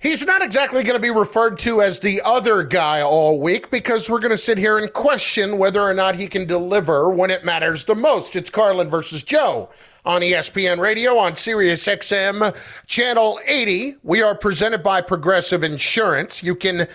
He's 0.00 0.24
not 0.24 0.42
exactly 0.42 0.84
going 0.84 0.94
to 0.94 1.02
be 1.02 1.10
referred 1.10 1.58
to 1.60 1.82
as 1.82 1.98
the 1.98 2.22
other 2.24 2.62
guy 2.62 3.00
all 3.02 3.40
week 3.40 3.68
because 3.68 4.08
we're 4.08 4.20
going 4.20 4.30
to 4.30 4.38
sit 4.38 4.56
here 4.56 4.78
and 4.78 4.92
question 4.92 5.58
whether 5.58 5.80
or 5.82 5.92
not 5.92 6.14
he 6.14 6.28
can 6.28 6.46
deliver 6.46 7.10
when 7.10 7.30
it 7.30 7.44
matters 7.44 7.84
the 7.84 7.96
most. 7.96 8.36
It's 8.36 8.48
Carlin 8.48 8.88
versus 8.88 9.24
Joe 9.24 9.68
on 10.04 10.20
ESPN 10.20 10.78
Radio 10.78 11.18
on 11.18 11.34
Sirius 11.34 11.84
XM 11.84 12.56
Channel 12.86 13.40
80. 13.44 13.96
We 14.04 14.22
are 14.22 14.36
presented 14.36 14.84
by 14.84 15.00
Progressive 15.00 15.64
Insurance. 15.64 16.44
You 16.44 16.54
can 16.54 16.86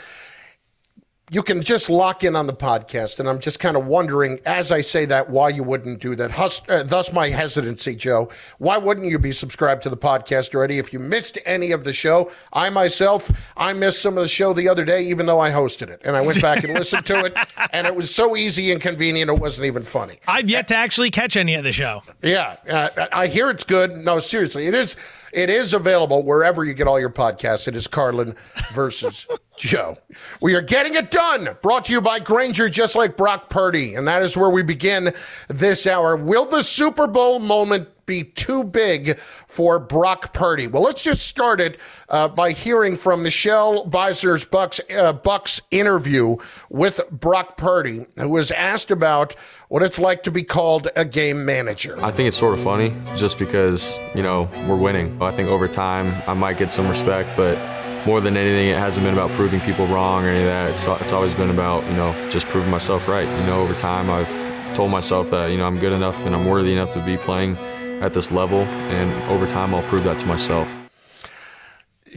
you 1.32 1.41
can 1.41 1.62
just 1.62 1.90
lock 1.90 2.23
in 2.23 2.36
on 2.36 2.48
the 2.48 2.54
podcast. 2.54 3.20
And 3.20 3.30
I'm 3.30 3.40
just 3.40 3.59
kind 3.59 3.77
of 3.77 3.86
wondering, 3.86 4.40
as 4.45 4.72
I 4.72 4.82
say 4.82 5.05
that, 5.05 5.30
why 5.30 5.49
you 5.49 5.63
wouldn't 5.63 6.02
do 6.02 6.16
that. 6.16 6.32
Hus- 6.32 6.62
uh, 6.68 6.84
thus, 6.84 7.13
my 7.13 7.30
hesitancy, 7.30 7.96
Joe. 7.96 8.30
Why 8.58 8.77
wouldn't 8.77 9.08
you 9.08 9.18
be 9.18 9.32
subscribed 9.32 9.84
to 9.84 9.90
the 9.90 9.98
podcast 9.98 10.54
already? 10.54 10.80
If 10.80 10.91
you 10.91 10.99
missed 10.99 11.38
any 11.46 11.72
of 11.72 11.86
the 11.86 11.94
show, 11.94 12.30
I 12.52 12.70
myself, 12.70 13.32
I 13.55 13.72
missed 13.73 14.02
some 14.02 14.18
of 14.18 14.23
the 14.23 14.27
show 14.27 14.54
the 14.54 14.68
other 14.68 14.84
day, 14.84 15.02
even 15.04 15.26
though 15.26 15.40
I 15.40 15.49
hosted 15.49 15.90
it. 15.90 16.02
And 16.04 16.18
I 16.18 16.22
went 16.22 16.41
back 16.41 16.63
and 16.63 16.73
listened 16.76 17.05
to 17.05 17.24
it, 17.26 17.34
and 17.71 17.88
it 17.88 17.96
was 17.96 18.13
so 18.13 18.35
easy 18.35 18.71
and 18.71 18.82
convenient, 18.82 19.32
it 19.32 19.40
wasn't 19.40 19.68
even 19.68 19.84
funny. 19.84 20.20
I've 20.27 20.49
yet 20.49 20.68
to 20.68 20.76
actually 20.76 21.10
catch 21.10 21.37
any 21.37 21.55
of 21.55 21.63
the 21.63 21.71
show. 21.71 22.04
Yeah, 22.21 22.58
uh, 22.70 23.08
I 23.13 23.27
hear 23.27 23.49
it's 23.49 23.63
good. 23.63 23.91
No, 23.93 24.20
seriously, 24.20 24.68
it 24.68 24.76
is. 24.76 24.98
It 25.34 25.49
is 25.49 25.73
available 25.73 26.23
wherever 26.23 26.63
you 26.63 26.73
get 26.73 26.87
all 26.87 26.99
your 26.99 27.09
podcasts. 27.09 27.67
It 27.67 27.76
is 27.76 27.87
Carlin 27.87 28.35
versus 28.71 29.26
Joe. 29.57 29.98
We 30.41 30.53
are 30.55 30.62
getting 30.62 30.95
it 30.95 31.09
done. 31.12 31.49
Brought 31.62 31.85
to 31.85 31.91
you 31.91 32.01
by 32.01 32.20
Grainger, 32.20 32.70
just 32.70 32.95
like 32.95 33.17
Brock 33.17 33.49
Purdy. 33.49 33.95
And 33.95 34.07
that 34.07 34.21
is 34.21 34.37
where 34.37 34.51
we 34.51 34.62
begin 34.62 35.12
this 35.48 35.87
hour. 35.87 36.15
Will 36.15 36.45
the 36.45 36.62
Super 36.62 37.07
Bowl 37.07 37.40
moment 37.40 37.90
be 38.05 38.23
too 38.23 38.63
big 38.63 39.18
for 39.48 39.79
Brock 39.79 40.34
Purdy? 40.34 40.68
Well, 40.68 40.84
let's 40.84 41.01
just 41.01 41.27
start 41.27 41.62
it 41.62 41.79
uh, 42.09 42.27
by 42.27 42.51
hearing 42.51 42.96
from 42.96 43.23
Michelle 43.23 43.85
Beisner's 43.87 44.46
Bucks, 44.46 44.82
uh, 44.96 45.13
Bucks 45.13 45.62
interview 45.71 46.37
with 46.70 47.01
Brock 47.12 47.57
Purdy, 47.57 48.05
who 48.18 48.29
was 48.29 48.51
asked 48.51 48.91
about 48.91 49.35
what 49.70 49.84
it's 49.84 49.99
like 49.99 50.24
to 50.24 50.31
be 50.31 50.43
called 50.43 50.87
a 50.96 51.05
game 51.05 51.46
manager. 51.46 51.98
I 52.04 52.12
think 52.12 52.27
it's 52.27 52.37
sort 52.37 52.54
of 52.54 52.63
funny 52.63 52.93
just 53.15 53.40
because, 53.40 53.99
you 54.13 54.24
know, 54.24 54.49
we're 54.68 54.77
winning. 54.77 55.21
I 55.21 55.31
think 55.31 55.49
over 55.49 55.68
time 55.68 56.13
I 56.27 56.34
might 56.34 56.57
get 56.57 56.71
some 56.71 56.87
respect, 56.87 57.29
but 57.35 57.57
more 58.05 58.20
than 58.20 58.35
anything, 58.35 58.68
it 58.68 58.77
hasn't 58.77 59.05
been 59.05 59.13
about 59.13 59.31
proving 59.31 59.62
people 59.62 59.87
wrong 59.87 60.26
or 60.26 60.29
any 60.29 60.41
of 60.41 60.48
that. 60.48 60.71
It's, 60.71 60.85
it's 61.01 61.13
always 61.13 61.34
been 61.34 61.49
about, 61.49 61.85
you 61.85 61.93
know, 61.93 62.13
just 62.29 62.48
proving 62.48 62.70
myself 62.70 63.07
right. 63.07 63.27
You 63.27 63.46
know, 63.46 63.62
over 63.62 63.74
time 63.74 64.09
I've 64.09 64.75
told 64.75 64.91
myself 64.91 65.29
that, 65.29 65.51
you 65.51 65.57
know, 65.57 65.66
I'm 65.66 65.79
good 65.79 65.94
enough 65.94 66.25
and 66.25 66.35
I'm 66.35 66.46
worthy 66.46 66.74
enough 66.74 66.91
to 66.94 67.06
be 67.06 67.16
playing 67.18 67.57
at 68.03 68.13
this 68.13 68.31
level, 68.31 68.59
and 68.59 69.31
over 69.31 69.47
time, 69.47 69.73
I'll 69.73 69.81
prove 69.84 70.03
that 70.03 70.19
to 70.19 70.25
myself. 70.25 70.69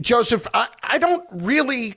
Joseph, 0.01 0.45
I, 0.53 0.67
I 0.83 0.97
don't 0.97 1.25
really 1.31 1.95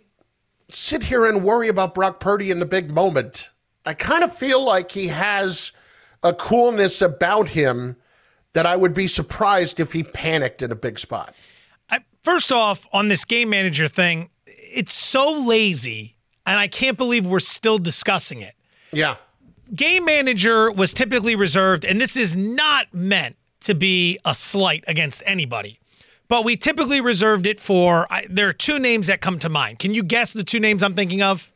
sit 0.69 1.03
here 1.03 1.27
and 1.27 1.43
worry 1.43 1.67
about 1.67 1.93
Brock 1.95 2.21
Purdy 2.21 2.53
in 2.53 2.61
the 2.61 2.67
big 2.67 2.93
moment. 2.93 3.51
I 3.85 3.95
kind 3.95 4.23
of 4.23 4.33
feel 4.33 4.65
like 4.65 4.93
he 4.93 5.09
has 5.09 5.73
a 6.23 6.33
coolness 6.33 7.03
about 7.03 7.49
him 7.49 7.97
that 8.53 8.65
I 8.65 8.77
would 8.77 8.95
be 8.95 9.09
surprised 9.09 9.81
if 9.81 9.93
he 9.93 10.05
panicked 10.05 10.63
in 10.63 10.71
a 10.71 10.77
big 10.77 10.97
spot. 10.97 11.35
I, 11.91 11.99
first 12.23 12.53
off, 12.53 12.87
on 12.93 13.09
this 13.09 13.25
game 13.25 13.51
manager 13.51 13.89
thing, 13.89 14.31
it's 14.47 14.95
so 14.95 15.33
lazy, 15.33 16.17
and 16.47 16.61
I 16.61 16.69
can't 16.69 16.97
believe 16.97 17.27
we're 17.27 17.41
still 17.41 17.79
discussing 17.79 18.41
it. 18.41 18.55
Yeah. 18.93 19.17
Game 19.75 20.05
manager 20.05 20.71
was 20.71 20.95
typically 20.95 21.35
reserved, 21.35 21.85
and 21.85 22.01
this 22.01 22.17
is 22.17 22.37
not 22.37 22.87
meant 22.95 23.37
to 23.61 23.75
be 23.75 24.19
a 24.25 24.35
slight 24.35 24.85
against 24.87 25.23
anybody. 25.27 25.79
But 26.29 26.45
we 26.45 26.57
typically 26.57 27.01
reserved 27.01 27.47
it 27.47 27.59
for. 27.59 28.07
I, 28.11 28.27
there 28.31 28.49
are 28.49 28.53
two 28.53 28.79
names 28.79 29.09
that 29.09 29.21
come 29.21 29.39
to 29.41 29.49
mind. 29.49 29.81
Can 29.81 29.95
you 29.95 30.03
guess 30.03 30.33
the 30.33 30.45
two 30.45 30.61
names 30.61 30.83
I'm 30.83 30.95
thinking 30.95 31.23
of? 31.23 31.51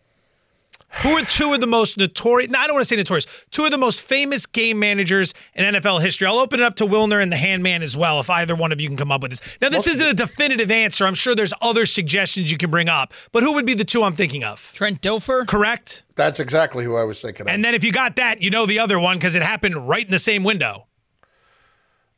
Who 1.03 1.11
are 1.11 1.25
two 1.25 1.53
of 1.53 1.61
the 1.61 1.67
most 1.67 1.99
notorious? 1.99 2.51
No, 2.51 2.59
I 2.59 2.67
don't 2.67 2.75
want 2.75 2.83
to 2.83 2.89
say 2.89 2.97
notorious. 2.97 3.27
Two 3.51 3.65
of 3.65 3.71
the 3.71 3.79
most 3.79 4.03
famous 4.03 4.47
game 4.47 4.79
managers 4.79 5.35
in 5.55 5.75
NFL 5.75 6.01
history. 6.01 6.27
I'll 6.27 6.39
open 6.39 6.61
it 6.61 6.63
up 6.65 6.77
to 6.77 6.87
Wilner 6.87 7.23
and 7.23 7.33
the 7.33 7.37
Handman 7.37 7.83
as 7.83 7.97
well, 7.97 8.21
if 8.21 8.31
either 8.31 8.55
one 8.55 8.71
of 8.71 8.81
you 8.81 8.89
can 8.89 8.97
come 8.97 9.11
up 9.11 9.21
with 9.23 9.33
this. 9.33 9.41
Now, 9.61 9.69
this 9.71 9.87
isn't 9.87 10.07
a 10.07 10.15
definitive 10.15 10.71
answer. 10.71 11.05
I'm 11.05 11.15
sure 11.15 11.35
there's 11.35 11.55
other 11.61 11.85
suggestions 11.85 12.51
you 12.51 12.59
can 12.59 12.71
bring 12.71 12.89
up, 12.89 13.13
but 13.33 13.43
who 13.43 13.55
would 13.55 13.67
be 13.67 13.75
the 13.75 13.85
two 13.85 14.03
I'm 14.05 14.15
thinking 14.15 14.45
of? 14.45 14.73
Trent 14.75 15.03
Dilfer. 15.03 15.47
Correct. 15.47 16.05
That's 16.15 16.39
exactly 16.39 16.85
who 16.85 16.97
I 16.97 17.05
was 17.05 17.21
thinking 17.21 17.43
of. 17.43 17.49
And 17.49 17.65
then 17.65 17.75
if 17.75 17.83
you 17.83 17.91
got 17.91 18.17
that, 18.17 18.41
you 18.41 18.51
know 18.51 18.65
the 18.65 18.79
other 18.79 18.99
one 19.01 19.17
because 19.17 19.35
it 19.35 19.43
happened 19.43 19.89
right 19.89 20.05
in 20.05 20.13
the 20.13 20.19
same 20.19 20.45
window. 20.45 20.87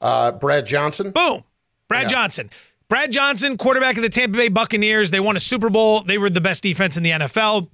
Uh, 0.00 0.32
Brad 0.32 0.66
Johnson. 0.66 1.10
Boom. 1.10 1.44
Brad 1.88 2.04
yeah. 2.04 2.08
Johnson. 2.08 2.50
Brad 2.88 3.10
Johnson, 3.10 3.56
quarterback 3.56 3.96
of 3.96 4.02
the 4.02 4.08
Tampa 4.08 4.36
Bay 4.36 4.48
Buccaneers. 4.48 5.10
They 5.10 5.20
won 5.20 5.36
a 5.36 5.40
Super 5.40 5.70
Bowl. 5.70 6.02
They 6.02 6.18
were 6.18 6.30
the 6.30 6.40
best 6.40 6.62
defense 6.62 6.96
in 6.96 7.02
the 7.02 7.10
NFL. 7.10 7.68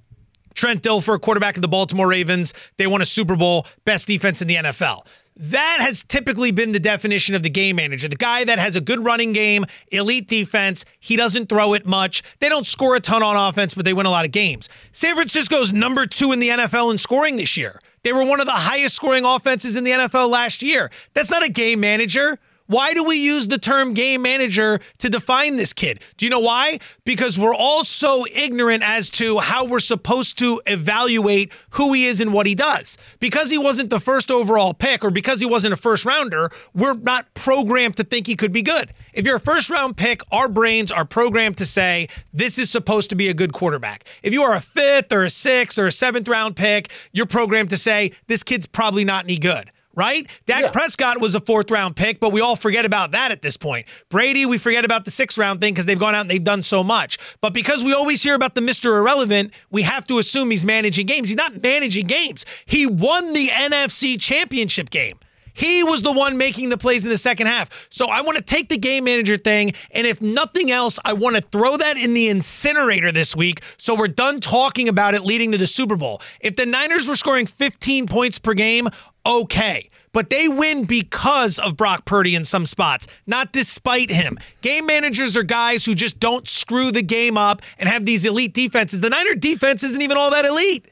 Trent 0.55 0.81
Dilfer, 0.81 1.19
quarterback 1.19 1.55
of 1.55 1.61
the 1.61 1.67
Baltimore 1.67 2.07
Ravens. 2.07 2.53
They 2.77 2.87
won 2.87 3.01
a 3.01 3.05
Super 3.05 3.35
Bowl, 3.35 3.67
best 3.85 4.07
defense 4.07 4.41
in 4.41 4.47
the 4.47 4.55
NFL. 4.55 5.05
That 5.35 5.79
has 5.81 6.03
typically 6.03 6.51
been 6.51 6.73
the 6.73 6.79
definition 6.79 7.33
of 7.33 7.41
the 7.41 7.49
game 7.49 7.77
manager. 7.77 8.07
The 8.07 8.15
guy 8.15 8.43
that 8.43 8.59
has 8.59 8.75
a 8.75 8.81
good 8.81 9.03
running 9.03 9.33
game, 9.33 9.65
elite 9.91 10.27
defense. 10.27 10.85
He 10.99 11.15
doesn't 11.15 11.49
throw 11.49 11.73
it 11.73 11.87
much. 11.87 12.21
They 12.39 12.49
don't 12.49 12.67
score 12.67 12.95
a 12.95 12.99
ton 12.99 13.23
on 13.23 13.35
offense, 13.35 13.73
but 13.73 13.83
they 13.83 13.93
win 13.93 14.05
a 14.05 14.11
lot 14.11 14.25
of 14.25 14.31
games. 14.31 14.69
San 14.91 15.15
Francisco's 15.15 15.73
number 15.73 16.05
two 16.05 16.31
in 16.31 16.39
the 16.39 16.49
NFL 16.49 16.91
in 16.91 16.99
scoring 16.99 17.37
this 17.37 17.57
year. 17.57 17.79
They 18.03 18.11
were 18.11 18.25
one 18.25 18.39
of 18.39 18.45
the 18.45 18.51
highest 18.51 18.95
scoring 18.95 19.23
offenses 19.25 19.75
in 19.75 19.83
the 19.83 19.91
NFL 19.91 20.29
last 20.29 20.61
year. 20.61 20.91
That's 21.13 21.31
not 21.31 21.43
a 21.43 21.49
game 21.49 21.79
manager. 21.79 22.37
Why 22.67 22.93
do 22.93 23.03
we 23.03 23.17
use 23.17 23.49
the 23.49 23.57
term 23.57 23.93
game 23.93 24.21
manager 24.21 24.79
to 24.99 25.09
define 25.09 25.57
this 25.57 25.73
kid? 25.73 25.99
Do 26.17 26.25
you 26.25 26.29
know 26.29 26.39
why? 26.39 26.79
Because 27.03 27.37
we're 27.37 27.53
all 27.53 27.83
so 27.83 28.25
ignorant 28.33 28.83
as 28.83 29.09
to 29.11 29.39
how 29.39 29.65
we're 29.65 29.79
supposed 29.79 30.37
to 30.39 30.61
evaluate 30.65 31.51
who 31.71 31.91
he 31.91 32.05
is 32.05 32.21
and 32.21 32.33
what 32.33 32.45
he 32.45 32.55
does. 32.55 32.97
Because 33.19 33.49
he 33.49 33.57
wasn't 33.57 33.89
the 33.89 33.99
first 33.99 34.31
overall 34.31 34.73
pick 34.73 35.03
or 35.03 35.11
because 35.11 35.41
he 35.41 35.45
wasn't 35.45 35.73
a 35.73 35.77
first 35.77 36.05
rounder, 36.05 36.49
we're 36.73 36.93
not 36.93 37.33
programmed 37.33 37.97
to 37.97 38.03
think 38.03 38.27
he 38.27 38.35
could 38.35 38.53
be 38.53 38.61
good. 38.61 38.93
If 39.11 39.25
you're 39.25 39.35
a 39.35 39.41
first 39.41 39.69
round 39.69 39.97
pick, 39.97 40.21
our 40.31 40.47
brains 40.47 40.89
are 40.89 41.05
programmed 41.05 41.57
to 41.57 41.65
say 41.65 42.07
this 42.31 42.57
is 42.57 42.69
supposed 42.69 43.09
to 43.09 43.15
be 43.15 43.27
a 43.27 43.33
good 43.33 43.51
quarterback. 43.51 44.05
If 44.23 44.31
you 44.31 44.41
are 44.43 44.55
a 44.55 44.61
fifth 44.61 45.11
or 45.11 45.25
a 45.25 45.29
sixth 45.29 45.77
or 45.77 45.87
a 45.87 45.91
seventh 45.91 46.29
round 46.29 46.55
pick, 46.55 46.89
you're 47.11 47.25
programmed 47.25 47.71
to 47.71 47.77
say 47.77 48.13
this 48.27 48.41
kid's 48.41 48.67
probably 48.67 49.03
not 49.03 49.25
any 49.25 49.37
good 49.37 49.69
right? 49.95 50.27
Dak 50.45 50.61
yeah. 50.61 50.71
Prescott 50.71 51.19
was 51.19 51.35
a 51.35 51.39
fourth 51.39 51.69
round 51.71 51.95
pick, 51.95 52.19
but 52.19 52.31
we 52.31 52.41
all 52.41 52.55
forget 52.55 52.85
about 52.85 53.11
that 53.11 53.31
at 53.31 53.41
this 53.41 53.57
point. 53.57 53.87
Brady, 54.09 54.45
we 54.45 54.57
forget 54.57 54.85
about 54.85 55.05
the 55.05 55.11
sixth 55.11 55.37
round 55.37 55.61
thing 55.61 55.73
because 55.73 55.85
they've 55.85 55.99
gone 55.99 56.15
out 56.15 56.21
and 56.21 56.29
they've 56.29 56.43
done 56.43 56.63
so 56.63 56.83
much. 56.83 57.17
But 57.41 57.53
because 57.53 57.83
we 57.83 57.93
always 57.93 58.23
hear 58.23 58.35
about 58.35 58.55
the 58.55 58.61
Mr. 58.61 58.97
Irrelevant, 58.97 59.53
we 59.69 59.83
have 59.83 60.07
to 60.07 60.17
assume 60.17 60.51
he's 60.51 60.65
managing 60.65 61.05
games. 61.05 61.29
He's 61.29 61.37
not 61.37 61.61
managing 61.61 62.07
games. 62.07 62.45
He 62.65 62.85
won 62.85 63.33
the 63.33 63.47
NFC 63.47 64.19
championship 64.19 64.89
game. 64.89 65.19
He 65.53 65.83
was 65.83 66.01
the 66.01 66.11
one 66.11 66.37
making 66.37 66.69
the 66.69 66.77
plays 66.77 67.05
in 67.05 67.11
the 67.11 67.17
second 67.17 67.47
half. 67.47 67.87
So 67.89 68.07
I 68.07 68.21
want 68.21 68.37
to 68.37 68.43
take 68.43 68.69
the 68.69 68.77
game 68.77 69.03
manager 69.03 69.37
thing, 69.37 69.73
and 69.91 70.05
if 70.05 70.21
nothing 70.21 70.71
else, 70.71 70.99
I 71.05 71.13
want 71.13 71.35
to 71.35 71.41
throw 71.41 71.77
that 71.77 71.97
in 71.97 72.13
the 72.13 72.27
incinerator 72.27 73.11
this 73.11 73.35
week 73.35 73.61
so 73.77 73.95
we're 73.95 74.07
done 74.07 74.39
talking 74.39 74.89
about 74.89 75.13
it 75.13 75.21
leading 75.21 75.51
to 75.51 75.57
the 75.57 75.67
Super 75.67 75.95
Bowl. 75.95 76.21
If 76.39 76.55
the 76.55 76.65
Niners 76.65 77.07
were 77.07 77.15
scoring 77.15 77.45
15 77.45 78.07
points 78.07 78.39
per 78.39 78.53
game, 78.53 78.89
okay. 79.25 79.89
But 80.11 80.29
they 80.29 80.47
win 80.47 80.85
because 80.85 81.57
of 81.57 81.75
Brock 81.75 82.05
Purdy 82.05 82.35
in 82.35 82.45
some 82.45 82.65
spots, 82.67 83.07
not 83.25 83.51
despite 83.51 84.11
him. 84.11 84.37
Game 84.61 84.85
managers 84.85 85.35
are 85.35 85.43
guys 85.43 85.85
who 85.85 85.95
just 85.95 86.19
don't 86.19 86.47
screw 86.47 86.91
the 86.91 87.01
game 87.01 87.37
up 87.37 87.61
and 87.79 87.89
have 87.89 88.05
these 88.05 88.23
elite 88.25 88.53
defenses. 88.53 89.01
The 89.01 89.09
Niner 89.09 89.33
defense 89.33 89.83
isn't 89.83 90.01
even 90.01 90.15
all 90.15 90.29
that 90.31 90.45
elite. 90.45 90.91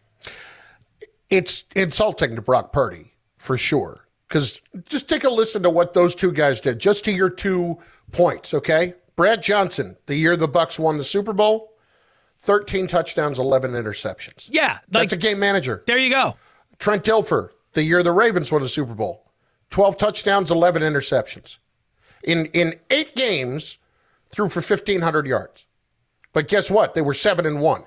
It's 1.29 1.65
insulting 1.75 2.35
to 2.35 2.41
Brock 2.41 2.73
Purdy, 2.73 3.13
for 3.37 3.57
sure. 3.57 4.07
Because 4.27 4.61
just 4.87 5.07
take 5.07 5.23
a 5.23 5.29
listen 5.29 5.61
to 5.63 5.69
what 5.69 5.93
those 5.93 6.15
two 6.15 6.31
guys 6.31 6.59
did, 6.59 6.79
just 6.79 7.05
to 7.05 7.11
your 7.11 7.29
two 7.29 7.77
points, 8.11 8.53
okay? 8.53 8.93
Brad 9.15 9.43
Johnson, 9.43 9.95
the 10.07 10.15
year 10.15 10.35
the 10.35 10.47
Bucks 10.47 10.79
won 10.79 10.97
the 10.97 11.03
Super 11.03 11.33
Bowl, 11.33 11.73
13 12.39 12.87
touchdowns, 12.87 13.39
11 13.39 13.71
interceptions. 13.71 14.47
Yeah. 14.51 14.73
Like, 14.73 15.09
That's 15.09 15.13
a 15.13 15.17
game 15.17 15.37
manager. 15.37 15.83
There 15.85 15.97
you 15.97 16.09
go. 16.09 16.35
Trent 16.79 17.03
Dilfer, 17.03 17.49
the 17.73 17.83
year 17.83 18.03
the 18.03 18.11
Ravens 18.11 18.51
won 18.51 18.61
the 18.61 18.69
Super 18.69 18.93
Bowl. 18.93 19.31
12 19.69 19.97
touchdowns, 19.97 20.51
11 20.51 20.81
interceptions. 20.81 21.59
In 22.23 22.47
in 22.47 22.75
8 22.89 23.15
games, 23.15 23.77
threw 24.29 24.49
for 24.49 24.59
1500 24.59 25.25
yards. 25.27 25.65
But 26.33 26.47
guess 26.47 26.69
what? 26.69 26.93
They 26.93 27.01
were 27.01 27.13
7 27.13 27.45
and 27.45 27.61
1. 27.61 27.83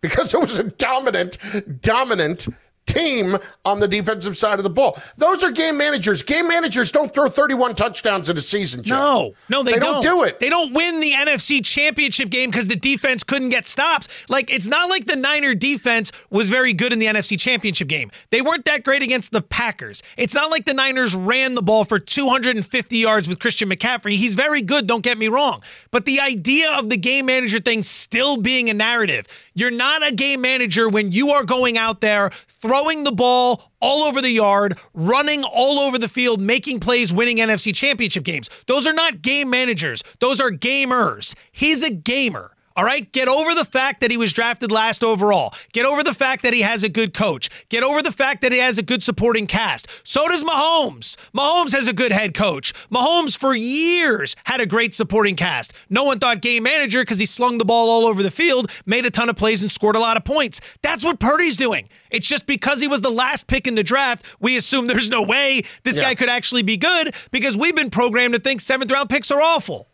because 0.00 0.34
it 0.34 0.40
was 0.40 0.58
a 0.58 0.64
dominant, 0.64 1.38
dominant 1.80 2.48
team 2.88 3.36
on 3.64 3.78
the 3.78 3.86
defensive 3.86 4.36
side 4.36 4.58
of 4.58 4.64
the 4.64 4.70
ball. 4.70 4.98
Those 5.16 5.44
are 5.44 5.52
game 5.52 5.76
managers. 5.76 6.22
Game 6.22 6.48
managers 6.48 6.90
don't 6.90 7.12
throw 7.14 7.28
31 7.28 7.74
touchdowns 7.74 8.28
in 8.28 8.36
a 8.36 8.40
season. 8.40 8.82
No, 8.86 9.34
no, 9.48 9.62
they, 9.62 9.74
they 9.74 9.78
don't. 9.78 10.02
don't. 10.02 10.18
do 10.18 10.24
it. 10.24 10.40
They 10.40 10.48
don't 10.48 10.72
win 10.72 11.00
the 11.00 11.12
NFC 11.12 11.64
championship 11.64 12.30
game 12.30 12.50
because 12.50 12.66
the 12.66 12.76
defense 12.76 13.22
couldn't 13.22 13.50
get 13.50 13.66
stops. 13.66 14.08
Like, 14.28 14.50
it's 14.52 14.68
not 14.68 14.88
like 14.88 15.04
the 15.04 15.16
Niner 15.16 15.54
defense 15.54 16.10
was 16.30 16.48
very 16.50 16.72
good 16.72 16.92
in 16.92 16.98
the 16.98 17.06
NFC 17.06 17.38
championship 17.38 17.88
game. 17.88 18.10
They 18.30 18.40
weren't 18.40 18.64
that 18.64 18.84
great 18.84 19.02
against 19.02 19.32
the 19.32 19.42
Packers. 19.42 20.02
It's 20.16 20.34
not 20.34 20.50
like 20.50 20.64
the 20.64 20.74
Niners 20.74 21.14
ran 21.14 21.54
the 21.54 21.62
ball 21.62 21.84
for 21.84 21.98
250 21.98 22.96
yards 22.96 23.28
with 23.28 23.38
Christian 23.38 23.68
McCaffrey. 23.68 24.16
He's 24.16 24.34
very 24.34 24.62
good, 24.62 24.86
don't 24.86 25.02
get 25.02 25.18
me 25.18 25.28
wrong. 25.28 25.62
But 25.90 26.04
the 26.04 26.20
idea 26.20 26.72
of 26.72 26.88
the 26.88 26.96
game 26.96 27.26
manager 27.26 27.58
thing 27.58 27.82
still 27.82 28.36
being 28.36 28.70
a 28.70 28.74
narrative, 28.74 29.26
you're 29.58 29.70
not 29.70 30.06
a 30.06 30.14
game 30.14 30.40
manager 30.40 30.88
when 30.88 31.12
you 31.12 31.30
are 31.30 31.44
going 31.44 31.76
out 31.78 32.00
there 32.00 32.30
throwing 32.48 33.04
the 33.04 33.12
ball 33.12 33.70
all 33.80 34.02
over 34.02 34.20
the 34.20 34.30
yard, 34.30 34.78
running 34.94 35.44
all 35.44 35.78
over 35.78 35.98
the 35.98 36.08
field, 36.08 36.40
making 36.40 36.80
plays, 36.80 37.12
winning 37.12 37.38
NFC 37.38 37.74
championship 37.74 38.24
games. 38.24 38.50
Those 38.66 38.86
are 38.86 38.92
not 38.92 39.22
game 39.22 39.50
managers, 39.50 40.02
those 40.20 40.40
are 40.40 40.50
gamers. 40.50 41.34
He's 41.52 41.82
a 41.82 41.90
gamer. 41.90 42.52
All 42.78 42.84
right, 42.84 43.10
get 43.10 43.26
over 43.26 43.56
the 43.56 43.64
fact 43.64 44.00
that 44.02 44.12
he 44.12 44.16
was 44.16 44.32
drafted 44.32 44.70
last 44.70 45.02
overall. 45.02 45.52
Get 45.72 45.84
over 45.84 46.04
the 46.04 46.14
fact 46.14 46.44
that 46.44 46.52
he 46.52 46.62
has 46.62 46.84
a 46.84 46.88
good 46.88 47.12
coach. 47.12 47.50
Get 47.70 47.82
over 47.82 48.00
the 48.02 48.12
fact 48.12 48.40
that 48.42 48.52
he 48.52 48.58
has 48.58 48.78
a 48.78 48.84
good 48.84 49.02
supporting 49.02 49.48
cast. 49.48 49.88
So 50.04 50.28
does 50.28 50.44
Mahomes. 50.44 51.16
Mahomes 51.34 51.72
has 51.72 51.88
a 51.88 51.92
good 51.92 52.12
head 52.12 52.34
coach. 52.34 52.72
Mahomes 52.88 53.36
for 53.36 53.52
years 53.52 54.36
had 54.44 54.60
a 54.60 54.66
great 54.66 54.94
supporting 54.94 55.34
cast. 55.34 55.72
No 55.90 56.04
one 56.04 56.20
thought 56.20 56.40
game 56.40 56.62
manager 56.62 57.02
because 57.02 57.18
he 57.18 57.26
slung 57.26 57.58
the 57.58 57.64
ball 57.64 57.90
all 57.90 58.06
over 58.06 58.22
the 58.22 58.30
field, 58.30 58.70
made 58.86 59.04
a 59.04 59.10
ton 59.10 59.28
of 59.28 59.34
plays, 59.34 59.60
and 59.60 59.72
scored 59.72 59.96
a 59.96 60.00
lot 60.00 60.16
of 60.16 60.24
points. 60.24 60.60
That's 60.80 61.04
what 61.04 61.18
Purdy's 61.18 61.56
doing. 61.56 61.88
It's 62.12 62.28
just 62.28 62.46
because 62.46 62.80
he 62.80 62.86
was 62.86 63.00
the 63.00 63.10
last 63.10 63.48
pick 63.48 63.66
in 63.66 63.74
the 63.74 63.82
draft, 63.82 64.24
we 64.38 64.56
assume 64.56 64.86
there's 64.86 65.08
no 65.08 65.22
way 65.22 65.64
this 65.82 65.98
yeah. 65.98 66.04
guy 66.04 66.14
could 66.14 66.28
actually 66.28 66.62
be 66.62 66.76
good 66.76 67.12
because 67.32 67.56
we've 67.56 67.74
been 67.74 67.90
programmed 67.90 68.34
to 68.34 68.40
think 68.40 68.60
seventh 68.60 68.92
round 68.92 69.10
picks 69.10 69.32
are 69.32 69.42
awful. 69.42 69.88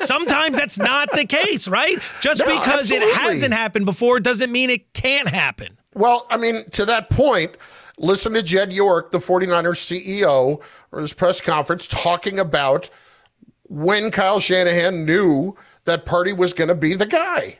Sometimes 0.00 0.56
that's 0.56 0.78
not 0.78 1.10
the 1.12 1.24
case, 1.24 1.68
right? 1.68 1.98
Just 2.20 2.40
no, 2.40 2.46
because 2.46 2.92
absolutely. 2.92 3.08
it 3.08 3.16
hasn't 3.16 3.54
happened 3.54 3.84
before 3.84 4.20
doesn't 4.20 4.50
mean 4.50 4.70
it 4.70 4.92
can't 4.92 5.28
happen. 5.28 5.76
Well, 5.94 6.26
I 6.30 6.36
mean, 6.36 6.68
to 6.70 6.84
that 6.86 7.10
point, 7.10 7.56
listen 7.98 8.32
to 8.34 8.42
Jed 8.42 8.72
York, 8.72 9.10
the 9.10 9.18
49ers 9.18 9.80
CEO, 10.22 10.62
or 10.92 11.00
his 11.00 11.12
press 11.12 11.40
conference 11.40 11.86
talking 11.86 12.38
about 12.38 12.88
when 13.64 14.10
Kyle 14.10 14.40
Shanahan 14.40 15.04
knew 15.04 15.56
that 15.84 16.04
Purdy 16.04 16.32
was 16.32 16.52
going 16.52 16.68
to 16.68 16.74
be 16.74 16.94
the 16.94 17.06
guy. 17.06 17.58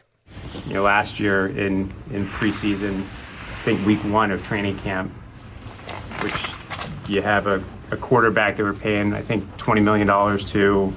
You 0.66 0.74
know, 0.74 0.82
last 0.82 1.18
year 1.18 1.48
in, 1.48 1.92
in 2.12 2.26
preseason, 2.26 2.98
I 2.98 3.60
think 3.64 3.84
week 3.86 3.98
one 4.00 4.30
of 4.30 4.44
training 4.46 4.78
camp, 4.78 5.10
which 6.22 7.10
you 7.10 7.22
have 7.22 7.46
a, 7.46 7.62
a 7.90 7.96
quarterback 7.96 8.56
that 8.56 8.62
we're 8.62 8.74
paying, 8.74 9.14
I 9.14 9.22
think, 9.22 9.44
$20 9.58 9.82
million 9.82 10.38
to 10.46 10.94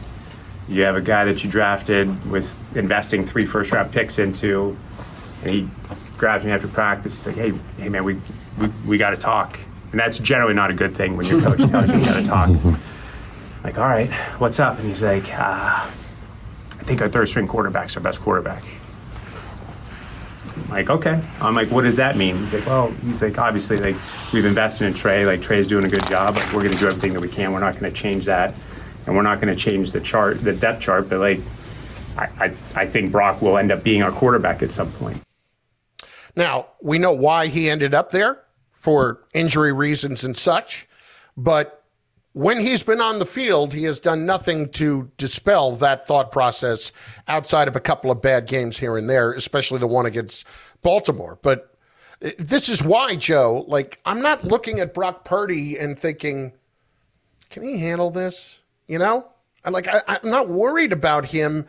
you 0.71 0.83
have 0.83 0.95
a 0.95 1.01
guy 1.01 1.25
that 1.25 1.43
you 1.43 1.49
drafted 1.49 2.29
with 2.29 2.57
investing 2.75 3.25
three 3.25 3.45
first 3.45 3.71
round 3.71 3.91
picks 3.91 4.19
into, 4.19 4.77
and 5.43 5.51
he 5.51 5.69
grabs 6.17 6.45
me 6.45 6.51
after 6.51 6.67
practice. 6.67 7.17
He's 7.17 7.27
like, 7.27 7.35
"Hey, 7.35 7.51
hey, 7.77 7.89
man, 7.89 8.05
we 8.05 8.15
we, 8.57 8.67
we 8.85 8.97
got 8.97 9.09
to 9.09 9.17
talk." 9.17 9.59
And 9.91 9.99
that's 9.99 10.17
generally 10.17 10.53
not 10.53 10.71
a 10.71 10.73
good 10.73 10.95
thing 10.95 11.17
when 11.17 11.25
your 11.25 11.41
coach 11.41 11.59
tells 11.69 11.89
you 11.89 11.99
you 11.99 12.05
got 12.05 12.21
to 12.21 12.25
talk. 12.25 12.49
like, 13.63 13.77
all 13.77 13.87
right, 13.87 14.09
what's 14.39 14.59
up? 14.59 14.79
And 14.79 14.87
he's 14.87 15.03
like, 15.03 15.27
uh, 15.33 15.89
I 16.79 16.83
think 16.83 17.01
our 17.01 17.09
third 17.09 17.27
string 17.27 17.47
quarterback's 17.47 17.97
our 17.97 18.01
best 18.01 18.21
quarterback. 18.21 18.63
I'm 20.55 20.69
like, 20.69 20.89
okay. 20.89 21.21
I'm 21.41 21.53
like, 21.53 21.69
what 21.69 21.81
does 21.81 21.97
that 21.97 22.15
mean? 22.15 22.37
He's 22.37 22.53
like, 22.53 22.65
well, 22.65 22.91
he's 23.03 23.21
like, 23.21 23.37
obviously, 23.37 23.75
like 23.77 23.97
we've 24.31 24.45
invested 24.45 24.87
in 24.87 24.93
Trey. 24.93 25.25
Like 25.25 25.41
Trey's 25.41 25.67
doing 25.67 25.83
a 25.83 25.89
good 25.89 26.05
job. 26.07 26.35
Like 26.35 26.53
we're 26.53 26.63
going 26.63 26.71
to 26.73 26.79
do 26.79 26.87
everything 26.87 27.11
that 27.13 27.19
we 27.19 27.27
can. 27.27 27.51
We're 27.51 27.59
not 27.59 27.77
going 27.77 27.91
to 27.91 28.01
change 28.01 28.25
that 28.25 28.53
and 29.05 29.15
we're 29.15 29.21
not 29.21 29.41
going 29.41 29.55
to 29.55 29.61
change 29.61 29.91
the 29.91 30.01
chart, 30.01 30.43
the 30.43 30.53
depth 30.53 30.81
chart, 30.81 31.09
but 31.09 31.19
like, 31.19 31.39
I, 32.17 32.29
I, 32.39 32.53
I 32.75 32.85
think 32.85 33.11
Brock 33.11 33.41
will 33.41 33.57
end 33.57 33.71
up 33.71 33.83
being 33.83 34.03
our 34.03 34.11
quarterback 34.11 34.61
at 34.61 34.71
some 34.71 34.91
point. 34.93 35.21
Now, 36.35 36.67
we 36.81 36.99
know 36.99 37.11
why 37.11 37.47
he 37.47 37.69
ended 37.69 37.93
up 37.93 38.11
there 38.11 38.43
for 38.71 39.23
injury 39.33 39.73
reasons 39.73 40.23
and 40.23 40.35
such, 40.35 40.87
but 41.37 41.83
when 42.33 42.61
he's 42.61 42.83
been 42.83 43.01
on 43.01 43.19
the 43.19 43.25
field, 43.25 43.73
he 43.73 43.83
has 43.83 43.99
done 43.99 44.25
nothing 44.25 44.69
to 44.69 45.11
dispel 45.17 45.75
that 45.75 46.07
thought 46.07 46.31
process 46.31 46.93
outside 47.27 47.67
of 47.67 47.75
a 47.75 47.81
couple 47.81 48.09
of 48.09 48.21
bad 48.21 48.47
games 48.47 48.77
here 48.77 48.97
and 48.97 49.09
there, 49.09 49.33
especially 49.33 49.79
the 49.79 49.87
one 49.87 50.05
against 50.05 50.47
Baltimore. 50.81 51.37
But 51.41 51.75
uh, 52.23 52.29
this 52.39 52.69
is 52.69 52.83
why, 52.83 53.15
Joe, 53.17 53.65
like, 53.67 53.99
I'm 54.05 54.21
not 54.21 54.45
looking 54.45 54.79
at 54.79 54.93
Brock 54.93 55.25
Purdy 55.25 55.77
and 55.77 55.99
thinking, 55.99 56.53
can 57.49 57.63
he 57.63 57.77
handle 57.77 58.09
this? 58.09 58.60
You 58.91 58.99
know, 58.99 59.25
I'm 59.63 59.71
like 59.71 59.87
I, 59.87 60.01
I'm 60.05 60.29
not 60.29 60.49
worried 60.49 60.91
about 60.91 61.23
him 61.23 61.65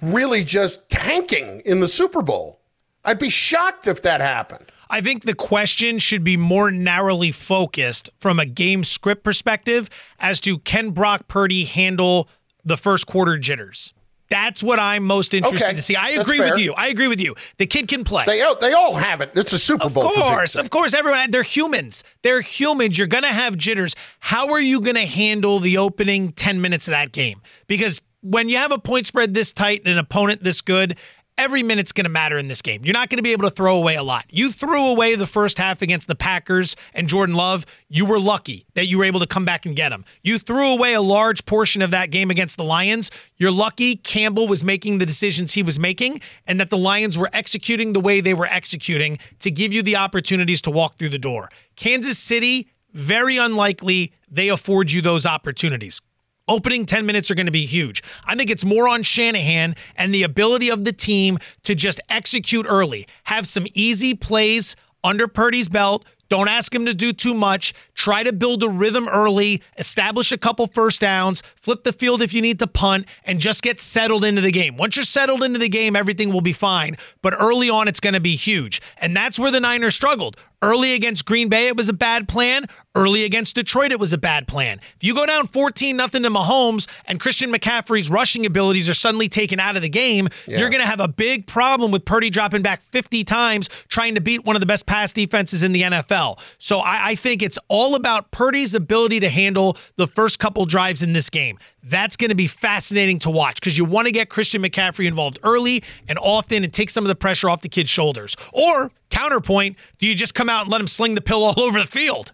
really 0.00 0.42
just 0.42 0.88
tanking 0.88 1.60
in 1.66 1.80
the 1.80 1.86
Super 1.86 2.22
Bowl. 2.22 2.62
I'd 3.04 3.18
be 3.18 3.28
shocked 3.28 3.86
if 3.86 4.00
that 4.00 4.22
happened. 4.22 4.72
I 4.88 5.02
think 5.02 5.24
the 5.24 5.34
question 5.34 5.98
should 5.98 6.24
be 6.24 6.38
more 6.38 6.70
narrowly 6.70 7.30
focused 7.30 8.08
from 8.18 8.40
a 8.40 8.46
game 8.46 8.84
script 8.84 9.22
perspective 9.22 9.90
as 10.18 10.40
to 10.40 10.60
can 10.60 10.92
Brock 10.92 11.28
Purdy 11.28 11.66
handle 11.66 12.26
the 12.64 12.78
first 12.78 13.06
quarter 13.06 13.36
jitters? 13.36 13.92
That's 14.30 14.62
what 14.62 14.78
I'm 14.78 15.04
most 15.04 15.34
interested 15.34 15.66
okay. 15.66 15.76
to 15.76 15.82
see. 15.82 15.96
I 15.96 16.10
agree 16.10 16.40
with 16.40 16.58
you. 16.58 16.72
I 16.74 16.88
agree 16.88 17.08
with 17.08 17.20
you. 17.20 17.34
The 17.58 17.66
kid 17.66 17.88
can 17.88 18.04
play. 18.04 18.24
They 18.26 18.44
they 18.60 18.72
all 18.72 18.94
have 18.94 19.20
it. 19.20 19.32
It's 19.34 19.52
a 19.52 19.58
Super 19.58 19.88
Bowl. 19.88 20.06
Of 20.06 20.14
course, 20.14 20.56
of 20.56 20.70
course. 20.70 20.94
Everyone, 20.94 21.30
they're 21.30 21.42
humans. 21.42 22.02
They're 22.22 22.40
humans. 22.40 22.96
You're 22.96 23.06
gonna 23.06 23.32
have 23.32 23.56
jitters. 23.56 23.94
How 24.20 24.50
are 24.50 24.60
you 24.60 24.80
gonna 24.80 25.06
handle 25.06 25.60
the 25.60 25.78
opening 25.78 26.32
ten 26.32 26.60
minutes 26.60 26.88
of 26.88 26.92
that 26.92 27.12
game? 27.12 27.42
Because 27.66 28.00
when 28.22 28.48
you 28.48 28.56
have 28.56 28.72
a 28.72 28.78
point 28.78 29.06
spread 29.06 29.34
this 29.34 29.52
tight 29.52 29.82
and 29.84 29.92
an 29.92 29.98
opponent 29.98 30.42
this 30.42 30.62
good, 30.62 30.96
every 31.36 31.62
minute's 31.62 31.92
going 31.92 32.04
to 32.04 32.10
matter 32.10 32.38
in 32.38 32.48
this 32.48 32.62
game. 32.62 32.82
You're 32.84 32.92
not 32.92 33.08
going 33.08 33.18
to 33.18 33.22
be 33.22 33.32
able 33.32 33.48
to 33.48 33.54
throw 33.54 33.76
away 33.76 33.96
a 33.96 34.02
lot. 34.02 34.24
You 34.30 34.52
threw 34.52 34.86
away 34.86 35.14
the 35.14 35.26
first 35.26 35.58
half 35.58 35.82
against 35.82 36.08
the 36.08 36.14
Packers 36.14 36.76
and 36.92 37.08
Jordan 37.08 37.34
Love. 37.34 37.66
You 37.88 38.04
were 38.04 38.18
lucky 38.18 38.66
that 38.74 38.86
you 38.86 38.98
were 38.98 39.04
able 39.04 39.20
to 39.20 39.26
come 39.26 39.44
back 39.44 39.66
and 39.66 39.74
get 39.74 39.92
him. 39.92 40.04
You 40.22 40.38
threw 40.38 40.72
away 40.72 40.94
a 40.94 41.02
large 41.02 41.44
portion 41.44 41.82
of 41.82 41.90
that 41.90 42.10
game 42.10 42.30
against 42.30 42.56
the 42.56 42.64
Lions. 42.64 43.10
You're 43.36 43.50
lucky 43.50 43.96
Campbell 43.96 44.46
was 44.46 44.62
making 44.62 44.98
the 44.98 45.06
decisions 45.06 45.54
he 45.54 45.62
was 45.62 45.78
making 45.78 46.20
and 46.46 46.60
that 46.60 46.70
the 46.70 46.78
Lions 46.78 47.18
were 47.18 47.30
executing 47.32 47.92
the 47.92 48.00
way 48.00 48.20
they 48.20 48.34
were 48.34 48.46
executing 48.46 49.18
to 49.40 49.50
give 49.50 49.72
you 49.72 49.82
the 49.82 49.96
opportunities 49.96 50.62
to 50.62 50.70
walk 50.70 50.96
through 50.96 51.10
the 51.10 51.18
door. 51.18 51.48
Kansas 51.76 52.18
City, 52.18 52.68
very 52.92 53.36
unlikely 53.36 54.12
they 54.30 54.48
afford 54.48 54.92
you 54.92 55.02
those 55.02 55.26
opportunities. 55.26 56.00
Opening 56.46 56.84
10 56.84 57.06
minutes 57.06 57.30
are 57.30 57.34
going 57.34 57.46
to 57.46 57.52
be 57.52 57.64
huge. 57.64 58.02
I 58.26 58.36
think 58.36 58.50
it's 58.50 58.64
more 58.64 58.86
on 58.86 59.02
Shanahan 59.02 59.74
and 59.96 60.14
the 60.14 60.22
ability 60.22 60.68
of 60.68 60.84
the 60.84 60.92
team 60.92 61.38
to 61.62 61.74
just 61.74 62.00
execute 62.10 62.66
early, 62.68 63.06
have 63.24 63.46
some 63.46 63.66
easy 63.72 64.14
plays 64.14 64.76
under 65.02 65.26
Purdy's 65.26 65.68
belt, 65.70 66.04
don't 66.34 66.48
ask 66.48 66.74
him 66.74 66.84
to 66.86 66.94
do 66.94 67.12
too 67.12 67.32
much. 67.32 67.72
Try 67.94 68.24
to 68.24 68.32
build 68.32 68.64
a 68.64 68.68
rhythm 68.68 69.08
early, 69.08 69.62
establish 69.78 70.32
a 70.32 70.36
couple 70.36 70.66
first 70.66 71.00
downs, 71.00 71.42
flip 71.54 71.84
the 71.84 71.92
field 71.92 72.20
if 72.20 72.34
you 72.34 72.42
need 72.42 72.58
to 72.58 72.66
punt, 72.66 73.06
and 73.24 73.38
just 73.38 73.62
get 73.62 73.78
settled 73.78 74.24
into 74.24 74.40
the 74.40 74.50
game. 74.50 74.76
Once 74.76 74.96
you're 74.96 75.04
settled 75.04 75.44
into 75.44 75.60
the 75.60 75.68
game, 75.68 75.94
everything 75.94 76.32
will 76.32 76.40
be 76.40 76.52
fine. 76.52 76.96
But 77.22 77.36
early 77.38 77.70
on, 77.70 77.86
it's 77.86 78.00
going 78.00 78.14
to 78.14 78.20
be 78.20 78.34
huge. 78.34 78.82
And 78.98 79.14
that's 79.14 79.38
where 79.38 79.52
the 79.52 79.60
Niners 79.60 79.94
struggled. 79.94 80.36
Early 80.60 80.94
against 80.94 81.26
Green 81.26 81.50
Bay, 81.50 81.66
it 81.66 81.76
was 81.76 81.90
a 81.90 81.92
bad 81.92 82.26
plan. 82.26 82.64
Early 82.94 83.24
against 83.24 83.54
Detroit, 83.54 83.92
it 83.92 84.00
was 84.00 84.14
a 84.14 84.18
bad 84.18 84.48
plan. 84.48 84.80
If 84.96 85.04
you 85.04 85.14
go 85.14 85.26
down 85.26 85.46
14 85.46 85.94
nothing 85.94 86.22
to 86.22 86.30
Mahomes 86.30 86.88
and 87.04 87.20
Christian 87.20 87.52
McCaffrey's 87.52 88.08
rushing 88.08 88.46
abilities 88.46 88.88
are 88.88 88.94
suddenly 88.94 89.28
taken 89.28 89.60
out 89.60 89.76
of 89.76 89.82
the 89.82 89.88
game, 89.90 90.28
yeah. 90.46 90.58
you're 90.58 90.70
going 90.70 90.80
to 90.80 90.88
have 90.88 91.00
a 91.00 91.08
big 91.08 91.46
problem 91.46 91.92
with 91.92 92.06
Purdy 92.06 92.30
dropping 92.30 92.62
back 92.62 92.80
50 92.80 93.24
times 93.24 93.68
trying 93.88 94.14
to 94.14 94.22
beat 94.22 94.46
one 94.46 94.56
of 94.56 94.60
the 94.60 94.66
best 94.66 94.86
pass 94.86 95.12
defenses 95.12 95.62
in 95.62 95.72
the 95.72 95.82
NFL. 95.82 96.23
So 96.58 96.80
I, 96.80 97.10
I 97.10 97.14
think 97.14 97.42
it's 97.42 97.58
all 97.68 97.94
about 97.94 98.30
Purdy's 98.30 98.74
ability 98.74 99.20
to 99.20 99.28
handle 99.28 99.76
the 99.96 100.06
first 100.06 100.38
couple 100.38 100.64
drives 100.66 101.02
in 101.02 101.12
this 101.12 101.30
game. 101.30 101.58
That's 101.82 102.16
going 102.16 102.30
to 102.30 102.34
be 102.34 102.46
fascinating 102.46 103.18
to 103.20 103.30
watch 103.30 103.60
because 103.60 103.76
you 103.76 103.84
want 103.84 104.06
to 104.06 104.12
get 104.12 104.28
Christian 104.28 104.62
McCaffrey 104.62 105.06
involved 105.06 105.38
early 105.42 105.82
and 106.08 106.18
often 106.18 106.64
and 106.64 106.72
take 106.72 106.90
some 106.90 107.04
of 107.04 107.08
the 107.08 107.14
pressure 107.14 107.48
off 107.50 107.62
the 107.62 107.68
kid's 107.68 107.90
shoulders. 107.90 108.36
Or, 108.52 108.90
counterpoint, 109.10 109.76
do 109.98 110.08
you 110.08 110.14
just 110.14 110.34
come 110.34 110.48
out 110.48 110.62
and 110.62 110.70
let 110.70 110.80
him 110.80 110.86
sling 110.86 111.14
the 111.14 111.20
pill 111.20 111.44
all 111.44 111.54
over 111.60 111.78
the 111.78 111.86
field? 111.86 112.32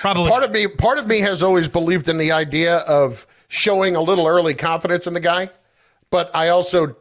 Probably. 0.00 0.30
Part 0.30 0.44
of 0.44 0.52
me, 0.52 0.68
part 0.68 0.98
of 0.98 1.06
me 1.06 1.20
has 1.20 1.42
always 1.42 1.68
believed 1.68 2.08
in 2.08 2.18
the 2.18 2.30
idea 2.30 2.78
of 2.80 3.26
showing 3.48 3.96
a 3.96 4.00
little 4.00 4.26
early 4.26 4.54
confidence 4.54 5.06
in 5.06 5.14
the 5.14 5.20
guy, 5.20 5.48
but 6.10 6.34
I 6.34 6.48
also, 6.48 6.96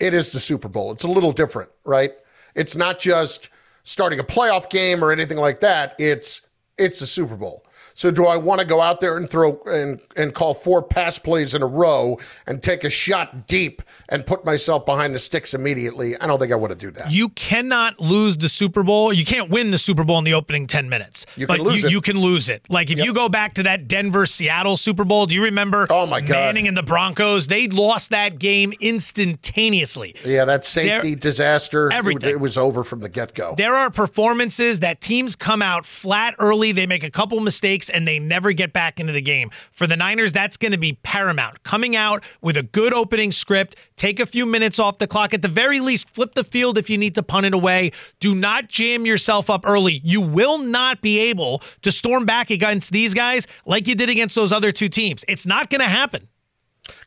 it 0.00 0.14
is 0.14 0.30
the 0.30 0.40
Super 0.40 0.68
Bowl. 0.68 0.92
It's 0.92 1.04
a 1.04 1.08
little 1.08 1.32
different, 1.32 1.70
right? 1.84 2.12
It's 2.54 2.74
not 2.74 2.98
just 2.98 3.50
starting 3.86 4.18
a 4.18 4.24
playoff 4.24 4.68
game 4.68 5.02
or 5.02 5.10
anything 5.12 5.38
like 5.38 5.60
that. 5.60 5.94
It's 5.98 6.42
it's 6.76 7.00
a 7.00 7.06
Super 7.06 7.36
Bowl. 7.36 7.65
So 7.96 8.10
do 8.10 8.26
I 8.26 8.36
want 8.36 8.60
to 8.60 8.66
go 8.66 8.82
out 8.82 9.00
there 9.00 9.16
and 9.16 9.28
throw 9.28 9.58
and, 9.64 9.98
and 10.18 10.34
call 10.34 10.52
four 10.52 10.82
pass 10.82 11.18
plays 11.18 11.54
in 11.54 11.62
a 11.62 11.66
row 11.66 12.18
and 12.46 12.62
take 12.62 12.84
a 12.84 12.90
shot 12.90 13.46
deep 13.46 13.80
and 14.10 14.24
put 14.26 14.44
myself 14.44 14.84
behind 14.84 15.14
the 15.14 15.18
sticks 15.18 15.54
immediately? 15.54 16.14
I 16.18 16.26
don't 16.26 16.38
think 16.38 16.52
I 16.52 16.56
want 16.56 16.74
to 16.74 16.78
do 16.78 16.90
that. 16.90 17.10
You 17.10 17.30
cannot 17.30 17.98
lose 17.98 18.36
the 18.36 18.50
Super 18.50 18.82
Bowl. 18.82 19.14
You 19.14 19.24
can't 19.24 19.48
win 19.48 19.70
the 19.70 19.78
Super 19.78 20.04
Bowl 20.04 20.18
in 20.18 20.24
the 20.24 20.34
opening 20.34 20.66
10 20.66 20.90
minutes. 20.90 21.24
You 21.36 21.46
but 21.46 21.56
can 21.56 21.64
lose 21.64 21.80
you, 21.82 21.88
it. 21.88 21.92
you 21.92 22.00
can 22.02 22.20
lose 22.20 22.50
it. 22.50 22.66
Like 22.68 22.90
if 22.90 22.98
Yep. 22.98 23.06
you 23.06 23.14
go 23.14 23.30
back 23.30 23.54
to 23.54 23.62
that 23.62 23.88
Denver 23.88 24.26
Seattle 24.26 24.76
Super 24.76 25.04
Bowl, 25.04 25.24
do 25.24 25.34
you 25.34 25.42
remember 25.44 25.86
Oh, 25.88 26.04
my 26.04 26.20
God. 26.20 26.28
Manning 26.32 26.68
and 26.68 26.76
the 26.76 26.82
Broncos? 26.82 27.46
They 27.46 27.66
lost 27.66 28.10
that 28.10 28.38
game 28.38 28.74
instantaneously. 28.80 30.14
yeah, 30.24 30.44
that 30.44 30.64
safety 30.66 31.14
There- 31.14 31.20
disaster. 31.20 31.88
it- 31.88 31.94
Everything. 31.94 32.30
It, 32.30 32.40
was 32.40 32.58
over 32.58 32.84
from 32.84 33.00
the 33.00 33.08
get 33.08 33.34
go. 33.34 33.54
There 33.56 33.74
are 33.74 33.88
performances 33.90 34.80
that 34.80 35.00
teams 35.00 35.34
come 35.34 35.62
out 35.62 35.86
flat 35.86 36.34
early, 36.38 36.72
they 36.72 36.86
make 36.86 37.02
a 37.02 37.10
couple 37.10 37.40
mistakes, 37.40 37.85
and 37.88 38.06
they 38.06 38.18
never 38.18 38.52
get 38.52 38.72
back 38.72 39.00
into 39.00 39.12
the 39.12 39.20
game. 39.20 39.50
For 39.70 39.86
the 39.86 39.96
Niners, 39.96 40.32
that's 40.32 40.56
going 40.56 40.72
to 40.72 40.78
be 40.78 40.94
paramount. 41.02 41.62
Coming 41.62 41.96
out 41.96 42.24
with 42.40 42.56
a 42.56 42.62
good 42.62 42.92
opening 42.92 43.32
script, 43.32 43.76
take 43.96 44.20
a 44.20 44.26
few 44.26 44.46
minutes 44.46 44.78
off 44.78 44.98
the 44.98 45.06
clock. 45.06 45.34
At 45.34 45.42
the 45.42 45.48
very 45.48 45.80
least, 45.80 46.08
flip 46.08 46.34
the 46.34 46.44
field 46.44 46.78
if 46.78 46.90
you 46.90 46.98
need 46.98 47.14
to 47.14 47.22
punt 47.22 47.46
it 47.46 47.54
away. 47.54 47.92
Do 48.20 48.34
not 48.34 48.68
jam 48.68 49.06
yourself 49.06 49.50
up 49.50 49.66
early. 49.66 50.00
You 50.04 50.20
will 50.20 50.58
not 50.58 51.02
be 51.02 51.18
able 51.18 51.62
to 51.82 51.90
storm 51.90 52.24
back 52.24 52.50
against 52.50 52.92
these 52.92 53.14
guys 53.14 53.46
like 53.64 53.86
you 53.86 53.94
did 53.94 54.10
against 54.10 54.34
those 54.34 54.52
other 54.52 54.72
two 54.72 54.88
teams. 54.88 55.24
It's 55.28 55.46
not 55.46 55.70
going 55.70 55.80
to 55.80 55.88
happen. 55.88 56.28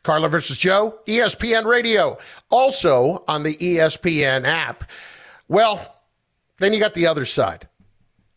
Carlin 0.02 0.30
versus 0.30 0.58
Joe, 0.58 0.98
ESPN 1.06 1.64
Radio. 1.64 2.18
Also 2.50 3.24
on 3.28 3.42
the 3.42 3.56
ESPN 3.56 4.44
app. 4.44 4.84
Well, 5.48 5.96
then 6.58 6.72
you 6.72 6.80
got 6.80 6.94
the 6.94 7.06
other 7.06 7.24
side. 7.24 7.66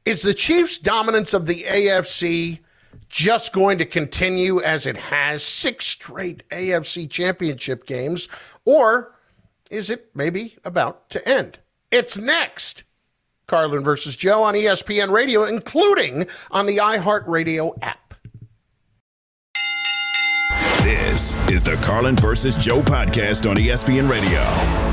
Is 0.05 0.21
the 0.21 0.33
Chiefs' 0.33 0.77
dominance 0.77 1.33
of 1.33 1.45
the 1.45 1.63
AFC 1.63 2.59
just 3.07 3.53
going 3.53 3.77
to 3.77 3.85
continue 3.85 4.61
as 4.61 4.85
it 4.85 4.97
has 4.97 5.43
six 5.43 5.85
straight 5.85 6.47
AFC 6.49 7.09
championship 7.09 7.85
games? 7.85 8.27
Or 8.65 9.15
is 9.71 9.89
it 9.89 10.09
maybe 10.13 10.57
about 10.65 11.09
to 11.11 11.27
end? 11.27 11.57
It's 11.91 12.17
next. 12.17 12.83
Carlin 13.47 13.83
versus 13.83 14.15
Joe 14.15 14.43
on 14.43 14.55
ESPN 14.55 15.09
Radio, 15.11 15.45
including 15.45 16.27
on 16.51 16.65
the 16.65 16.77
iHeartRadio 16.77 17.77
app. 17.81 18.15
This 20.83 21.33
is 21.49 21.63
the 21.63 21.75
Carlin 21.77 22.15
versus 22.17 22.57
Joe 22.57 22.81
podcast 22.81 23.49
on 23.49 23.55
ESPN 23.55 24.09
Radio. 24.09 24.92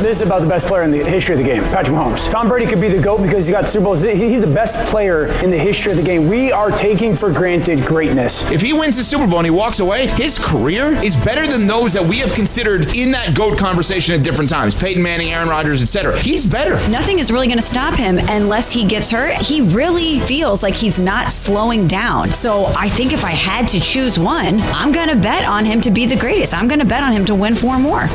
This 0.00 0.16
is 0.16 0.26
about 0.26 0.42
the 0.42 0.46
best 0.46 0.66
player 0.66 0.82
in 0.82 0.90
the 0.90 1.02
history 1.02 1.34
of 1.34 1.38
the 1.38 1.44
game, 1.44 1.62
Patrick 1.64 1.96
Mahomes. 1.96 2.30
Tom 2.30 2.48
Brady 2.48 2.66
could 2.66 2.82
be 2.82 2.88
the 2.88 3.02
GOAT 3.02 3.22
because 3.22 3.46
he 3.46 3.52
got 3.52 3.66
Super 3.66 3.84
Bowls. 3.86 4.02
He's 4.02 4.42
the 4.42 4.46
best 4.46 4.86
player 4.90 5.28
in 5.42 5.50
the 5.50 5.58
history 5.58 5.92
of 5.92 5.96
the 5.96 6.04
game. 6.04 6.28
We 6.28 6.52
are 6.52 6.70
taking 6.70 7.16
for 7.16 7.32
granted 7.32 7.82
greatness. 7.86 8.42
If 8.50 8.60
he 8.60 8.74
wins 8.74 8.98
the 8.98 9.04
Super 9.04 9.26
Bowl 9.26 9.38
and 9.38 9.46
he 9.46 9.50
walks 9.50 9.80
away, 9.80 10.06
his 10.08 10.38
career 10.38 10.92
is 10.92 11.16
better 11.16 11.46
than 11.46 11.66
those 11.66 11.94
that 11.94 12.04
we 12.04 12.18
have 12.18 12.34
considered 12.34 12.94
in 12.94 13.10
that 13.12 13.34
GOAT 13.34 13.56
conversation 13.56 14.14
at 14.14 14.22
different 14.22 14.50
times. 14.50 14.76
Peyton 14.76 15.02
Manning, 15.02 15.32
Aaron 15.32 15.48
Rodgers, 15.48 15.80
etc. 15.80 16.18
He's 16.18 16.44
better. 16.44 16.74
Nothing 16.90 17.18
is 17.18 17.32
really 17.32 17.46
going 17.46 17.58
to 17.58 17.62
stop 17.62 17.94
him 17.94 18.18
unless 18.18 18.70
he 18.70 18.84
gets 18.84 19.10
hurt. 19.10 19.32
He 19.36 19.62
really 19.62 20.20
feels 20.20 20.62
like 20.62 20.74
he's 20.74 21.00
not 21.00 21.32
slowing 21.32 21.88
down. 21.88 22.34
So 22.34 22.66
I 22.76 22.90
think 22.90 23.14
if 23.14 23.24
I 23.24 23.30
had 23.30 23.66
to 23.68 23.80
choose 23.80 24.18
one, 24.18 24.60
I'm 24.60 24.92
going 24.92 25.08
to 25.08 25.16
bet 25.16 25.46
on 25.48 25.64
him 25.64 25.80
to 25.80 25.90
be 25.90 26.04
the 26.04 26.16
greatest. 26.16 26.52
I'm 26.52 26.68
going 26.68 26.80
to 26.80 26.86
bet 26.86 27.02
on 27.02 27.12
him 27.12 27.24
to 27.24 27.34
win 27.34 27.54
four 27.54 27.78
more. 27.78 28.10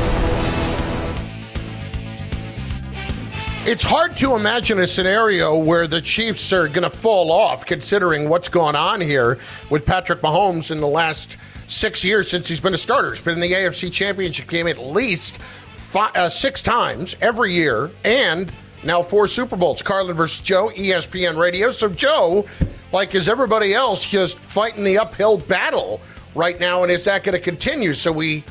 It's 3.72 3.82
hard 3.82 4.18
to 4.18 4.34
imagine 4.34 4.80
a 4.80 4.86
scenario 4.86 5.56
where 5.56 5.86
the 5.86 6.02
Chiefs 6.02 6.52
are 6.52 6.68
going 6.68 6.82
to 6.82 6.90
fall 6.90 7.32
off, 7.32 7.64
considering 7.64 8.28
what's 8.28 8.50
gone 8.50 8.76
on 8.76 9.00
here 9.00 9.38
with 9.70 9.86
Patrick 9.86 10.20
Mahomes 10.20 10.70
in 10.70 10.78
the 10.78 10.86
last 10.86 11.38
six 11.68 12.04
years 12.04 12.30
since 12.30 12.46
he's 12.46 12.60
been 12.60 12.74
a 12.74 12.76
starter. 12.76 13.12
He's 13.12 13.22
been 13.22 13.32
in 13.32 13.40
the 13.40 13.50
AFC 13.50 13.90
Championship 13.90 14.50
game 14.50 14.66
at 14.66 14.76
least 14.76 15.40
five, 15.40 16.14
uh, 16.14 16.28
six 16.28 16.60
times 16.60 17.16
every 17.22 17.50
year, 17.50 17.90
and 18.04 18.52
now 18.84 19.00
four 19.00 19.26
Super 19.26 19.56
Bowls. 19.56 19.80
Carlin 19.80 20.14
versus 20.14 20.42
Joe, 20.42 20.68
ESPN 20.74 21.38
Radio. 21.38 21.72
So 21.72 21.88
Joe, 21.88 22.46
like 22.92 23.14
is 23.14 23.26
everybody 23.26 23.72
else, 23.72 24.04
just 24.04 24.38
fighting 24.38 24.84
the 24.84 24.98
uphill 24.98 25.38
battle 25.38 26.02
right 26.34 26.60
now, 26.60 26.82
and 26.82 26.92
is 26.92 27.06
that 27.06 27.24
going 27.24 27.38
to 27.38 27.42
continue? 27.42 27.94
So 27.94 28.12
we 28.12 28.44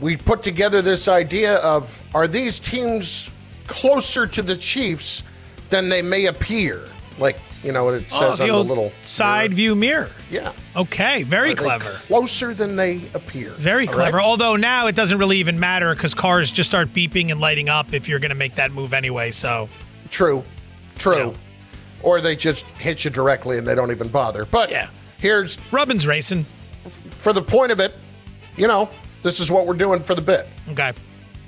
we 0.00 0.16
put 0.16 0.44
together 0.44 0.80
this 0.80 1.08
idea 1.08 1.56
of 1.56 2.00
are 2.14 2.28
these 2.28 2.60
teams 2.60 3.32
closer 3.70 4.26
to 4.26 4.42
the 4.42 4.56
Chiefs 4.56 5.22
than 5.70 5.88
they 5.88 6.02
may 6.02 6.26
appear? 6.26 6.82
Like, 7.18 7.38
you 7.62 7.72
know 7.72 7.84
what 7.84 7.94
it 7.94 8.04
Oh, 8.12 8.30
says 8.30 8.38
the 8.38 8.44
on 8.50 8.66
the 8.66 8.74
little 8.74 8.92
side 9.00 9.52
view 9.54 9.74
mirror. 9.74 10.08
Yeah. 10.30 10.52
Okay, 10.76 11.22
very 11.24 11.52
Are 11.52 11.56
clever. 11.56 11.92
Closer 12.06 12.54
than 12.54 12.76
they 12.76 13.00
appear. 13.14 13.50
Very 13.50 13.86
All 13.86 13.92
clever. 13.94 14.16
right? 14.18 14.24
Although 14.24 14.56
now 14.56 14.86
it 14.86 14.94
doesn't 14.94 15.18
really 15.18 15.36
even 15.38 15.60
matter 15.60 15.94
because 15.94 16.14
cars 16.14 16.50
just 16.50 16.68
start 16.70 16.92
beeping 16.94 17.30
and 17.30 17.38
lighting 17.40 17.68
up 17.68 17.92
if 17.92 18.08
you're 18.08 18.18
going 18.18 18.30
to 18.30 18.34
make 18.36 18.54
that 18.56 18.72
move 18.72 18.94
anyway. 18.94 19.30
So 19.30 19.68
True. 20.10 20.42
True. 20.98 21.34
Or 22.02 22.20
they 22.22 22.34
just 22.34 22.64
hit 22.78 23.04
you 23.04 23.10
directly 23.10 23.58
and 23.58 23.66
they 23.66 23.74
don't 23.74 23.90
even 23.90 24.08
bother. 24.08 24.46
But 24.46 24.70
Yeah. 24.70 24.88
here's 25.18 25.58
Rubbin's 25.70 26.06
racing. 26.06 26.46
for 27.10 27.34
the 27.34 27.42
point 27.42 27.70
of 27.72 27.78
it, 27.80 27.94
you 28.56 28.66
know, 28.66 28.88
this 29.22 29.38
is 29.38 29.50
what 29.50 29.66
we're 29.66 29.74
doing 29.74 30.02
for 30.02 30.14
the 30.14 30.22
bit. 30.22 30.48
Okay, 30.70 30.92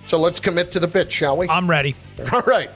So 0.06 0.18
let's 0.18 0.40
commit 0.40 0.70
to 0.72 0.80
the 0.80 0.88
bit, 0.88 1.10
shall 1.10 1.36
we? 1.36 1.48
I'm 1.48 1.68
ready. 1.68 1.94
All 2.32 2.42
right. 2.42 2.70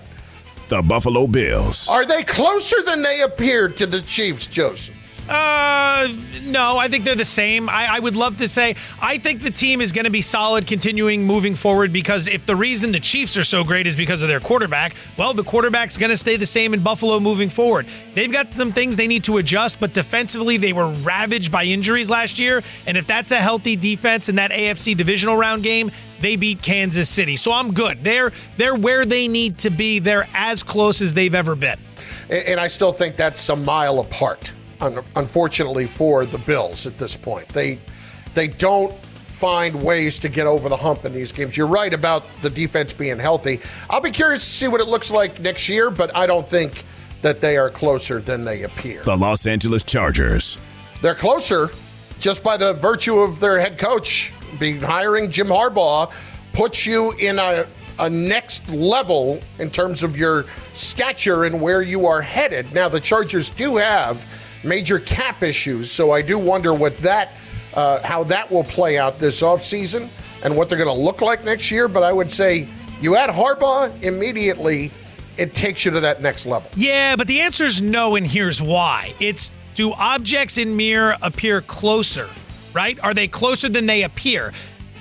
The 0.68 0.82
Buffalo 0.82 1.26
Bills. 1.26 1.88
Are 1.88 2.04
they 2.04 2.24
closer 2.24 2.76
than 2.84 3.02
they 3.02 3.22
appeared 3.22 3.76
to 3.76 3.86
the 3.86 4.00
Chiefs, 4.02 4.46
Joseph? 4.46 4.94
Uh, 5.28 6.08
no, 6.42 6.78
I 6.78 6.86
think 6.86 7.02
they're 7.02 7.16
the 7.16 7.24
same. 7.24 7.68
I, 7.68 7.96
I, 7.96 7.98
would 7.98 8.14
love 8.14 8.38
to 8.38 8.46
say 8.46 8.76
I 9.00 9.18
think 9.18 9.42
the 9.42 9.50
team 9.50 9.80
is 9.80 9.90
going 9.90 10.04
to 10.04 10.10
be 10.10 10.20
solid 10.22 10.68
continuing 10.68 11.24
moving 11.24 11.56
forward 11.56 11.92
because 11.92 12.28
if 12.28 12.46
the 12.46 12.54
reason 12.54 12.92
the 12.92 13.00
Chiefs 13.00 13.36
are 13.36 13.42
so 13.42 13.64
great 13.64 13.88
is 13.88 13.96
because 13.96 14.22
of 14.22 14.28
their 14.28 14.38
quarterback, 14.38 14.94
well, 15.18 15.34
the 15.34 15.42
quarterback's 15.42 15.96
going 15.96 16.10
to 16.10 16.16
stay 16.16 16.36
the 16.36 16.46
same 16.46 16.74
in 16.74 16.82
Buffalo 16.82 17.18
moving 17.18 17.48
forward. 17.48 17.86
They've 18.14 18.30
got 18.30 18.54
some 18.54 18.70
things 18.70 18.96
they 18.96 19.08
need 19.08 19.24
to 19.24 19.38
adjust, 19.38 19.80
but 19.80 19.92
defensively 19.92 20.58
they 20.58 20.72
were 20.72 20.92
ravaged 20.92 21.50
by 21.50 21.64
injuries 21.64 22.08
last 22.08 22.38
year, 22.38 22.62
and 22.86 22.96
if 22.96 23.08
that's 23.08 23.32
a 23.32 23.40
healthy 23.40 23.74
defense 23.74 24.28
in 24.28 24.36
that 24.36 24.52
AFC 24.52 24.96
divisional 24.96 25.36
round 25.36 25.64
game, 25.64 25.90
they 26.20 26.36
beat 26.36 26.62
Kansas 26.62 27.08
City. 27.08 27.36
So 27.36 27.52
I'm 27.52 27.72
good. 27.72 28.02
They're 28.02 28.32
they're 28.56 28.74
where 28.74 29.04
they 29.04 29.28
need 29.28 29.58
to 29.58 29.70
be. 29.70 29.98
They're 29.98 30.28
as 30.34 30.62
close 30.62 31.02
as 31.02 31.14
they've 31.14 31.34
ever 31.34 31.54
been. 31.54 31.78
And 32.30 32.58
I 32.60 32.66
still 32.66 32.92
think 32.92 33.16
that's 33.16 33.48
a 33.48 33.56
mile 33.56 34.00
apart 34.00 34.52
unfortunately 34.80 35.86
for 35.86 36.26
the 36.26 36.38
Bills 36.38 36.86
at 36.86 36.98
this 36.98 37.16
point. 37.16 37.48
They 37.48 37.78
they 38.34 38.48
don't 38.48 38.94
find 39.04 39.82
ways 39.82 40.18
to 40.18 40.28
get 40.28 40.46
over 40.46 40.68
the 40.68 40.76
hump 40.76 41.04
in 41.04 41.12
these 41.12 41.32
games. 41.32 41.56
You're 41.56 41.66
right 41.66 41.92
about 41.92 42.24
the 42.42 42.50
defense 42.50 42.92
being 42.92 43.18
healthy. 43.18 43.60
I'll 43.90 44.00
be 44.00 44.10
curious 44.10 44.42
to 44.44 44.50
see 44.50 44.68
what 44.68 44.80
it 44.80 44.88
looks 44.88 45.10
like 45.10 45.40
next 45.40 45.68
year, 45.68 45.90
but 45.90 46.14
I 46.16 46.26
don't 46.26 46.48
think 46.48 46.84
that 47.22 47.40
they 47.40 47.56
are 47.56 47.68
closer 47.68 48.20
than 48.20 48.44
they 48.44 48.62
appear. 48.62 49.02
The 49.02 49.16
Los 49.16 49.46
Angeles 49.46 49.82
Chargers. 49.82 50.58
They're 51.02 51.14
closer 51.14 51.70
just 52.18 52.42
by 52.42 52.56
the 52.56 52.74
virtue 52.74 53.18
of 53.18 53.40
their 53.40 53.58
head 53.58 53.78
coach 53.78 54.32
being 54.58 54.80
hiring 54.80 55.30
Jim 55.30 55.48
Harbaugh 55.48 56.12
puts 56.52 56.86
you 56.86 57.12
in 57.12 57.38
a 57.38 57.66
a 57.98 58.10
next 58.10 58.68
level 58.68 59.40
in 59.58 59.70
terms 59.70 60.02
of 60.02 60.16
your 60.16 60.44
stature 60.74 61.44
and 61.44 61.60
where 61.60 61.82
you 61.82 62.06
are 62.06 62.20
headed. 62.20 62.72
Now 62.72 62.88
the 62.88 63.00
Chargers 63.00 63.50
do 63.50 63.76
have 63.76 64.26
major 64.64 64.98
cap 64.98 65.42
issues. 65.42 65.90
So 65.90 66.10
I 66.10 66.22
do 66.22 66.38
wonder 66.38 66.74
what 66.74 66.96
that, 66.98 67.32
uh, 67.74 68.02
how 68.02 68.24
that 68.24 68.50
will 68.50 68.64
play 68.64 68.98
out 68.98 69.18
this 69.18 69.42
offseason 69.42 70.08
and 70.44 70.56
what 70.56 70.68
they're 70.68 70.78
going 70.78 70.94
to 70.94 71.02
look 71.04 71.20
like 71.20 71.44
next 71.44 71.70
year. 71.70 71.88
But 71.88 72.02
I 72.02 72.12
would 72.12 72.30
say 72.30 72.68
you 73.00 73.16
add 73.16 73.30
Harbaugh 73.30 74.02
immediately, 74.02 74.92
it 75.36 75.54
takes 75.54 75.84
you 75.84 75.90
to 75.92 76.00
that 76.00 76.22
next 76.22 76.46
level. 76.46 76.70
Yeah, 76.76 77.16
but 77.16 77.26
the 77.26 77.40
answer 77.40 77.64
is 77.64 77.80
no, 77.80 78.16
and 78.16 78.26
here's 78.26 78.60
why. 78.60 79.14
It's 79.20 79.50
do 79.74 79.92
objects 79.92 80.56
in 80.56 80.76
mirror 80.76 81.16
appear 81.20 81.60
closer? 81.60 82.28
Right? 82.76 83.02
Are 83.02 83.14
they 83.14 83.26
closer 83.26 83.70
than 83.70 83.86
they 83.86 84.02
appear? 84.02 84.52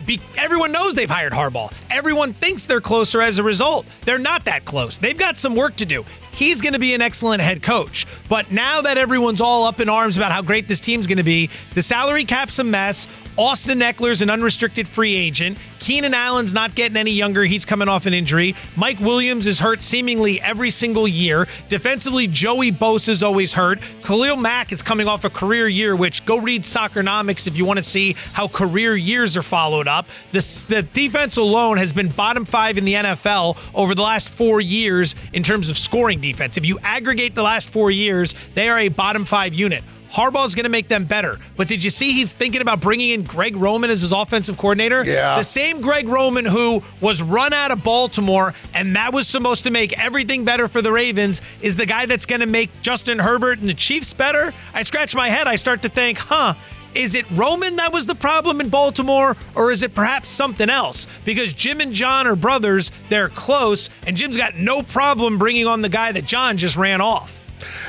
Be- 0.06 0.22
everyone 0.38 0.72
knows 0.72 0.96
they've 0.96 1.10
hired 1.10 1.34
Harbaugh. 1.34 1.74
Everyone 1.92 2.32
thinks 2.32 2.66
they're 2.66 2.80
closer 2.80 3.22
as 3.22 3.38
a 3.38 3.44
result. 3.44 3.86
They're 4.06 4.18
not 4.18 4.46
that 4.46 4.64
close. 4.64 4.98
They've 4.98 5.18
got 5.18 5.38
some 5.38 5.58
work 5.58 5.76
to 5.78 5.86
do. 5.86 6.06
He's 6.36 6.62
going 6.62 6.74
to 6.74 6.80
be 6.80 6.94
an 6.94 7.02
excellent 7.02 7.42
head 7.42 7.64
coach. 7.64 8.06
But 8.28 8.52
now 8.52 8.82
that 8.82 8.98
everyone's 8.98 9.40
all 9.40 9.64
up 9.64 9.80
in 9.80 9.88
arms 9.88 10.18
about 10.18 10.34
how 10.34 10.42
great 10.42 10.68
this 10.68 10.82
team's 10.82 11.08
going 11.08 11.18
to 11.18 11.24
be, 11.24 11.50
the 11.74 11.82
salary 11.82 12.26
cap's 12.26 12.60
a 12.60 12.64
mess. 12.64 13.08
Austin 13.38 13.80
Ekeler's 13.80 14.22
an 14.22 14.30
unrestricted 14.30 14.88
free 14.88 15.14
agent. 15.14 15.58
Keenan 15.80 16.14
Allen's 16.14 16.54
not 16.54 16.74
getting 16.74 16.98
any 16.98 17.12
younger. 17.12 17.44
He's 17.44 17.66
coming 17.66 17.90
off 17.90 18.06
an 18.06 18.14
injury. 18.14 18.56
Mike 18.78 19.00
Williams 19.00 19.46
is 19.46 19.60
hurt 19.60 19.84
seemingly 19.84 20.42
every 20.42 20.70
single 20.70 21.08
year. 21.08 21.48
Defensively, 21.68 22.28
Joey 22.28 22.72
Bosa's 22.72 23.22
always 23.22 23.54
hurt. 23.54 23.80
Khalil 24.04 24.38
Mack 24.38 24.72
is 24.72 24.82
coming 24.82 25.08
off 25.08 25.26
a 25.26 25.30
career 25.30 25.68
year, 25.68 25.96
which 25.96 26.26
go 26.26 26.40
read 26.40 26.64
Soccernomics 26.64 27.46
if 27.46 27.58
you 27.58 27.66
want 27.66 27.78
to 27.78 27.84
see 27.84 28.14
how 28.34 28.48
career 28.48 28.96
years 28.96 29.36
are 29.36 29.42
followed 29.42 29.88
up. 29.88 30.08
The 30.32 30.88
defense 30.94 31.38
alone 31.38 31.78
has 31.78 31.92
been 31.92 32.08
bottom 32.08 32.46
five 32.46 32.78
in 32.78 32.86
the 32.86 32.94
NFL 32.94 33.58
over 33.76 33.94
the 33.94 34.02
last 34.02 34.30
four 34.30 34.62
years 34.62 35.14
in 35.34 35.44
terms 35.44 35.70
of 35.70 35.78
scoring 35.78 36.22
defense. 36.32 36.58
If 36.58 36.66
you 36.66 36.80
aggregate 36.84 37.36
the 37.36 37.44
last 37.44 37.72
four 37.72 37.92
years, 37.92 38.36
they 38.54 38.70
are 38.70 38.80
a 38.80 38.90
bottom 38.90 39.26
five 39.26 39.54
unit. 39.54 39.84
Harbaugh's 40.12 40.56
going 40.56 40.64
to 40.64 40.70
make 40.70 40.88
them 40.88 41.04
better. 41.04 41.40
But 41.58 41.68
did 41.68 41.84
you 41.84 41.90
see 41.90 42.14
he's 42.14 42.32
thinking 42.32 42.62
about 42.62 42.80
bringing 42.80 43.10
in 43.10 43.24
Greg 43.24 43.58
Roman 43.58 43.90
as 43.90 44.02
his 44.02 44.14
offensive 44.14 44.58
coordinator? 44.58 45.04
Yeah. 45.04 45.36
The 45.36 45.44
same 45.44 45.82
Greg 45.82 46.08
Roman 46.08 46.46
who 46.46 46.84
was 47.02 47.22
run 47.22 47.52
out 47.52 47.72
of 47.72 47.84
Baltimore 47.84 48.54
and 48.74 48.96
that 48.96 49.14
was 49.14 49.28
supposed 49.28 49.66
to 49.66 49.72
make 49.72 49.98
everything 50.00 50.46
better 50.46 50.70
for 50.70 50.82
the 50.82 50.92
Ravens 50.92 51.42
is 51.62 51.76
the 51.76 51.86
guy 51.86 52.06
that's 52.06 52.26
going 52.26 52.40
to 52.40 52.46
make 52.48 52.70
Justin 52.82 53.20
Herbert 53.20 53.60
and 53.60 53.68
the 53.68 53.74
Chiefs 53.74 54.14
better? 54.14 54.54
I 54.74 54.84
scratch 54.84 55.16
my 55.16 55.28
head. 55.30 55.48
I 55.48 55.56
start 55.56 55.82
to 55.82 55.90
think, 55.90 56.18
huh, 56.18 56.54
is 56.96 57.16
it 57.16 57.30
Roman 57.32 57.76
that 57.76 57.92
was 57.92 58.06
the 58.06 58.16
problem 58.16 58.62
in 58.62 58.70
Baltimore, 58.70 59.36
or 59.54 59.72
is 59.72 59.84
it 59.84 59.94
perhaps 59.94 60.30
something 60.30 60.70
else? 60.70 61.08
Because 61.26 61.54
Jim 61.54 61.82
and 61.82 61.92
John 61.92 62.26
are 62.26 62.36
brothers, 62.36 62.92
they're 63.10 63.30
close, 63.30 63.90
and 64.08 64.16
Jim's 64.16 64.38
got 64.38 64.56
no 64.56 64.82
problem 64.82 65.38
bringing 65.38 65.68
on 65.68 65.82
the 65.82 65.90
guy 65.90 66.12
that 66.12 66.26
John 66.26 66.58
just 66.58 66.78
ran 66.78 67.02
off. 67.02 67.42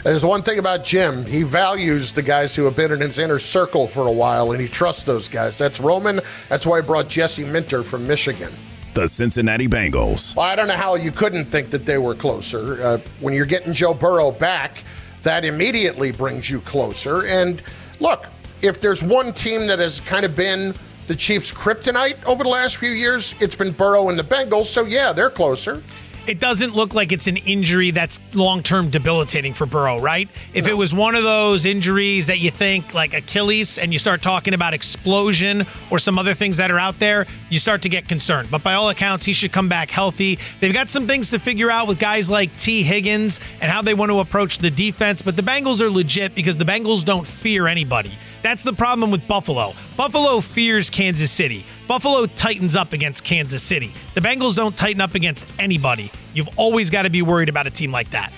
There's 0.02 0.24
one 0.24 0.42
thing 0.42 0.58
about 0.58 0.84
Jim. 0.84 1.24
He 1.26 1.42
values 1.42 2.12
the 2.12 2.22
guys 2.22 2.54
who 2.54 2.64
have 2.64 2.76
been 2.76 2.92
in 2.92 3.00
his 3.00 3.18
inner 3.18 3.38
circle 3.38 3.86
for 3.86 4.06
a 4.06 4.12
while, 4.12 4.52
and 4.52 4.60
he 4.60 4.68
trusts 4.68 5.04
those 5.04 5.28
guys. 5.28 5.58
That's 5.58 5.80
Roman. 5.80 6.20
That's 6.48 6.66
why 6.66 6.78
I 6.78 6.80
brought 6.80 7.08
Jesse 7.08 7.44
Minter 7.44 7.82
from 7.82 8.06
Michigan. 8.06 8.52
The 8.94 9.06
Cincinnati 9.06 9.68
Bengals. 9.68 10.34
Well, 10.34 10.46
I 10.46 10.56
don't 10.56 10.68
know 10.68 10.76
how 10.76 10.94
you 10.94 11.12
couldn't 11.12 11.46
think 11.46 11.70
that 11.70 11.84
they 11.84 11.98
were 11.98 12.14
closer. 12.14 12.82
Uh, 12.82 12.98
when 13.20 13.34
you're 13.34 13.44
getting 13.44 13.74
Joe 13.74 13.92
Burrow 13.92 14.32
back, 14.32 14.84
that 15.22 15.44
immediately 15.44 16.12
brings 16.12 16.48
you 16.48 16.60
closer. 16.60 17.26
And 17.26 17.62
look, 18.00 18.26
if 18.66 18.81
there's 18.81 19.02
one 19.02 19.33
team 19.33 19.66
that 19.66 19.79
has 19.79 20.00
kind 20.00 20.24
of 20.24 20.37
been 20.37 20.74
the 21.07 21.14
Chiefs' 21.14 21.52
kryptonite 21.52 22.22
over 22.24 22.42
the 22.42 22.48
last 22.50 22.76
few 22.76 22.90
years, 22.90 23.35
it's 23.40 23.55
been 23.55 23.72
Burrow 23.72 24.09
and 24.09 24.18
the 24.18 24.24
Bengals. 24.24 24.64
So, 24.64 24.85
yeah, 24.85 25.12
they're 25.12 25.31
closer 25.31 25.83
it 26.26 26.40
doesn't 26.40 26.74
look 26.74 26.94
like 26.94 27.12
it's 27.12 27.26
an 27.26 27.37
injury 27.38 27.90
that's 27.90 28.20
long 28.35 28.62
term 28.62 28.90
debilitating 28.90 29.55
for 29.55 29.66
Burrow, 29.66 30.00
right? 30.00 30.29
If 30.55 30.66
no. 30.66 30.72
it 30.72 30.76
was 30.76 30.94
one 30.94 31.14
of 31.14 31.22
those 31.22 31.66
injuries 31.66 32.26
that 32.26 32.38
you 32.38 32.50
think 32.50 32.94
like 32.94 33.14
Achilles 33.14 33.79
and 33.79 33.92
you 33.92 33.98
start 33.98 34.22
talking 34.22 34.55
about 34.55 34.74
explosion 34.74 35.64
or 35.90 35.98
some 35.98 36.18
other 36.18 36.35
things 36.35 36.57
that 36.57 36.70
are 36.70 36.79
out 36.79 36.98
there, 36.98 37.26
you 37.50 37.59
start 37.59 37.83
to 37.83 37.88
get 37.88 38.09
concerned. 38.09 38.50
But 38.50 38.62
by 38.62 38.74
all 38.74 38.88
accounts, 38.88 39.24
he 39.24 39.33
should 39.33 39.52
come 39.52 39.68
back 39.68 39.90
healthy. 39.90 40.38
They've 40.61 40.72
got 40.72 40.90
some 40.90 41.07
things 41.07 41.31
to 41.31 41.38
figure 41.38 41.70
out 41.70 41.87
with 41.88 41.98
guys 41.98 42.31
like 42.31 42.57
Tee 42.57 42.83
Higgins 42.83 43.40
and 43.61 43.70
how 43.70 43.83
they 43.83 43.94
want 43.94 44.11
to 44.11 44.20
approach 44.20 44.59
the 44.59 44.70
defense, 44.70 45.22
but 45.22 45.37
the 45.37 45.42
Bengals 45.42 45.81
are 45.81 45.90
legit 45.90 46.35
because 46.35 46.57
the 46.57 46.64
Bengals 46.64 47.05
don't 47.05 47.26
fear 47.26 47.66
anybody. 47.66 48.11
That's 48.46 48.62
the 48.62 48.72
problem 48.72 49.11
with 49.11 49.26
Buffalo. 49.26 49.72
Buffalo 49.96 50.38
fears 50.38 50.88
Kansas 50.88 51.32
City. 51.32 51.66
Buffalo 51.88 52.26
tightens 52.26 52.76
up 52.76 52.92
against 52.92 53.24
Kansas 53.24 53.61
City. 53.61 53.92
The 54.14 54.20
Bengals 54.20 54.54
don't 54.54 54.76
tighten 54.76 55.00
up 55.00 55.16
against 55.16 55.48
anybody. 55.59 56.12
You've 56.32 56.50
always 56.56 56.88
got 56.88 57.02
to 57.02 57.11
be 57.11 57.22
worried 57.22 57.48
about 57.48 57.66
a 57.66 57.70
team 57.70 57.90
like 57.90 58.11
that. 58.11 58.32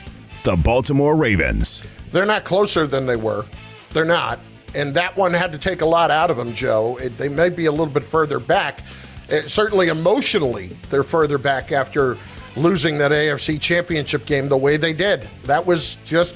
The 0.44 0.56
Baltimore 0.56 1.14
Ravens. 1.14 1.84
They're 2.10 2.24
not 2.24 2.44
closer 2.44 2.86
than 2.86 3.04
they 3.04 3.16
were. 3.16 3.44
They're 3.90 4.06
not. 4.06 4.40
And 4.74 4.94
that 4.94 5.14
one 5.14 5.34
had 5.34 5.52
to 5.52 5.58
take 5.58 5.82
a 5.82 5.86
lot 5.86 6.10
out 6.10 6.30
of 6.30 6.38
them, 6.38 6.54
Joe. 6.54 6.96
It, 6.96 7.18
they 7.18 7.28
may 7.28 7.50
be 7.50 7.66
a 7.66 7.70
little 7.70 7.84
bit 7.84 8.02
further 8.02 8.40
back. 8.40 8.84
It, 9.28 9.44
uh, 9.44 9.48
certainly 9.48 9.88
emotionally, 9.88 10.74
they're 10.88 11.02
further 11.02 11.36
back 11.36 11.70
after 11.70 12.16
losing 12.56 12.96
that 12.96 13.10
AFC 13.10 13.60
championship 13.60 14.24
game 14.24 14.48
the 14.48 14.56
way 14.56 14.78
they 14.78 14.94
did. 14.94 15.28
That 15.44 15.66
was 15.66 15.98
just 16.06 16.34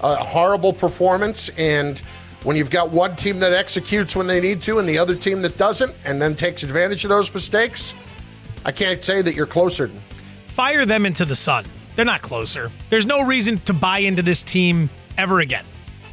a 0.00 0.16
horrible 0.16 0.72
performance. 0.72 1.50
And 1.58 2.00
when 2.42 2.56
you've 2.56 2.70
got 2.70 2.90
one 2.90 3.14
team 3.16 3.38
that 3.40 3.52
executes 3.52 4.16
when 4.16 4.26
they 4.26 4.40
need 4.40 4.62
to 4.62 4.78
and 4.78 4.88
the 4.88 4.98
other 4.98 5.14
team 5.14 5.42
that 5.42 5.58
doesn't 5.58 5.92
and 6.04 6.20
then 6.20 6.34
takes 6.34 6.62
advantage 6.62 7.04
of 7.04 7.10
those 7.10 7.32
mistakes, 7.32 7.94
I 8.64 8.72
can't 8.72 9.02
say 9.02 9.22
that 9.22 9.34
you're 9.34 9.46
closer. 9.46 9.90
Fire 10.46 10.86
them 10.86 11.06
into 11.06 11.24
the 11.24 11.36
sun. 11.36 11.64
They're 11.96 12.04
not 12.04 12.22
closer. 12.22 12.70
There's 12.88 13.06
no 13.06 13.22
reason 13.22 13.58
to 13.60 13.72
buy 13.72 13.98
into 13.98 14.22
this 14.22 14.42
team 14.42 14.88
ever 15.18 15.40
again. 15.40 15.64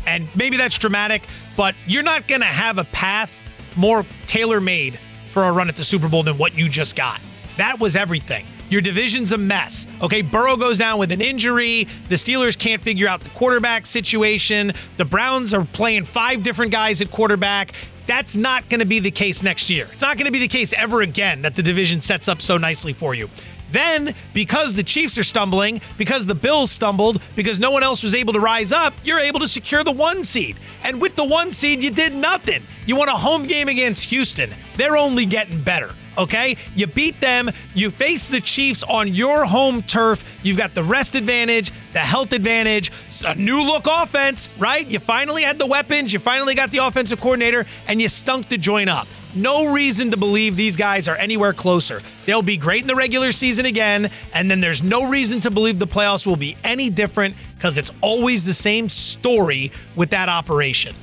And 0.05 0.27
maybe 0.35 0.57
that's 0.57 0.77
dramatic, 0.77 1.23
but 1.55 1.75
you're 1.85 2.03
not 2.03 2.27
going 2.27 2.41
to 2.41 2.47
have 2.47 2.77
a 2.77 2.85
path 2.85 3.41
more 3.75 4.05
tailor 4.25 4.59
made 4.59 4.99
for 5.29 5.43
a 5.43 5.51
run 5.51 5.69
at 5.69 5.75
the 5.75 5.83
Super 5.83 6.09
Bowl 6.09 6.23
than 6.23 6.37
what 6.37 6.57
you 6.57 6.67
just 6.69 6.95
got. 6.95 7.21
That 7.57 7.79
was 7.79 7.95
everything. 7.95 8.45
Your 8.69 8.81
division's 8.81 9.31
a 9.31 9.37
mess. 9.37 9.87
Okay, 10.01 10.21
Burrow 10.21 10.57
goes 10.57 10.77
down 10.77 10.99
with 10.99 11.11
an 11.11 11.21
injury. 11.21 11.87
The 12.09 12.15
Steelers 12.15 12.57
can't 12.57 12.81
figure 12.81 13.07
out 13.07 13.21
the 13.21 13.29
quarterback 13.29 13.85
situation. 13.85 14.73
The 14.97 15.05
Browns 15.05 15.53
are 15.53 15.63
playing 15.65 16.03
five 16.03 16.43
different 16.43 16.71
guys 16.71 17.01
at 17.01 17.09
quarterback. 17.09 17.73
That's 18.07 18.35
not 18.35 18.67
going 18.69 18.79
to 18.79 18.85
be 18.85 18.99
the 18.99 19.11
case 19.11 19.43
next 19.43 19.69
year. 19.69 19.87
It's 19.91 20.01
not 20.01 20.17
going 20.17 20.25
to 20.25 20.31
be 20.31 20.39
the 20.39 20.47
case 20.47 20.73
ever 20.73 21.01
again 21.01 21.41
that 21.43 21.55
the 21.55 21.63
division 21.63 22.01
sets 22.01 22.27
up 22.27 22.41
so 22.41 22.57
nicely 22.57 22.93
for 22.93 23.13
you. 23.13 23.29
Then, 23.69 24.15
because 24.33 24.73
the 24.73 24.83
Chiefs 24.83 25.17
are 25.17 25.23
stumbling, 25.23 25.81
because 25.97 26.25
the 26.25 26.35
Bills 26.35 26.71
stumbled, 26.71 27.21
because 27.35 27.59
no 27.59 27.71
one 27.71 27.83
else 27.83 28.01
was 28.01 28.15
able 28.15 28.31
to 28.33 28.39
rise 28.39 28.71
up, 28.71 28.93
you're 29.03 29.19
able 29.19 29.41
to 29.41 29.47
secure 29.47 29.83
the 29.83 29.91
one 29.91 30.23
seed. 30.23 30.57
And 30.83 31.01
with 31.01 31.17
the 31.17 31.25
one 31.25 31.51
seed, 31.51 31.83
you 31.83 31.89
did 31.89 32.15
nothing. 32.15 32.63
You 32.85 32.95
won 32.95 33.09
a 33.09 33.17
home 33.17 33.45
game 33.45 33.67
against 33.67 34.05
Houston. 34.05 34.53
They're 34.77 34.95
only 34.95 35.25
getting 35.25 35.61
better 35.61 35.91
okay? 36.17 36.57
You 36.75 36.87
beat 36.87 37.21
them. 37.21 37.49
You 37.73 37.89
face 37.89 38.27
the 38.27 38.41
Chiefs 38.41 38.83
on 38.83 39.13
your 39.13 39.45
home 39.45 39.81
turf. 39.81 40.23
You've 40.43 40.57
got 40.57 40.73
the 40.73 40.83
rest 40.83 41.15
advantage, 41.15 41.71
the 41.93 41.99
health 41.99 42.33
advantage, 42.33 42.91
a 43.25 43.35
new 43.35 43.63
look 43.63 43.87
offense, 43.89 44.49
right? 44.59 44.85
You 44.85 44.99
finally 44.99 45.43
had 45.43 45.59
the 45.59 45.65
weapons. 45.65 46.13
You 46.13 46.19
finally 46.19 46.55
got 46.55 46.71
the 46.71 46.79
offensive 46.79 47.21
coordinator, 47.21 47.65
and 47.87 48.01
you 48.01 48.07
stunk 48.07 48.49
to 48.49 48.57
join 48.57 48.89
up. 48.89 49.07
No 49.35 49.71
reason 49.71 50.09
to 50.11 50.17
believe 50.17 50.55
these 50.55 50.75
guys 50.77 51.07
are 51.07 51.15
anywhere 51.15 51.53
closer. 51.53 52.01
They'll 52.25 52.41
be 52.41 52.57
great 52.57 52.81
in 52.81 52.87
the 52.87 52.95
regular 52.95 53.31
season 53.31 53.65
again, 53.67 54.09
and 54.33 54.49
then 54.49 54.61
there's 54.61 54.81
no 54.81 55.07
reason 55.07 55.39
to 55.41 55.51
believe 55.51 55.77
the 55.77 55.85
playoffs 55.85 56.25
will 56.25 56.37
be 56.37 56.57
any 56.63 56.89
different 56.89 57.35
because 57.55 57.77
it's 57.77 57.91
always 58.01 58.45
the 58.45 58.53
same 58.53 58.89
story 58.89 59.71
with 59.95 60.09
that 60.09 60.27
operation. 60.29 60.95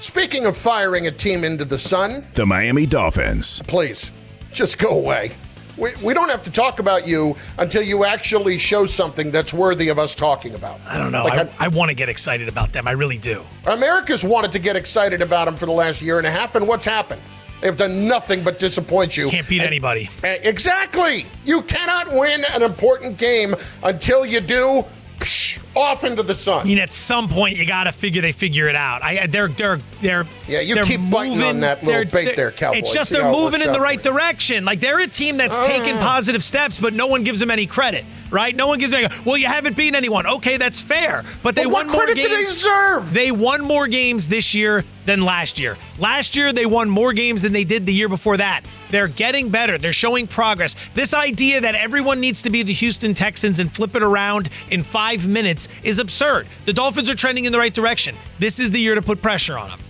Speaking 0.00 0.44
of 0.46 0.56
firing 0.56 1.06
a 1.06 1.10
team 1.10 1.44
into 1.44 1.64
the 1.64 1.78
sun, 1.78 2.26
The 2.34 2.46
Miami 2.46 2.84
Dolphins. 2.86 3.62
please 3.66 4.12
just 4.52 4.78
go 4.78 4.90
away. 4.90 5.30
We, 5.76 5.90
we 6.02 6.12
don't 6.12 6.28
have 6.28 6.42
to 6.42 6.50
talk 6.50 6.80
about 6.80 7.06
you 7.06 7.36
until 7.58 7.82
you 7.82 8.04
actually 8.04 8.58
show 8.58 8.84
something 8.84 9.30
that's 9.30 9.54
worthy 9.54 9.90
of 9.90 9.98
us 9.98 10.12
talking 10.14 10.54
about. 10.56 10.80
I 10.86 10.98
don't 10.98 11.12
know. 11.12 11.22
Like, 11.24 11.48
I, 11.60 11.66
I 11.66 11.68
want 11.68 11.90
to 11.90 11.94
get 11.94 12.08
excited 12.08 12.48
about 12.48 12.72
them. 12.72 12.88
I 12.88 12.92
really 12.92 13.18
do. 13.18 13.44
America's 13.66 14.24
wanted 14.24 14.50
to 14.52 14.58
get 14.58 14.74
excited 14.74 15.22
about 15.22 15.44
them 15.44 15.56
for 15.56 15.66
the 15.66 15.72
last 15.72 16.02
year 16.02 16.18
and 16.18 16.26
a 16.26 16.30
half, 16.32 16.56
and 16.56 16.66
what's 16.66 16.84
happened? 16.84 17.22
They've 17.60 17.76
done 17.76 18.08
nothing 18.08 18.42
but 18.42 18.58
disappoint 18.58 19.16
you. 19.16 19.28
Can't 19.28 19.48
beat 19.48 19.58
And- 19.60 19.66
anybody. 19.68 20.10
Eh, 20.24 20.38
Exactly. 20.42 21.26
You 21.44 21.62
cannot 21.62 22.12
win 22.12 22.44
an 22.52 22.62
important 22.62 23.16
game 23.16 23.54
until 23.84 24.26
you 24.26 24.40
do 24.40 24.84
psh, 25.18 25.58
off 25.78 26.04
into 26.04 26.22
the 26.22 26.34
sun. 26.34 26.62
I 26.62 26.64
mean, 26.64 26.78
at 26.78 26.92
some 26.92 27.28
point 27.28 27.56
you 27.56 27.64
got 27.66 27.84
to 27.84 27.92
figure 27.92 28.20
they 28.22 28.32
figure 28.32 28.68
it 28.68 28.76
out. 28.76 29.02
I 29.02 29.26
they're 29.26 29.48
they're 29.48 29.78
they're 30.00 30.26
Yeah, 30.46 30.60
you 30.60 30.74
they're 30.74 30.84
keep 30.84 31.00
biting 31.10 31.42
on 31.42 31.60
that 31.60 31.82
little 31.84 32.04
bait 32.04 32.34
there, 32.36 32.50
Cowboy. 32.52 32.78
It's 32.78 32.92
just 32.92 33.10
See 33.10 33.16
they're 33.16 33.30
moving 33.32 33.60
in 33.60 33.72
the 33.72 33.80
right 33.80 34.02
direction. 34.02 34.64
Like 34.64 34.80
they're 34.80 34.98
a 35.00 35.06
team 35.06 35.36
that's 35.36 35.58
taking 35.60 35.96
Uh. 35.96 36.00
positive 36.00 36.42
steps, 36.42 36.78
but 36.78 36.92
no 36.94 37.06
one 37.06 37.24
gives 37.24 37.40
them 37.40 37.50
any 37.50 37.66
credit. 37.66 38.04
Right? 38.30 38.54
No 38.54 38.66
one 38.66 38.78
gives 38.78 38.92
them. 38.92 39.10
Well, 39.24 39.38
you 39.38 39.46
haven't 39.46 39.74
beaten 39.74 39.94
anyone. 39.94 40.26
Okay, 40.26 40.58
that's 40.58 40.78
fair. 40.82 41.24
But 41.42 41.54
they 41.54 41.64
But 41.64 41.72
won 41.72 41.86
more 41.86 42.06
games. 42.08 42.18
they 42.28 42.28
deserve? 42.44 43.14
They 43.14 43.30
won 43.30 43.62
more 43.62 43.86
games 43.88 44.28
this 44.28 44.54
year 44.54 44.84
than 45.06 45.22
last 45.22 45.58
year. 45.58 45.78
Last 45.98 46.36
year 46.36 46.52
they 46.52 46.66
won 46.66 46.90
more 46.90 47.14
games 47.14 47.40
than 47.40 47.54
they 47.54 47.64
did 47.64 47.86
the 47.86 47.92
year 47.94 48.10
before 48.10 48.36
that. 48.36 48.66
They're 48.90 49.08
getting 49.08 49.48
better. 49.48 49.78
They're 49.78 49.94
showing 49.94 50.26
progress. 50.26 50.76
This 50.92 51.14
idea 51.14 51.62
that 51.62 51.74
everyone 51.74 52.20
needs 52.20 52.42
to 52.42 52.50
be 52.50 52.62
the 52.62 52.72
Houston 52.74 53.14
Texans 53.14 53.60
and 53.60 53.72
flip 53.72 53.96
it 53.96 54.02
around 54.02 54.50
in 54.70 54.82
five 54.82 55.26
minutes 55.26 55.67
is 55.82 55.98
absurd. 55.98 56.46
The 56.64 56.72
Dolphins 56.72 57.08
are 57.10 57.14
trending 57.14 57.44
in 57.44 57.52
the 57.52 57.58
right 57.58 57.72
direction. 57.74 58.14
This 58.38 58.58
is 58.58 58.70
the 58.70 58.78
year 58.80 58.94
to 58.94 59.02
put 59.02 59.20
pressure 59.22 59.56
on 59.58 59.70
them. 59.70 59.80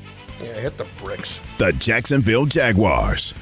Yeah, 0.43 0.53
hit 0.55 0.77
the 0.79 0.87
bricks. 1.03 1.41
The 1.59 1.73
Jacksonville 1.73 2.47
Jaguars. 2.47 3.35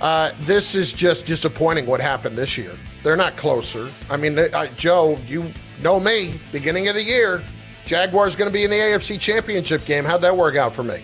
Uh, 0.00 0.32
this 0.40 0.74
is 0.74 0.92
just 0.92 1.26
disappointing 1.26 1.86
what 1.86 2.00
happened 2.00 2.36
this 2.36 2.58
year. 2.58 2.72
They're 3.04 3.16
not 3.16 3.36
closer. 3.36 3.90
I 4.10 4.16
mean, 4.16 4.36
uh, 4.38 4.66
Joe, 4.76 5.16
you 5.26 5.52
know 5.80 6.00
me, 6.00 6.34
beginning 6.50 6.88
of 6.88 6.94
the 6.96 7.02
year, 7.02 7.42
Jaguars 7.84 8.34
going 8.34 8.50
to 8.50 8.52
be 8.52 8.64
in 8.64 8.70
the 8.70 8.76
AFC 8.76 9.18
Championship 9.20 9.84
game. 9.84 10.04
How'd 10.04 10.22
that 10.22 10.36
work 10.36 10.56
out 10.56 10.74
for 10.74 10.82
me? 10.82 11.00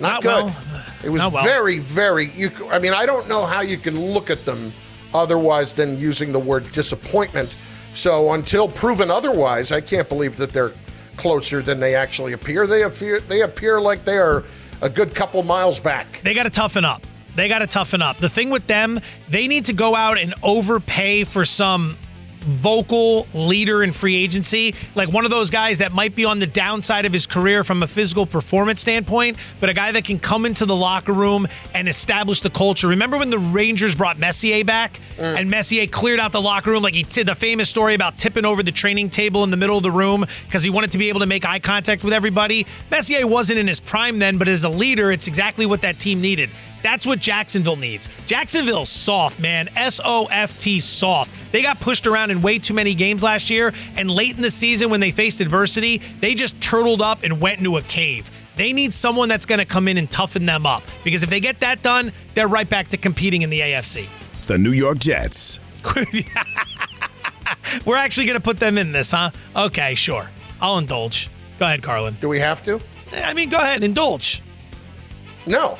Not 0.00 0.22
Not, 0.22 0.22
good. 0.22 0.44
well. 0.72 0.84
It 1.04 1.08
was 1.10 1.20
well. 1.20 1.44
very, 1.44 1.78
very. 1.78 2.26
You, 2.30 2.48
c- 2.48 2.68
I 2.68 2.78
mean, 2.80 2.92
I 2.92 3.06
don't 3.06 3.28
know 3.28 3.44
how 3.46 3.60
you 3.60 3.76
can 3.76 3.98
look 4.12 4.30
at 4.30 4.44
them 4.44 4.72
otherwise 5.14 5.72
than 5.72 5.98
using 5.98 6.32
the 6.32 6.38
word 6.40 6.70
disappointment. 6.72 7.56
So 7.94 8.32
until 8.32 8.68
proven 8.68 9.10
otherwise, 9.10 9.72
I 9.72 9.80
can't 9.80 10.08
believe 10.08 10.36
that 10.36 10.50
they're 10.50 10.72
closer 11.16 11.62
than 11.62 11.78
they 11.78 11.94
actually 11.94 12.32
appear. 12.32 12.66
They 12.66 12.82
appear 12.82 13.20
they 13.20 13.42
appear 13.42 13.80
like 13.80 14.04
they 14.04 14.18
are 14.18 14.44
a 14.80 14.88
good 14.88 15.14
couple 15.14 15.42
miles 15.42 15.78
back. 15.78 16.20
They 16.22 16.34
got 16.34 16.44
to 16.44 16.50
toughen 16.50 16.84
up. 16.84 17.06
They 17.36 17.48
got 17.48 17.60
to 17.60 17.66
toughen 17.66 18.02
up. 18.02 18.18
The 18.18 18.28
thing 18.28 18.50
with 18.50 18.66
them, 18.66 19.00
they 19.28 19.46
need 19.46 19.66
to 19.66 19.72
go 19.72 19.94
out 19.94 20.18
and 20.18 20.34
overpay 20.42 21.24
for 21.24 21.44
some 21.44 21.96
vocal 22.42 23.26
leader 23.34 23.82
in 23.82 23.92
free 23.92 24.16
agency, 24.16 24.74
like 24.94 25.10
one 25.10 25.24
of 25.24 25.30
those 25.30 25.50
guys 25.50 25.78
that 25.78 25.92
might 25.92 26.14
be 26.14 26.24
on 26.24 26.38
the 26.38 26.46
downside 26.46 27.06
of 27.06 27.12
his 27.12 27.26
career 27.26 27.64
from 27.64 27.82
a 27.82 27.86
physical 27.86 28.26
performance 28.26 28.80
standpoint, 28.80 29.36
but 29.60 29.68
a 29.68 29.74
guy 29.74 29.92
that 29.92 30.04
can 30.04 30.18
come 30.18 30.44
into 30.46 30.66
the 30.66 30.76
locker 30.76 31.12
room 31.12 31.46
and 31.74 31.88
establish 31.88 32.40
the 32.40 32.50
culture. 32.50 32.88
Remember 32.88 33.18
when 33.18 33.30
the 33.30 33.38
Rangers 33.38 33.94
brought 33.94 34.18
Messier 34.18 34.64
back 34.64 35.00
mm. 35.16 35.38
and 35.38 35.50
Messier 35.50 35.86
cleared 35.86 36.20
out 36.20 36.32
the 36.32 36.40
locker 36.40 36.70
room 36.70 36.82
like 36.82 36.94
he 36.94 37.04
did 37.04 37.26
the 37.26 37.34
famous 37.34 37.68
story 37.68 37.94
about 37.94 38.18
tipping 38.18 38.44
over 38.44 38.62
the 38.62 38.72
training 38.72 39.10
table 39.10 39.44
in 39.44 39.50
the 39.50 39.56
middle 39.56 39.76
of 39.76 39.82
the 39.82 39.90
room 39.90 40.26
because 40.46 40.62
he 40.62 40.70
wanted 40.70 40.92
to 40.92 40.98
be 40.98 41.08
able 41.08 41.20
to 41.20 41.26
make 41.26 41.44
eye 41.44 41.58
contact 41.58 42.04
with 42.04 42.12
everybody. 42.12 42.66
Messier 42.90 43.26
wasn't 43.26 43.58
in 43.58 43.66
his 43.66 43.80
prime 43.80 44.18
then, 44.18 44.38
but 44.38 44.48
as 44.48 44.64
a 44.64 44.68
leader, 44.68 45.12
it's 45.12 45.26
exactly 45.26 45.66
what 45.66 45.82
that 45.82 45.98
team 45.98 46.20
needed. 46.20 46.50
That's 46.82 47.06
what 47.06 47.18
Jacksonville 47.18 47.76
needs. 47.76 48.08
Jacksonville's 48.26 48.90
soft, 48.90 49.38
man. 49.38 49.68
S 49.76 50.00
O 50.04 50.26
F 50.26 50.58
T 50.58 50.80
soft. 50.80 51.30
They 51.52 51.62
got 51.62 51.78
pushed 51.80 52.06
around 52.06 52.30
in 52.30 52.42
way 52.42 52.58
too 52.58 52.74
many 52.74 52.94
games 52.94 53.22
last 53.22 53.50
year, 53.50 53.72
and 53.96 54.10
late 54.10 54.36
in 54.36 54.42
the 54.42 54.50
season 54.50 54.90
when 54.90 55.00
they 55.00 55.10
faced 55.10 55.40
adversity, 55.40 55.98
they 56.20 56.34
just 56.34 56.60
turtled 56.60 57.02
up 57.02 57.22
and 57.22 57.40
went 57.40 57.58
into 57.58 57.76
a 57.76 57.82
cave. 57.82 58.30
They 58.56 58.72
need 58.72 58.92
someone 58.92 59.28
that's 59.28 59.46
going 59.46 59.60
to 59.60 59.64
come 59.64 59.88
in 59.88 59.96
and 59.96 60.10
toughen 60.10 60.44
them 60.44 60.66
up 60.66 60.82
because 61.04 61.22
if 61.22 61.30
they 61.30 61.40
get 61.40 61.60
that 61.60 61.82
done, 61.82 62.12
they're 62.34 62.48
right 62.48 62.68
back 62.68 62.88
to 62.88 62.96
competing 62.96 63.42
in 63.42 63.50
the 63.50 63.60
AFC. 63.60 64.06
The 64.46 64.58
New 64.58 64.72
York 64.72 64.98
Jets. 64.98 65.60
We're 67.86 67.96
actually 67.96 68.26
going 68.26 68.36
to 68.36 68.42
put 68.42 68.58
them 68.58 68.76
in 68.76 68.92
this, 68.92 69.12
huh? 69.12 69.30
Okay, 69.56 69.94
sure. 69.94 70.28
I'll 70.60 70.78
indulge. 70.78 71.30
Go 71.58 71.64
ahead, 71.66 71.82
Carlin. 71.82 72.16
Do 72.20 72.28
we 72.28 72.38
have 72.40 72.62
to? 72.64 72.80
I 73.12 73.34
mean, 73.34 73.48
go 73.48 73.58
ahead, 73.58 73.76
and 73.76 73.84
indulge. 73.84 74.42
No. 75.46 75.78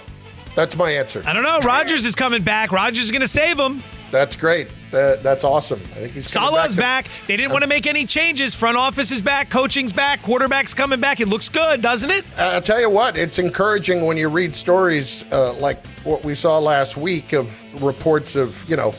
That's 0.55 0.77
my 0.77 0.91
answer. 0.91 1.23
I 1.27 1.33
don't 1.33 1.45
know. 1.45 1.61
Rodgers 1.61 2.05
is 2.05 2.15
coming 2.15 2.43
back. 2.43 2.73
Rodgers 2.73 3.05
is 3.05 3.11
going 3.11 3.23
to 3.23 3.29
save 3.29 3.57
them. 3.57 3.83
That's 4.11 4.37
great. 4.37 4.69
That, 4.91 5.23
that's 5.23 5.43
awesome. 5.45 5.81
I 5.81 6.01
think 6.01 6.12
he's 6.12 6.31
coming 6.31 6.51
Salah's 6.51 6.75
to- 6.75 6.81
back. 6.83 7.07
They 7.27 7.38
didn't 7.38 7.53
want 7.53 7.62
to 7.62 7.69
make 7.69 7.87
any 7.87 8.05
changes. 8.05 8.55
Front 8.55 8.77
office 8.77 9.11
is 9.11 9.23
back. 9.23 9.49
Coaching's 9.49 9.95
back. 9.95 10.21
Quarterback's 10.23 10.75
coming 10.75 11.01
back. 11.01 11.21
It 11.21 11.29
looks 11.29 11.49
good, 11.49 11.81
doesn't 11.81 12.11
it? 12.11 12.27
I'll 12.37 12.61
tell 12.61 12.79
you 12.79 12.91
what, 12.91 13.17
it's 13.17 13.38
encouraging 13.38 14.05
when 14.05 14.19
you 14.19 14.29
read 14.29 14.55
stories 14.55 15.25
uh, 15.33 15.55
like 15.55 15.87
what 16.05 16.23
we 16.23 16.35
saw 16.35 16.59
last 16.59 16.99
week 16.99 17.33
of 17.33 17.83
reports 17.83 18.37
of, 18.37 18.69
you 18.69 18.77
know, 18.77 18.95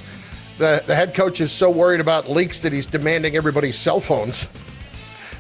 the, 0.58 0.82
the 0.88 0.96
head 0.96 1.14
coach 1.14 1.40
is 1.42 1.52
so 1.52 1.70
worried 1.70 2.02
about 2.02 2.28
leaks 2.32 2.58
that 2.60 2.74
he's 2.74 2.88
demanding 2.88 3.36
everybody's 3.36 3.78
cell 3.78 4.00
phones. 4.00 4.48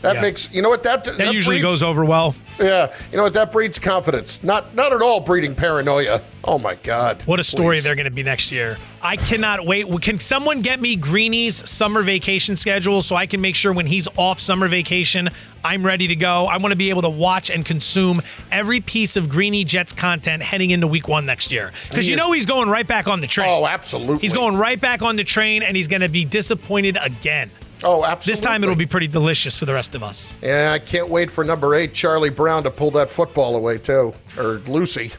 That 0.03 0.15
Yeah. 0.15 0.21
makes, 0.21 0.51
you 0.53 0.61
know 0.61 0.69
what, 0.69 0.83
that, 0.83 1.03
That, 1.05 1.33
usually 1.33 1.55
breeds- 1.59 1.71
goes 1.71 1.81
over 1.83 2.05
well. 2.05 2.35
Yeah, 2.59 2.93
you 3.11 3.17
know 3.17 3.23
what, 3.23 3.33
that 3.33 3.51
breeds 3.51 3.79
confidence. 3.79 4.43
Not, 4.43 4.75
not 4.75 4.93
at 4.93 5.01
all 5.01 5.19
breeding 5.19 5.55
paranoia. 5.55 6.21
Oh 6.43 6.59
my 6.59 6.75
God. 6.75 7.21
What 7.25 7.39
a 7.39 7.43
story 7.43 7.77
Please. 7.77 7.83
they're 7.83 7.95
going 7.95 8.05
to 8.05 8.11
be 8.11 8.21
next 8.23 8.51
year. 8.51 8.77
I 9.01 9.15
cannot 9.15 9.65
wait. 9.65 9.85
Can 10.01 10.19
someone 10.19 10.61
get 10.61 10.79
me 10.81 10.95
Greeny's 10.95 11.67
summer 11.69 12.01
vacation 12.01 12.55
schedule 12.55 13.01
so 13.01 13.15
I 13.15 13.25
can 13.25 13.41
make 13.41 13.55
sure 13.55 13.73
when 13.73 13.85
he's 13.85 14.07
off 14.17 14.39
summer 14.39 14.67
vacation, 14.67 15.29
I'm 15.63 15.85
ready 15.85 16.07
to 16.07 16.15
go? 16.15 16.45
I 16.45 16.57
want 16.57 16.71
to 16.71 16.75
be 16.77 16.89
able 16.89 17.01
to 17.03 17.09
watch 17.09 17.49
and 17.49 17.65
consume 17.65 18.21
every 18.51 18.81
piece 18.81 19.15
of 19.17 19.29
Greeny 19.29 19.63
Jets 19.63 19.93
content 19.93 20.43
heading 20.43 20.71
into 20.71 20.85
week 20.85 21.07
one 21.07 21.25
next 21.25 21.51
year. 21.51 21.71
Because 21.89 22.07
you 22.07 22.15
is- 22.15 22.19
know 22.19 22.31
he's 22.33 22.45
going 22.45 22.69
right 22.69 22.87
back 22.87 23.07
on 23.07 23.21
the 23.21 23.27
train. 23.27 23.47
Oh, 23.49 23.65
absolutely. 23.65 24.19
He's 24.19 24.33
going 24.33 24.57
right 24.57 24.79
back 24.79 25.01
on 25.01 25.15
the 25.15 25.23
train 25.23 25.63
and 25.63 25.75
he's 25.77 25.87
going 25.87 26.01
to 26.01 26.09
be 26.09 26.25
disappointed 26.25 26.97
again. 27.01 27.51
Oh, 27.83 28.03
absolutely. 28.05 28.31
This 28.31 28.39
time 28.39 28.63
it'll 28.63 28.75
be 28.75 28.85
pretty 28.85 29.07
delicious 29.07 29.57
for 29.57 29.65
the 29.65 29.73
rest 29.73 29.93
of 29.95 30.03
us. 30.03 30.37
Yeah, 30.41 30.71
I 30.73 30.79
can't 30.79 31.09
wait 31.09 31.29
for 31.29 31.43
number 31.43 31.75
eight, 31.75 31.93
Charlie 31.93 32.29
Brown, 32.29 32.63
to 32.63 32.71
pull 32.71 32.91
that 32.91 33.09
football 33.09 33.55
away, 33.55 33.77
too. 33.77 34.13
Or 34.37 34.61
Lucy. 34.67 35.11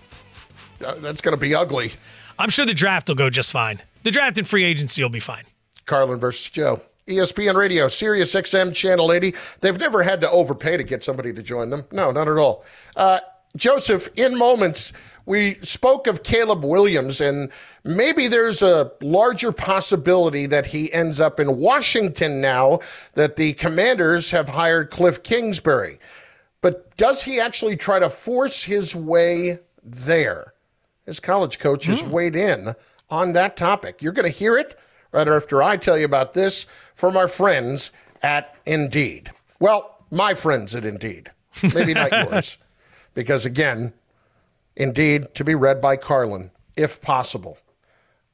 Uh, 0.85 0.95
That's 0.97 1.21
going 1.21 1.37
to 1.37 1.41
be 1.41 1.55
ugly. 1.55 1.93
I'm 2.39 2.51
sure 2.51 2.65
the 2.67 2.75
draft 2.75 3.09
will 3.09 3.15
go 3.17 3.31
just 3.31 3.53
fine. 3.53 3.83
The 4.03 4.11
draft 4.11 4.39
and 4.39 4.47
free 4.47 4.65
agency 4.65 5.03
will 5.03 5.11
be 5.11 5.21
fine. 5.21 5.45
Carlin 5.87 6.19
versus 6.21 6.51
Joe. 6.51 6.81
ESPN 7.07 7.55
Radio, 7.55 7.87
Sirius 7.89 8.35
XM 8.35 8.75
Channel 8.75 9.13
80. 9.13 9.35
They've 9.61 9.79
never 9.79 10.03
had 10.03 10.21
to 10.23 10.31
overpay 10.31 10.79
to 10.79 10.83
get 10.85 11.03
somebody 11.03 11.33
to 11.35 11.43
join 11.43 11.69
them. 11.69 11.85
No, 11.93 12.11
not 12.11 12.29
at 12.29 12.39
all. 12.39 12.65
Uh, 12.97 13.21
Joseph, 13.57 14.09
in 14.17 14.37
moments, 14.37 14.93
we 15.27 15.55
spoke 15.63 16.07
of 16.07 16.23
Caleb 16.23 16.65
Williams, 16.65 17.21
and 17.21 17.51
maybe 17.85 18.29
there's 18.29 18.63
a 18.63 18.91
larger 19.01 19.53
possibility 19.53 20.47
that 20.47 20.67
he 20.67 20.93
ends 20.93 21.21
up 21.21 21.41
in 21.41 21.59
Washington 21.59 22.41
now 22.41 22.81
that 23.15 23.37
the 23.37 23.55
commanders 23.55 24.31
have 24.31 24.49
hired 24.49 24.91
Cliff 24.91 25.23
Kingsbury. 25.23 25.99
But 26.61 26.97
does 26.97 27.23
he 27.23 27.41
actually 27.41 27.77
try 27.77 27.99
to 27.99 28.11
force 28.11 28.65
his 28.65 28.95
way 28.95 29.59
there? 29.83 30.55
His 31.07 31.21
college 31.21 31.59
coach 31.59 31.85
has 31.87 32.01
hmm. 32.01 32.11
weighed 32.11 32.37
in 32.37 32.75
on 33.11 33.33
that 33.33 33.57
topic. 33.57 34.03
You're 34.03 34.13
going 34.13 34.31
to 34.31 34.37
hear 34.37 34.57
it 34.57 34.79
right 35.13 35.29
after 35.29 35.63
I 35.63 35.77
tell 35.77 35.97
you 35.97 36.05
about 36.05 36.35
this 36.35 36.67
from 36.95 37.17
our 37.17 37.29
friends 37.29 37.93
at 38.23 38.57
Indeed. 38.67 39.31
Well, 39.61 40.05
my 40.11 40.35
friends 40.35 40.75
at 40.75 40.85
Indeed, 40.85 41.31
maybe 41.75 41.95
not 41.95 42.11
yours, 42.31 42.59
because 43.15 43.47
again, 43.47 43.93
Indeed 44.77 45.33
to 45.35 45.45
be 45.45 45.55
read 45.55 45.81
by 45.81 45.97
Carlin, 45.97 46.51
if 46.77 47.01
possible. 47.01 47.59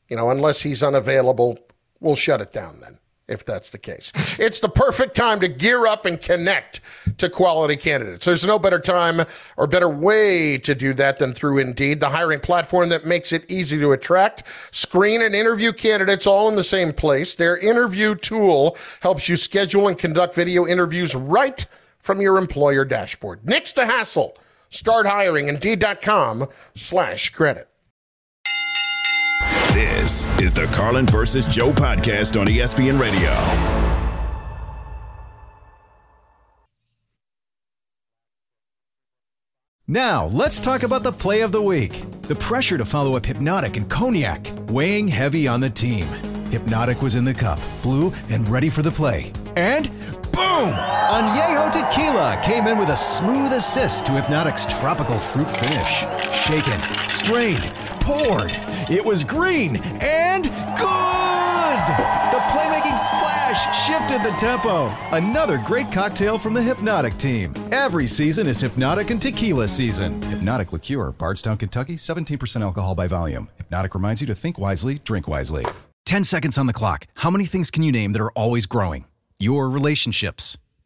You 0.08 0.16
know, 0.16 0.30
unless 0.30 0.62
he's 0.62 0.82
unavailable, 0.82 1.58
we'll 2.00 2.16
shut 2.16 2.40
it 2.40 2.52
down 2.52 2.80
then, 2.80 2.98
if 3.28 3.44
that's 3.44 3.70
the 3.70 3.78
case. 3.78 4.10
it's 4.40 4.60
the 4.60 4.68
perfect 4.68 5.14
time 5.14 5.38
to 5.40 5.48
gear 5.48 5.86
up 5.86 6.06
and 6.06 6.20
connect 6.20 6.80
to 7.18 7.28
quality 7.28 7.76
candidates. 7.76 8.24
There's 8.24 8.46
no 8.46 8.58
better 8.58 8.80
time 8.80 9.20
or 9.58 9.66
better 9.66 9.88
way 9.88 10.56
to 10.58 10.74
do 10.74 10.94
that 10.94 11.18
than 11.18 11.34
through 11.34 11.58
Indeed, 11.58 12.00
the 12.00 12.08
hiring 12.08 12.40
platform 12.40 12.88
that 12.88 13.04
makes 13.04 13.32
it 13.32 13.44
easy 13.50 13.78
to 13.78 13.92
attract, 13.92 14.44
screen, 14.72 15.20
and 15.20 15.34
interview 15.34 15.72
candidates 15.72 16.26
all 16.26 16.48
in 16.48 16.56
the 16.56 16.64
same 16.64 16.92
place. 16.92 17.34
Their 17.34 17.58
interview 17.58 18.14
tool 18.14 18.78
helps 19.00 19.28
you 19.28 19.36
schedule 19.36 19.88
and 19.88 19.98
conduct 19.98 20.34
video 20.34 20.66
interviews 20.66 21.14
right 21.14 21.66
from 21.98 22.20
your 22.22 22.38
employer 22.38 22.86
dashboard. 22.86 23.46
Next 23.46 23.74
to 23.74 23.84
hassle. 23.84 24.36
Start 24.70 25.06
hiring 25.06 25.48
Indeed.com 25.48 26.48
slash 26.76 27.30
credit. 27.30 27.68
This 29.72 30.24
is 30.38 30.54
the 30.54 30.66
Carlin 30.72 31.06
versus 31.06 31.46
Joe 31.46 31.72
podcast 31.72 32.40
on 32.40 32.46
ESPN 32.46 33.00
Radio. 33.00 33.30
Now, 39.88 40.26
let's 40.26 40.60
talk 40.60 40.84
about 40.84 41.02
the 41.02 41.10
play 41.10 41.40
of 41.40 41.50
the 41.50 41.60
week. 41.60 42.00
The 42.22 42.36
pressure 42.36 42.78
to 42.78 42.84
follow 42.84 43.16
up 43.16 43.26
Hypnotic 43.26 43.76
and 43.76 43.90
Cognac, 43.90 44.46
weighing 44.68 45.08
heavy 45.08 45.48
on 45.48 45.60
the 45.60 45.70
team. 45.70 46.06
Hypnotic 46.52 47.02
was 47.02 47.16
in 47.16 47.24
the 47.24 47.34
cup, 47.34 47.58
blue, 47.82 48.12
and 48.28 48.48
ready 48.48 48.68
for 48.68 48.82
the 48.82 48.92
play. 48.92 49.32
And 49.56 49.90
boom! 50.32 50.99
Añejo 51.10 51.72
Tequila 51.72 52.40
came 52.40 52.68
in 52.68 52.78
with 52.78 52.90
a 52.90 52.96
smooth 52.96 53.52
assist 53.52 54.06
to 54.06 54.12
Hypnotic's 54.12 54.64
tropical 54.64 55.18
fruit 55.18 55.50
finish. 55.50 56.04
Shaken, 56.46 56.80
strained, 57.08 57.64
poured. 57.98 58.52
It 58.88 59.04
was 59.04 59.24
green 59.24 59.78
and 60.00 60.44
good! 60.78 61.82
The 62.30 62.38
playmaking 62.52 62.96
splash 62.96 63.60
shifted 63.84 64.22
the 64.22 64.36
tempo. 64.36 64.86
Another 65.10 65.58
great 65.58 65.90
cocktail 65.90 66.38
from 66.38 66.54
the 66.54 66.62
Hypnotic 66.62 67.18
team. 67.18 67.54
Every 67.72 68.06
season 68.06 68.46
is 68.46 68.60
Hypnotic 68.60 69.10
and 69.10 69.20
Tequila 69.20 69.66
season. 69.66 70.22
Hypnotic 70.22 70.72
Liqueur, 70.72 71.10
Bardstown, 71.10 71.56
Kentucky, 71.56 71.96
17% 71.96 72.62
alcohol 72.62 72.94
by 72.94 73.08
volume. 73.08 73.48
Hypnotic 73.56 73.96
reminds 73.96 74.20
you 74.20 74.28
to 74.28 74.36
think 74.36 74.58
wisely, 74.58 75.00
drink 75.00 75.26
wisely. 75.26 75.66
10 76.06 76.22
seconds 76.22 76.56
on 76.56 76.68
the 76.68 76.72
clock. 76.72 77.08
How 77.14 77.30
many 77.30 77.46
things 77.46 77.68
can 77.68 77.82
you 77.82 77.90
name 77.90 78.12
that 78.12 78.22
are 78.22 78.32
always 78.32 78.66
growing? 78.66 79.06
Your 79.40 79.70
relationships, 79.70 80.56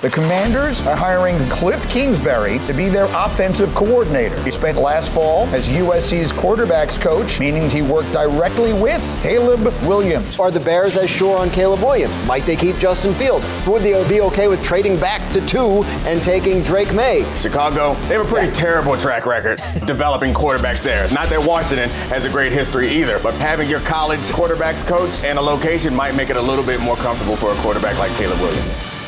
The 0.00 0.08
Commanders 0.08 0.80
are 0.86 0.96
hiring 0.96 1.36
Cliff 1.50 1.86
Kingsbury 1.90 2.58
to 2.60 2.72
be 2.72 2.88
their 2.88 3.04
offensive 3.14 3.74
coordinator. 3.74 4.42
He 4.44 4.50
spent 4.50 4.78
last 4.78 5.12
fall 5.12 5.46
as 5.48 5.68
USC's 5.68 6.32
quarterbacks 6.32 6.98
coach, 6.98 7.38
meaning 7.38 7.68
he 7.68 7.82
worked 7.82 8.10
directly 8.10 8.72
with 8.72 9.02
Caleb 9.22 9.60
Williams. 9.86 10.40
Are 10.40 10.50
the 10.50 10.60
Bears 10.60 10.96
as 10.96 11.10
sure 11.10 11.38
on 11.38 11.50
Caleb 11.50 11.80
Williams? 11.80 12.14
Might 12.26 12.46
they 12.46 12.56
keep 12.56 12.76
Justin 12.76 13.12
Fields? 13.12 13.44
Would 13.66 13.82
they 13.82 14.08
be 14.08 14.22
okay 14.22 14.48
with 14.48 14.64
trading 14.64 14.98
back 14.98 15.20
to 15.34 15.46
two 15.46 15.82
and 16.06 16.22
taking 16.22 16.62
Drake 16.62 16.94
Maye? 16.94 17.30
Chicago, 17.36 17.92
they 18.08 18.14
have 18.14 18.24
a 18.24 18.28
pretty 18.28 18.50
terrible 18.54 18.96
track 18.96 19.26
record 19.26 19.60
developing 19.86 20.32
quarterbacks 20.32 20.82
there. 20.82 21.04
It's 21.04 21.12
not 21.12 21.28
that 21.28 21.46
Washington 21.46 21.90
has 22.08 22.24
a 22.24 22.30
great 22.30 22.52
history 22.52 22.88
either, 22.88 23.18
but 23.18 23.34
having 23.34 23.68
your 23.68 23.80
college 23.80 24.20
quarterbacks 24.20 24.82
coach 24.82 25.24
and 25.24 25.38
a 25.38 25.42
location 25.42 25.94
might 25.94 26.14
make 26.14 26.30
it 26.30 26.36
a 26.38 26.42
little 26.42 26.64
bit 26.64 26.80
more 26.80 26.96
comfortable 26.96 27.36
for 27.36 27.52
a 27.52 27.56
quarterback 27.56 27.98
like 27.98 28.12
Caleb 28.12 28.40
Williams. 28.40 28.99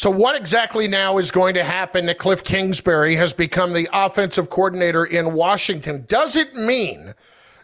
So, 0.00 0.08
what 0.08 0.34
exactly 0.34 0.88
now 0.88 1.18
is 1.18 1.30
going 1.30 1.52
to 1.52 1.62
happen 1.62 2.06
that 2.06 2.16
Cliff 2.16 2.42
Kingsbury 2.42 3.14
has 3.16 3.34
become 3.34 3.74
the 3.74 3.86
offensive 3.92 4.48
coordinator 4.48 5.04
in 5.04 5.34
Washington? 5.34 6.06
Does 6.08 6.36
it 6.36 6.54
mean 6.54 7.12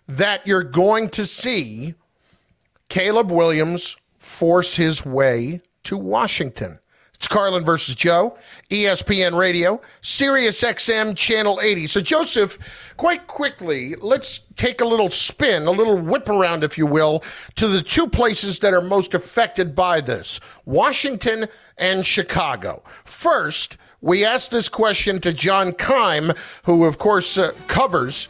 that 0.06 0.46
you're 0.46 0.62
going 0.62 1.08
to 1.08 1.24
see 1.24 1.94
Caleb 2.90 3.30
Williams 3.30 3.96
force 4.18 4.76
his 4.76 5.02
way 5.02 5.62
to 5.84 5.96
Washington? 5.96 6.78
It's 7.16 7.26
Carlin 7.26 7.64
versus 7.64 7.94
Joe, 7.94 8.36
ESPN 8.70 9.38
Radio, 9.38 9.80
Sirius 10.02 10.62
XM 10.62 11.16
Channel 11.16 11.60
80. 11.62 11.86
So, 11.86 12.02
Joseph, 12.02 12.92
quite 12.98 13.26
quickly, 13.26 13.94
let's 13.96 14.42
take 14.56 14.82
a 14.82 14.84
little 14.84 15.08
spin, 15.08 15.66
a 15.66 15.70
little 15.70 15.96
whip 15.96 16.28
around, 16.28 16.62
if 16.62 16.76
you 16.76 16.84
will, 16.84 17.24
to 17.54 17.68
the 17.68 17.80
two 17.80 18.06
places 18.06 18.58
that 18.58 18.74
are 18.74 18.82
most 18.82 19.14
affected 19.14 19.74
by 19.74 20.02
this 20.02 20.40
Washington 20.66 21.46
and 21.78 22.04
Chicago. 22.04 22.82
First, 23.04 23.78
we 24.02 24.22
asked 24.22 24.50
this 24.50 24.68
question 24.68 25.18
to 25.22 25.32
John 25.32 25.72
Keim, 25.72 26.32
who, 26.64 26.84
of 26.84 26.98
course, 26.98 27.38
uh, 27.38 27.52
covers 27.66 28.28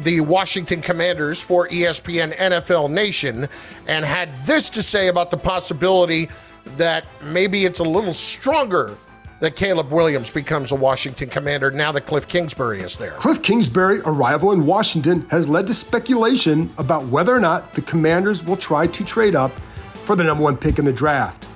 the 0.00 0.20
Washington 0.22 0.82
Commanders 0.82 1.40
for 1.40 1.68
ESPN 1.68 2.34
NFL 2.34 2.90
Nation, 2.90 3.48
and 3.86 4.04
had 4.04 4.28
this 4.44 4.68
to 4.70 4.82
say 4.82 5.06
about 5.06 5.30
the 5.30 5.36
possibility 5.36 6.28
that 6.76 7.06
maybe 7.22 7.64
it's 7.64 7.80
a 7.80 7.84
little 7.84 8.12
stronger 8.12 8.96
that 9.40 9.56
Caleb 9.56 9.90
Williams 9.90 10.30
becomes 10.30 10.72
a 10.72 10.74
Washington 10.74 11.28
Commander 11.28 11.70
now 11.70 11.92
that 11.92 12.02
Cliff 12.02 12.26
Kingsbury 12.26 12.80
is 12.80 12.96
there. 12.96 13.12
Cliff 13.12 13.42
Kingsbury 13.42 13.98
arrival 14.06 14.52
in 14.52 14.64
Washington 14.64 15.26
has 15.30 15.48
led 15.48 15.66
to 15.66 15.74
speculation 15.74 16.72
about 16.78 17.04
whether 17.06 17.34
or 17.34 17.40
not 17.40 17.74
the 17.74 17.82
Commanders 17.82 18.44
will 18.44 18.56
try 18.56 18.86
to 18.86 19.04
trade 19.04 19.34
up 19.34 19.52
for 20.04 20.16
the 20.16 20.24
number 20.24 20.42
one 20.42 20.56
pick 20.56 20.78
in 20.78 20.84
the 20.84 20.92
draft. 20.92 21.46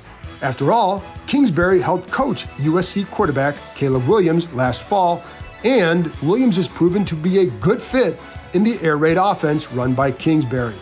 After 0.42 0.72
all, 0.72 1.02
Kingsbury 1.26 1.80
helped 1.80 2.10
coach 2.10 2.46
USC 2.58 3.10
quarterback 3.10 3.56
Caleb 3.74 4.06
Williams 4.06 4.52
last 4.52 4.82
fall, 4.82 5.22
and 5.64 6.06
Williams 6.16 6.56
has 6.56 6.68
proven 6.68 7.04
to 7.06 7.14
be 7.14 7.38
a 7.38 7.46
good 7.46 7.82
fit 7.82 8.18
in 8.54 8.62
the 8.62 8.78
air 8.82 8.96
raid 8.96 9.16
offense 9.16 9.70
run 9.72 9.94
by 9.94 10.10
Kingsbury. 10.10 10.74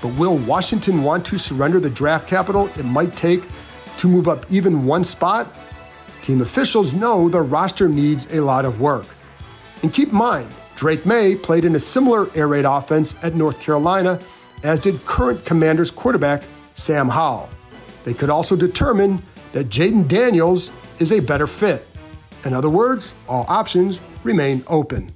But 0.00 0.08
will 0.18 0.38
Washington 0.38 1.02
want 1.02 1.26
to 1.26 1.38
surrender 1.38 1.80
the 1.80 1.90
draft 1.90 2.28
capital 2.28 2.68
it 2.78 2.84
might 2.84 3.14
take 3.14 3.44
to 3.98 4.08
move 4.08 4.28
up 4.28 4.46
even 4.50 4.86
one 4.86 5.04
spot? 5.04 5.52
Team 6.22 6.40
officials 6.40 6.92
know 6.92 7.28
the 7.28 7.40
roster 7.40 7.88
needs 7.88 8.32
a 8.34 8.42
lot 8.42 8.64
of 8.64 8.80
work. 8.80 9.06
And 9.82 9.92
keep 9.92 10.10
in 10.10 10.16
mind, 10.16 10.48
Drake 10.76 11.04
Maye 11.06 11.34
played 11.34 11.64
in 11.64 11.74
a 11.74 11.80
similar 11.80 12.28
air 12.36 12.48
raid 12.48 12.64
offense 12.64 13.16
at 13.24 13.34
North 13.34 13.60
Carolina, 13.60 14.20
as 14.62 14.80
did 14.80 15.04
current 15.06 15.44
Commanders 15.44 15.90
quarterback 15.90 16.42
Sam 16.74 17.08
Howell. 17.08 17.48
They 18.04 18.14
could 18.14 18.30
also 18.30 18.54
determine 18.56 19.22
that 19.52 19.68
Jayden 19.68 20.06
Daniels 20.06 20.70
is 20.98 21.12
a 21.12 21.20
better 21.20 21.46
fit. 21.46 21.86
In 22.44 22.54
other 22.54 22.70
words, 22.70 23.14
all 23.28 23.44
options 23.48 24.00
remain 24.22 24.62
open. 24.68 25.10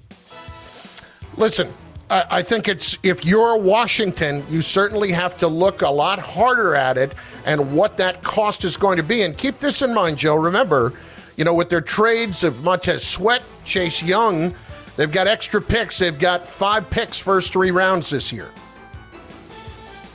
Listen, 1.36 1.72
I 2.12 2.42
think 2.42 2.68
it's 2.68 2.98
if 3.02 3.24
you're 3.24 3.56
Washington, 3.56 4.44
you 4.50 4.60
certainly 4.60 5.12
have 5.12 5.38
to 5.38 5.48
look 5.48 5.80
a 5.80 5.88
lot 5.88 6.18
harder 6.18 6.74
at 6.74 6.98
it 6.98 7.14
and 7.46 7.74
what 7.74 7.96
that 7.96 8.22
cost 8.22 8.64
is 8.64 8.76
going 8.76 8.98
to 8.98 9.02
be. 9.02 9.22
And 9.22 9.36
keep 9.36 9.58
this 9.58 9.80
in 9.80 9.94
mind, 9.94 10.18
Joe. 10.18 10.36
Remember, 10.36 10.92
you 11.36 11.44
know, 11.44 11.54
with 11.54 11.70
their 11.70 11.80
trades 11.80 12.44
of 12.44 12.62
Montez 12.62 13.02
Sweat, 13.06 13.42
Chase 13.64 14.02
Young, 14.02 14.54
they've 14.96 15.10
got 15.10 15.26
extra 15.26 15.62
picks. 15.62 15.98
They've 15.98 16.18
got 16.18 16.46
five 16.46 16.88
picks 16.90 17.18
first 17.18 17.50
three 17.50 17.70
rounds 17.70 18.10
this 18.10 18.30
year. 18.30 18.50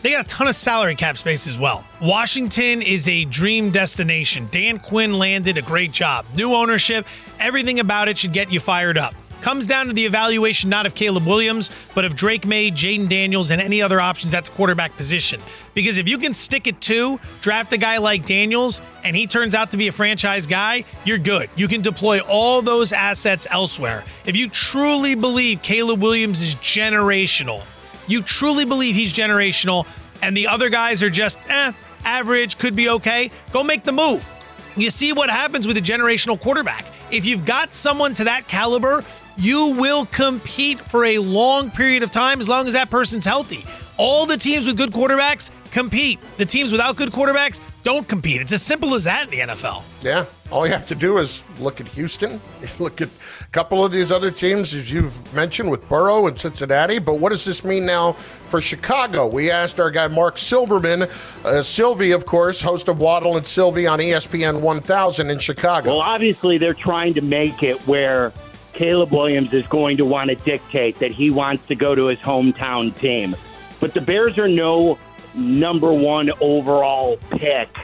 They 0.03 0.11
got 0.11 0.25
a 0.25 0.29
ton 0.29 0.47
of 0.47 0.55
salary 0.55 0.95
cap 0.95 1.17
space 1.17 1.47
as 1.47 1.57
well. 1.57 1.83
Washington 1.99 2.83
is 2.83 3.09
a 3.09 3.25
dream 3.25 3.71
destination. 3.71 4.47
Dan 4.51 4.77
Quinn 4.77 5.17
landed 5.17 5.57
a 5.57 5.63
great 5.63 5.91
job. 5.91 6.25
New 6.35 6.53
ownership, 6.53 7.07
everything 7.39 7.79
about 7.79 8.07
it 8.07 8.19
should 8.19 8.33
get 8.33 8.51
you 8.51 8.59
fired 8.59 8.99
up. 8.99 9.15
Comes 9.41 9.67
down 9.67 9.87
to 9.87 9.93
the 9.93 10.05
evaluation 10.05 10.69
not 10.69 10.85
of 10.85 10.95
Caleb 10.95 11.25
Williams, 11.25 11.71
but 11.93 12.05
of 12.05 12.15
Drake 12.15 12.45
Maye, 12.45 12.71
Jayden 12.71 13.07
Daniels, 13.07 13.51
and 13.51 13.61
any 13.61 13.81
other 13.81 14.01
options 14.01 14.33
at 14.33 14.45
the 14.45 14.51
quarterback 14.51 14.95
position. 14.97 15.39
Because 15.73 15.97
if 15.97 16.07
you 16.07 16.17
can 16.17 16.33
stick 16.33 16.67
it 16.67 16.81
to, 16.81 17.19
draft 17.41 17.71
a 17.71 17.77
guy 17.77 17.97
like 17.97 18.25
Daniels, 18.25 18.81
and 19.03 19.15
he 19.15 19.27
turns 19.27 19.55
out 19.55 19.71
to 19.71 19.77
be 19.77 19.87
a 19.87 19.91
franchise 19.91 20.47
guy, 20.47 20.83
you're 21.05 21.17
good. 21.17 21.49
You 21.55 21.67
can 21.67 21.81
deploy 21.81 22.19
all 22.21 22.61
those 22.61 22.91
assets 22.91 23.45
elsewhere. 23.49 24.03
If 24.25 24.35
you 24.35 24.49
truly 24.49 25.15
believe 25.15 25.61
Caleb 25.61 26.01
Williams 26.01 26.41
is 26.41 26.55
generational, 26.55 27.61
you 28.07 28.21
truly 28.21 28.65
believe 28.65 28.95
he's 28.95 29.13
generational, 29.13 29.85
and 30.21 30.35
the 30.35 30.47
other 30.47 30.69
guys 30.69 31.03
are 31.03 31.09
just 31.09 31.39
eh, 31.49 31.71
average, 32.03 32.57
could 32.57 32.75
be 32.75 32.89
okay, 32.89 33.31
go 33.51 33.63
make 33.63 33.83
the 33.83 33.91
move. 33.91 34.27
You 34.75 34.89
see 34.89 35.13
what 35.13 35.29
happens 35.29 35.67
with 35.67 35.77
a 35.77 35.81
generational 35.81 36.39
quarterback. 36.39 36.85
If 37.09 37.25
you've 37.25 37.45
got 37.45 37.73
someone 37.73 38.13
to 38.15 38.25
that 38.25 38.47
caliber, 38.47 39.03
you 39.37 39.67
will 39.77 40.05
compete 40.07 40.79
for 40.79 41.05
a 41.05 41.19
long 41.19 41.69
period 41.71 42.03
of 42.03 42.11
time 42.11 42.39
as 42.39 42.49
long 42.49 42.67
as 42.67 42.73
that 42.73 42.89
person's 42.89 43.25
healthy. 43.25 43.63
All 43.97 44.25
the 44.25 44.37
teams 44.37 44.67
with 44.67 44.77
good 44.77 44.91
quarterbacks 44.91 45.51
compete. 45.71 46.19
The 46.37 46.45
teams 46.45 46.71
without 46.71 46.95
good 46.95 47.09
quarterbacks 47.09 47.61
don't 47.83 48.07
compete. 48.07 48.41
It's 48.41 48.51
as 48.53 48.61
simple 48.61 48.95
as 48.95 49.03
that 49.05 49.25
in 49.25 49.29
the 49.29 49.53
NFL. 49.53 49.83
Yeah, 50.03 50.25
All 50.51 50.65
you 50.65 50.73
have 50.73 50.87
to 50.87 50.95
do 50.95 51.17
is 51.17 51.43
look 51.59 51.79
at 51.81 51.87
Houston, 51.89 52.39
look 52.79 53.01
at 53.01 53.09
a 53.41 53.47
couple 53.51 53.83
of 53.83 53.91
these 53.91 54.11
other 54.11 54.31
teams, 54.31 54.73
as 54.73 54.91
you've 54.91 55.33
mentioned, 55.33 55.69
with 55.69 55.87
Burrow 55.89 56.27
and 56.27 56.37
Cincinnati. 56.37 56.99
But 56.99 57.15
what 57.15 57.29
does 57.29 57.45
this 57.45 57.63
mean 57.63 57.85
now 57.85 58.13
for 58.13 58.61
Chicago? 58.61 59.27
We 59.27 59.49
asked 59.51 59.79
our 59.79 59.91
guy 59.91 60.07
Marc 60.07 60.37
Silverman, 60.37 61.07
uh, 61.43 61.61
Silvy, 61.61 62.11
of 62.11 62.25
course, 62.25 62.61
host 62.61 62.87
of 62.87 62.99
Waddle 62.99 63.37
and 63.37 63.45
Silvy 63.45 63.87
on 63.87 63.99
ESPN 63.99 64.61
1000 64.61 65.29
in 65.29 65.39
Chicago. 65.39 65.89
Well, 65.91 66.01
obviously, 66.01 66.57
they're 66.57 66.73
trying 66.73 67.13
to 67.15 67.21
make 67.21 67.63
it 67.63 67.77
where 67.87 68.31
Caleb 68.77 69.11
Williams 69.11 69.51
is 69.53 69.65
going 69.65 69.97
to 69.97 70.05
want 70.05 70.29
to 70.29 70.35
dictate 70.35 70.99
that 70.99 71.11
he 71.11 71.31
wants 71.31 71.65
to 71.65 71.73
go 71.73 71.95
to 71.95 72.05
his 72.05 72.19
hometown 72.19 72.95
team. 72.95 73.35
But 73.79 73.95
the 73.95 74.01
Bears 74.01 74.37
are 74.37 74.47
no 74.47 74.99
number 75.33 75.91
one 75.91 76.29
overall 76.41 77.17
pick 77.31 77.75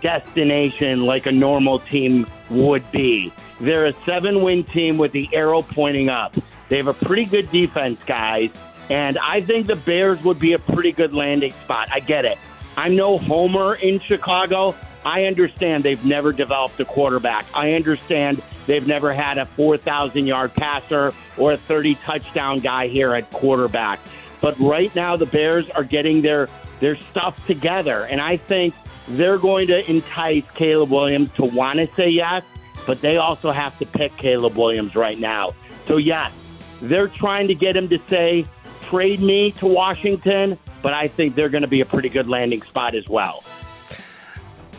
destination 0.00 1.04
like 1.04 1.26
a 1.26 1.32
normal 1.32 1.80
team 1.80 2.26
would 2.48 2.90
be. 2.90 3.30
They're 3.60 3.84
a 3.84 3.92
seven 4.06 4.42
win 4.42 4.64
team 4.64 4.96
with 4.96 5.12
the 5.12 5.28
arrow 5.34 5.60
pointing 5.60 6.08
up. 6.08 6.34
They 6.70 6.78
have 6.78 6.88
a 6.88 6.94
pretty 6.94 7.26
good 7.26 7.50
defense, 7.50 8.02
guys. 8.04 8.50
And 8.88 9.18
I 9.18 9.42
think 9.42 9.66
the 9.66 9.76
Bears 9.76 10.24
would 10.24 10.38
be 10.38 10.54
a 10.54 10.58
pretty 10.58 10.92
good 10.92 11.14
landing 11.14 11.52
spot. 11.52 11.88
I 11.92 12.00
get 12.00 12.24
it. 12.24 12.38
I'm 12.78 12.96
no 12.96 13.18
homer 13.18 13.74
in 13.74 14.00
Chicago. 14.00 14.74
I 15.04 15.26
understand 15.26 15.84
they've 15.84 16.04
never 16.04 16.32
developed 16.32 16.78
a 16.80 16.84
quarterback. 16.84 17.44
I 17.54 17.72
understand 17.72 18.42
they've 18.66 18.86
never 18.86 19.12
had 19.12 19.38
a 19.38 19.44
4,000 19.44 20.26
yard 20.26 20.54
passer 20.54 21.12
or 21.36 21.52
a 21.52 21.56
30 21.56 21.96
touchdown 21.96 22.58
guy 22.58 22.88
here 22.88 23.14
at 23.14 23.30
quarterback. 23.30 24.00
But 24.40 24.58
right 24.58 24.94
now, 24.94 25.16
the 25.16 25.26
Bears 25.26 25.70
are 25.70 25.84
getting 25.84 26.22
their, 26.22 26.48
their 26.80 26.96
stuff 26.96 27.46
together. 27.46 28.06
And 28.10 28.20
I 28.20 28.36
think 28.36 28.74
they're 29.08 29.38
going 29.38 29.68
to 29.68 29.88
entice 29.90 30.48
Caleb 30.52 30.90
Williams 30.90 31.32
to 31.32 31.44
want 31.44 31.78
to 31.78 31.86
say 31.94 32.10
yes, 32.10 32.44
but 32.86 33.00
they 33.00 33.16
also 33.16 33.50
have 33.50 33.78
to 33.78 33.86
pick 33.86 34.16
Caleb 34.16 34.56
Williams 34.56 34.94
right 34.94 35.18
now. 35.18 35.50
So, 35.86 35.96
yes, 35.96 36.32
they're 36.80 37.08
trying 37.08 37.48
to 37.48 37.54
get 37.54 37.76
him 37.76 37.88
to 37.88 37.98
say, 38.08 38.44
trade 38.82 39.20
me 39.20 39.52
to 39.52 39.66
Washington, 39.66 40.58
but 40.82 40.92
I 40.92 41.08
think 41.08 41.34
they're 41.34 41.48
going 41.48 41.62
to 41.62 41.68
be 41.68 41.80
a 41.80 41.86
pretty 41.86 42.08
good 42.08 42.28
landing 42.28 42.62
spot 42.62 42.94
as 42.94 43.08
well. 43.08 43.44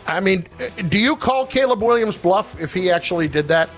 I 0.06 0.20
mean, 0.20 0.46
do 0.88 0.98
you 0.98 1.16
call 1.16 1.46
Caleb 1.46 1.82
Williams 1.82 2.18
bluff 2.18 2.60
if 2.60 2.74
he 2.74 2.90
actually 2.90 3.28
did 3.28 3.48
that? 3.48 3.68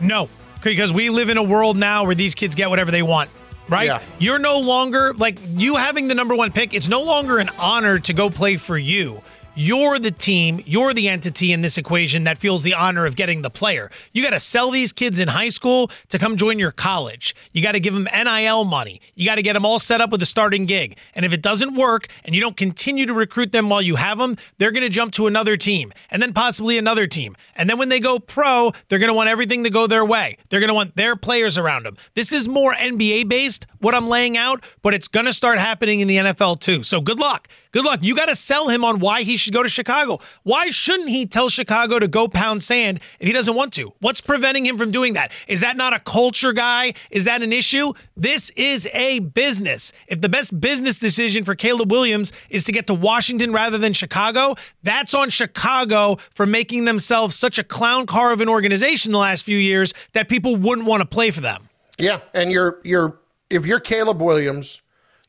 No, 0.00 0.28
because 0.62 0.92
we 0.92 1.10
live 1.10 1.28
in 1.28 1.36
a 1.36 1.42
world 1.42 1.76
now 1.76 2.04
where 2.04 2.14
these 2.14 2.34
kids 2.34 2.54
get 2.54 2.70
whatever 2.70 2.90
they 2.90 3.02
want. 3.02 3.30
Right? 3.68 3.86
Yeah. 3.86 4.02
You're 4.18 4.38
no 4.38 4.58
longer 4.58 5.14
like 5.14 5.38
you 5.54 5.76
having 5.76 6.08
the 6.08 6.14
number 6.14 6.34
one 6.34 6.50
pick. 6.50 6.74
It's 6.74 6.88
no 6.88 7.02
longer 7.02 7.38
an 7.38 7.48
honor 7.58 7.98
to 8.00 8.12
go 8.12 8.28
play 8.28 8.56
for 8.56 8.76
you. 8.76 9.22
You're 9.54 9.98
the 9.98 10.10
team, 10.10 10.62
you're 10.64 10.94
the 10.94 11.10
entity 11.10 11.52
in 11.52 11.60
this 11.60 11.76
equation 11.76 12.24
that 12.24 12.38
feels 12.38 12.62
the 12.62 12.72
honor 12.72 13.04
of 13.04 13.16
getting 13.16 13.42
the 13.42 13.50
player. 13.50 13.90
You 14.12 14.22
got 14.22 14.30
to 14.30 14.40
sell 14.40 14.70
these 14.70 14.94
kids 14.94 15.18
in 15.18 15.28
high 15.28 15.50
school 15.50 15.90
to 16.08 16.18
come 16.18 16.38
join 16.38 16.58
your 16.58 16.70
college. 16.70 17.34
You 17.52 17.62
got 17.62 17.72
to 17.72 17.80
give 17.80 17.92
them 17.92 18.08
NIL 18.10 18.64
money. 18.64 19.02
You 19.14 19.26
got 19.26 19.34
to 19.34 19.42
get 19.42 19.52
them 19.52 19.66
all 19.66 19.78
set 19.78 20.00
up 20.00 20.08
with 20.08 20.22
a 20.22 20.26
starting 20.26 20.64
gig. 20.64 20.96
And 21.14 21.26
if 21.26 21.34
it 21.34 21.42
doesn't 21.42 21.74
work 21.74 22.06
and 22.24 22.34
you 22.34 22.40
don't 22.40 22.56
continue 22.56 23.04
to 23.04 23.12
recruit 23.12 23.52
them 23.52 23.68
while 23.68 23.82
you 23.82 23.96
have 23.96 24.16
them, 24.16 24.38
they're 24.56 24.70
going 24.70 24.84
to 24.84 24.88
jump 24.88 25.12
to 25.14 25.26
another 25.26 25.58
team 25.58 25.92
and 26.10 26.22
then 26.22 26.32
possibly 26.32 26.78
another 26.78 27.06
team. 27.06 27.36
And 27.54 27.68
then 27.68 27.76
when 27.76 27.90
they 27.90 28.00
go 28.00 28.18
pro, 28.18 28.72
they're 28.88 28.98
going 28.98 29.08
to 29.08 29.14
want 29.14 29.28
everything 29.28 29.64
to 29.64 29.70
go 29.70 29.86
their 29.86 30.04
way. 30.04 30.38
They're 30.48 30.60
going 30.60 30.68
to 30.68 30.74
want 30.74 30.96
their 30.96 31.14
players 31.14 31.58
around 31.58 31.84
them. 31.84 31.98
This 32.14 32.32
is 32.32 32.48
more 32.48 32.72
NBA 32.72 33.28
based, 33.28 33.66
what 33.80 33.94
I'm 33.94 34.08
laying 34.08 34.38
out, 34.38 34.64
but 34.80 34.94
it's 34.94 35.08
going 35.08 35.26
to 35.26 35.32
start 35.34 35.58
happening 35.58 36.00
in 36.00 36.08
the 36.08 36.16
NFL 36.16 36.60
too. 36.60 36.82
So 36.84 37.02
good 37.02 37.18
luck. 37.18 37.48
Good 37.72 37.86
luck. 37.86 38.00
You 38.02 38.14
got 38.14 38.26
to 38.26 38.34
sell 38.34 38.68
him 38.68 38.84
on 38.84 39.00
why 39.00 39.22
he 39.22 39.38
should 39.38 39.54
go 39.54 39.62
to 39.62 39.68
Chicago. 39.68 40.18
Why 40.42 40.68
shouldn't 40.68 41.08
he 41.08 41.24
tell 41.24 41.48
Chicago 41.48 41.98
to 41.98 42.06
go 42.06 42.28
pound 42.28 42.62
sand 42.62 43.00
if 43.18 43.26
he 43.26 43.32
doesn't 43.32 43.54
want 43.54 43.72
to? 43.74 43.94
What's 44.00 44.20
preventing 44.20 44.66
him 44.66 44.76
from 44.76 44.90
doing 44.90 45.14
that? 45.14 45.32
Is 45.48 45.62
that 45.62 45.78
not 45.78 45.94
a 45.94 45.98
culture 45.98 46.52
guy? 46.52 46.92
Is 47.10 47.24
that 47.24 47.40
an 47.40 47.50
issue? 47.50 47.94
This 48.14 48.50
is 48.56 48.86
a 48.92 49.20
business. 49.20 49.90
If 50.06 50.20
the 50.20 50.28
best 50.28 50.60
business 50.60 50.98
decision 50.98 51.44
for 51.44 51.54
Caleb 51.54 51.90
Williams 51.90 52.30
is 52.50 52.64
to 52.64 52.72
get 52.72 52.86
to 52.88 52.94
Washington 52.94 53.54
rather 53.54 53.78
than 53.78 53.94
Chicago, 53.94 54.54
that's 54.82 55.14
on 55.14 55.30
Chicago 55.30 56.16
for 56.34 56.44
making 56.44 56.84
themselves 56.84 57.36
such 57.36 57.58
a 57.58 57.64
clown 57.64 58.04
car 58.04 58.34
of 58.34 58.42
an 58.42 58.50
organization 58.50 59.12
the 59.12 59.18
last 59.18 59.46
few 59.46 59.56
years 59.56 59.94
that 60.12 60.28
people 60.28 60.56
wouldn't 60.56 60.86
want 60.86 61.00
to 61.00 61.06
play 61.06 61.30
for 61.30 61.40
them. 61.40 61.70
Yeah, 61.98 62.20
and 62.34 62.52
you're 62.52 62.80
you're 62.84 63.18
if 63.48 63.64
you're 63.64 63.80
Caleb 63.80 64.20
Williams, 64.20 64.81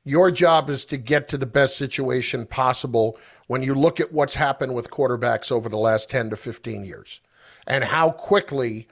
your 0.03 0.31
job 0.31 0.69
is 0.69 0.85
to 0.85 0.97
get 0.97 1.27
to 1.29 1.37
the 1.37 1.45
best 1.45 1.77
situation 1.77 2.45
possible 2.45 3.17
when 3.47 3.63
you 3.63 3.73
look 3.73 3.99
at 3.99 4.11
what's 4.11 4.35
happened 4.35 4.75
with 4.75 4.89
quarterbacks 4.89 5.51
over 5.51 5.69
the 5.69 5.77
last 5.77 6.09
10 6.09 6.29
to 6.31 6.35
15 6.35 6.83
years 6.83 7.21
and 7.67 7.83
how 7.83 8.11
quickly 8.11 8.87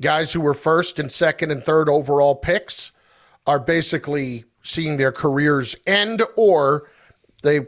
guys 0.00 0.32
who 0.32 0.40
were 0.40 0.54
first 0.54 0.98
and 0.98 1.10
second 1.10 1.50
and 1.50 1.62
third 1.62 1.88
overall 1.88 2.34
picks 2.34 2.92
are 3.46 3.58
basically 3.58 4.44
seeing 4.62 4.96
their 4.96 5.12
careers 5.12 5.74
end 5.86 6.22
or 6.36 6.88
they 7.42 7.60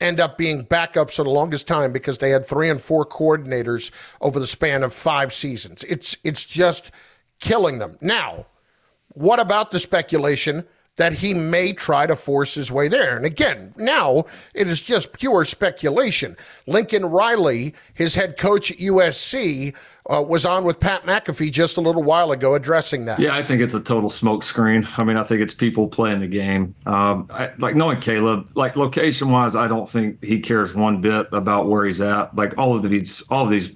end 0.00 0.20
up 0.20 0.38
being 0.38 0.64
backups 0.64 1.16
for 1.16 1.24
the 1.24 1.30
longest 1.30 1.66
time 1.66 1.92
because 1.92 2.18
they 2.18 2.30
had 2.30 2.44
three 2.44 2.70
and 2.70 2.80
four 2.80 3.04
coordinators 3.04 3.90
over 4.20 4.38
the 4.38 4.46
span 4.46 4.82
of 4.84 4.92
five 4.94 5.32
seasons. 5.32 5.82
It's 5.84 6.16
it's 6.22 6.44
just 6.44 6.92
killing 7.40 7.78
them. 7.78 7.96
Now, 8.00 8.46
what 9.14 9.40
about 9.40 9.72
the 9.72 9.78
speculation 9.78 10.64
that 10.98 11.14
he 11.14 11.32
may 11.32 11.72
try 11.72 12.06
to 12.06 12.14
force 12.14 12.54
his 12.54 12.70
way 12.70 12.88
there? 12.88 13.16
And 13.16 13.24
again, 13.24 13.72
now 13.76 14.26
it 14.54 14.68
is 14.68 14.82
just 14.82 15.12
pure 15.14 15.44
speculation. 15.44 16.36
Lincoln 16.66 17.06
Riley, 17.06 17.74
his 17.94 18.14
head 18.14 18.36
coach 18.36 18.70
at 18.70 18.78
USC, 18.78 19.74
uh, 20.08 20.24
was 20.26 20.46
on 20.46 20.64
with 20.64 20.80
Pat 20.80 21.04
McAfee 21.04 21.52
just 21.52 21.76
a 21.76 21.80
little 21.80 22.02
while 22.02 22.32
ago 22.32 22.54
addressing 22.54 23.04
that. 23.06 23.18
Yeah, 23.18 23.34
I 23.34 23.42
think 23.42 23.60
it's 23.60 23.74
a 23.74 23.80
total 23.80 24.10
smokescreen. 24.10 24.88
I 24.98 25.04
mean, 25.04 25.16
I 25.16 25.24
think 25.24 25.40
it's 25.40 25.54
people 25.54 25.88
playing 25.88 26.20
the 26.20 26.28
game. 26.28 26.74
Um, 26.86 27.28
I, 27.30 27.50
like 27.58 27.74
knowing 27.74 28.00
Caleb, 28.00 28.48
like 28.54 28.76
location 28.76 29.30
wise, 29.30 29.54
I 29.54 29.68
don't 29.68 29.88
think 29.88 30.24
he 30.24 30.40
cares 30.40 30.74
one 30.74 31.00
bit 31.00 31.28
about 31.32 31.68
where 31.68 31.84
he's 31.84 32.00
at. 32.00 32.34
Like 32.34 32.54
all 32.56 32.74
of 32.76 32.82
these, 32.82 33.22
all 33.28 33.44
of 33.44 33.50
these 33.50 33.74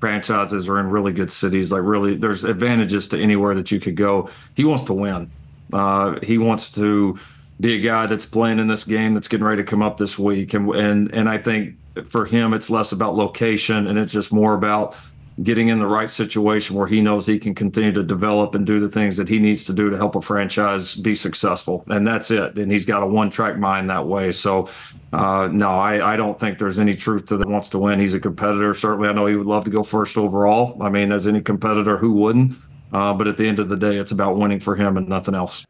franchises 0.00 0.68
are 0.68 0.78
in 0.80 0.88
really 0.90 1.12
good 1.12 1.30
cities. 1.30 1.70
Like 1.72 1.82
really, 1.82 2.16
there's 2.16 2.44
advantages 2.44 3.08
to 3.08 3.20
anywhere 3.20 3.54
that 3.54 3.70
you 3.70 3.80
could 3.80 3.96
go. 3.96 4.28
He 4.54 4.64
wants 4.64 4.84
to 4.84 4.92
win. 4.92 5.30
Uh, 5.74 6.18
he 6.22 6.38
wants 6.38 6.70
to 6.70 7.18
be 7.60 7.74
a 7.74 7.80
guy 7.80 8.06
that's 8.06 8.26
playing 8.26 8.58
in 8.58 8.68
this 8.68 8.84
game 8.84 9.14
that's 9.14 9.28
getting 9.28 9.44
ready 9.44 9.62
to 9.62 9.68
come 9.68 9.82
up 9.82 9.98
this 9.98 10.18
week, 10.18 10.54
and 10.54 10.70
and 10.74 11.12
and 11.12 11.28
I 11.28 11.38
think 11.38 11.76
for 12.08 12.24
him 12.26 12.54
it's 12.54 12.70
less 12.70 12.92
about 12.92 13.14
location 13.14 13.86
and 13.86 13.98
it's 13.98 14.12
just 14.12 14.32
more 14.32 14.54
about 14.54 14.96
getting 15.42 15.66
in 15.66 15.80
the 15.80 15.86
right 15.86 16.10
situation 16.10 16.76
where 16.76 16.86
he 16.86 17.00
knows 17.00 17.26
he 17.26 17.38
can 17.40 17.54
continue 17.54 17.90
to 17.90 18.04
develop 18.04 18.54
and 18.54 18.64
do 18.64 18.78
the 18.78 18.88
things 18.88 19.16
that 19.16 19.28
he 19.28 19.40
needs 19.40 19.64
to 19.64 19.72
do 19.72 19.90
to 19.90 19.96
help 19.96 20.14
a 20.14 20.22
franchise 20.22 20.94
be 20.94 21.14
successful. 21.14 21.84
And 21.88 22.06
that's 22.06 22.30
it. 22.30 22.56
And 22.56 22.70
he's 22.70 22.86
got 22.86 23.02
a 23.02 23.06
one 23.06 23.30
track 23.30 23.58
mind 23.58 23.90
that 23.90 24.06
way. 24.06 24.30
So, 24.30 24.68
uh, 25.12 25.48
no, 25.50 25.70
I, 25.70 26.14
I 26.14 26.16
don't 26.16 26.38
think 26.38 26.58
there's 26.58 26.78
any 26.78 26.94
truth 26.94 27.26
to 27.26 27.36
that. 27.36 27.48
Wants 27.48 27.68
to 27.70 27.78
win. 27.80 27.98
He's 27.98 28.14
a 28.14 28.20
competitor. 28.20 28.74
Certainly, 28.74 29.08
I 29.08 29.12
know 29.12 29.26
he 29.26 29.34
would 29.34 29.46
love 29.46 29.64
to 29.64 29.70
go 29.70 29.82
first 29.82 30.16
overall. 30.16 30.80
I 30.80 30.88
mean, 30.88 31.10
as 31.10 31.26
any 31.26 31.40
competitor, 31.40 31.96
who 31.96 32.12
wouldn't? 32.12 32.56
Uh, 32.94 33.12
but 33.12 33.26
at 33.26 33.36
the 33.36 33.48
end 33.48 33.58
of 33.58 33.68
the 33.68 33.76
day, 33.76 33.96
it's 33.96 34.12
about 34.12 34.38
winning 34.38 34.60
for 34.60 34.76
him 34.76 34.96
and 34.96 35.08
nothing 35.08 35.34
else. 35.34 35.66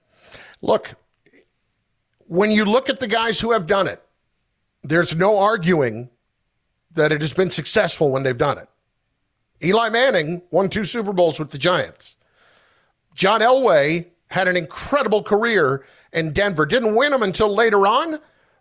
Look, 0.60 0.94
when 2.26 2.50
you 2.50 2.66
look 2.66 2.90
at 2.90 3.00
the 3.00 3.06
guys 3.06 3.40
who 3.40 3.52
have 3.52 3.66
done 3.66 3.88
it, 3.88 4.02
there's 4.82 5.16
no 5.16 5.38
arguing 5.38 6.10
that 6.92 7.12
it 7.12 7.22
has 7.22 7.32
been 7.32 7.50
successful 7.50 8.10
when 8.10 8.22
they've 8.22 8.36
done 8.36 8.58
it. 8.58 8.68
Eli 9.62 9.88
Manning 9.88 10.42
won 10.50 10.68
two 10.68 10.84
Super 10.84 11.14
Bowls 11.14 11.40
with 11.40 11.50
the 11.50 11.56
Giants. 11.56 12.16
John 13.14 13.40
Elway 13.40 14.06
had 14.30 14.46
an 14.46 14.56
incredible 14.56 15.22
career 15.22 15.84
in 16.12 16.32
Denver. 16.32 16.66
Didn't 16.66 16.94
win 16.94 17.10
them 17.10 17.22
until 17.22 17.54
later 17.54 17.86
on, 17.86 18.20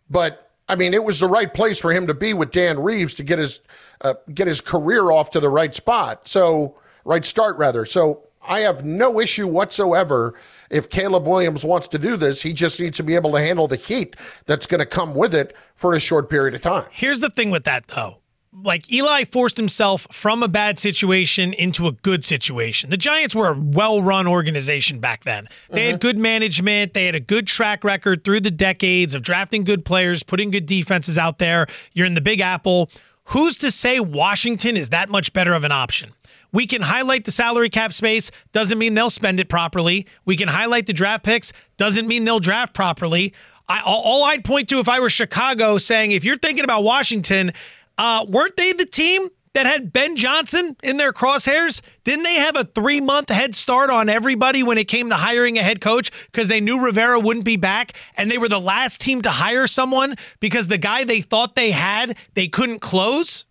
but 0.10 0.52
I 0.70 0.76
mean, 0.76 0.94
it 0.94 1.04
was 1.04 1.20
the 1.20 1.28
right 1.28 1.54
place 1.54 1.80
for 1.80 1.92
him 1.92 2.08
to 2.08 2.14
be 2.14 2.34
with 2.34 2.52
Dan 2.52 2.80
Reeves 2.80 3.14
to 3.16 3.24
get 3.24 3.40
his 3.40 3.60
uh, 4.02 4.14
get 4.34 4.48
his 4.48 4.62
career 4.62 5.12
off 5.12 5.32
to 5.32 5.42
the 5.42 5.50
right 5.50 5.74
spot. 5.74 6.28
So, 6.30 6.78
right 7.04 7.26
start 7.26 7.58
rather. 7.58 7.84
So, 7.84 8.24
I 8.46 8.62
have 8.62 8.84
no 8.84 9.20
issue 9.20 9.48
whatsoever 9.48 10.36
if 10.70 10.90
Caleb 10.90 11.28
Williams 11.28 11.64
wants 11.64 11.88
to 11.90 12.00
do 12.00 12.18
this. 12.18 12.42
He 12.42 12.54
just 12.54 12.80
needs 12.80 12.98
to 12.98 13.04
be 13.04 13.16
able 13.16 13.32
to 13.34 13.40
handle 13.40 13.68
the 13.68 13.76
heat 13.76 14.16
that's 14.46 14.68
going 14.68 14.80
to 14.80 14.86
come 14.86 15.14
with 15.14 15.34
it 15.34 15.56
for 15.76 15.94
a 15.94 16.00
short 16.00 16.30
period 16.30 16.56
of 16.56 16.62
time. 16.62 16.86
Here's 16.92 17.20
the 17.20 17.30
thing 17.30 17.52
with 17.52 17.64
that, 17.64 17.88
though. 17.88 18.18
Like 18.56 18.92
Eli 18.92 19.24
forced 19.24 19.58
himself 19.58 20.06
from 20.12 20.44
a 20.44 20.48
bad 20.48 20.78
situation 20.78 21.54
into 21.54 21.88
a 21.88 21.92
good 21.92 22.24
situation. 22.24 22.92
The 22.92 22.98
Giants 22.98 23.34
were 23.34 23.48
a 23.48 23.58
well 23.58 24.00
run 24.00 24.28
organization 24.28 25.00
back 25.00 25.24
then. 25.24 25.48
They 25.72 25.88
had 25.88 25.96
mm-hmm. 25.96 26.08
good 26.08 26.18
management, 26.20 26.94
they 26.94 27.08
had 27.08 27.16
a 27.16 27.20
good 27.20 27.48
track 27.48 27.84
record 27.84 28.24
through 28.24 28.42
the 28.42 28.52
decades 28.52 29.16
of 29.16 29.24
drafting 29.24 29.64
good 29.64 29.86
players, 29.86 30.22
putting 30.22 30.52
good 30.52 30.68
defenses 30.68 31.18
out 31.18 31.40
there. 31.40 31.66
You're 31.94 32.06
in 32.06 32.14
the 32.14 32.22
Big 32.22 32.42
Apple. 32.42 32.92
Who's 33.28 33.58
to 33.60 33.72
say 33.72 34.00
Washington 34.00 34.78
is 34.78 34.90
that 34.90 35.10
much 35.10 35.34
better 35.34 35.54
of 35.54 35.64
an 35.64 35.72
option? 35.72 36.12
We 36.54 36.68
can 36.68 36.84
highlight 36.84 37.26
the 37.26 37.32
salary 37.32 37.70
cap 37.70 37.92
space, 37.92 38.32
doesn't 38.54 38.78
mean 38.78 38.94
they'll 38.94 39.10
spend 39.10 39.40
it 39.42 39.50
properly. 39.50 40.08
We 40.24 40.38
can 40.38 40.48
highlight 40.48 40.86
the 40.86 40.94
draft 40.94 41.26
picks, 41.26 41.52
doesn't 41.78 42.08
mean 42.08 42.24
they'll 42.24 42.40
draft 42.40 42.74
properly. 42.74 43.34
I, 43.68 43.82
all 43.82 44.24
I'd 44.24 44.44
point 44.44 44.70
to 44.70 44.80
if 44.80 44.88
I 44.88 45.00
were 45.00 45.10
Chicago 45.10 45.78
saying, 45.78 46.12
if 46.12 46.24
you're 46.24 46.38
thinking 46.38 46.64
about 46.64 46.84
Washington, 46.84 47.54
uh, 47.98 48.26
weren't 48.28 48.56
they 48.56 48.74
the 48.74 48.86
team 48.86 49.30
that 49.54 49.66
had 49.66 49.94
Ben 49.94 50.16
Johnson 50.16 50.76
in 50.84 50.98
their 50.98 51.14
crosshairs? 51.14 51.82
Didn't 52.04 52.24
they 52.24 52.36
have 52.36 52.56
a 52.56 52.66
three 52.66 53.02
month 53.02 53.30
head 53.30 53.56
start 53.56 53.90
on 53.90 54.10
everybody 54.10 54.64
when 54.64 54.78
it 54.78 54.88
came 54.88 55.10
to 55.10 55.16
hiring 55.16 55.58
a 55.58 55.64
head 55.64 55.82
coach 55.82 56.12
because 56.32 56.50
they 56.50 56.60
knew 56.60 56.84
Rivera 56.84 57.20
wouldn't 57.20 57.46
be 57.46 57.58
back 57.58 57.94
and 58.16 58.30
they 58.30 58.38
were 58.38 58.50
the 58.50 58.60
last 58.60 59.00
team 59.02 59.22
to 59.22 59.30
hire 59.30 59.66
someone 59.66 60.16
because 60.40 60.68
the 60.68 60.78
guy 60.78 61.04
they 61.04 61.22
thought 61.22 61.56
they 61.56 61.72
had, 61.72 62.18
they 62.34 62.48
couldn't 62.48 62.80
close? 62.80 63.46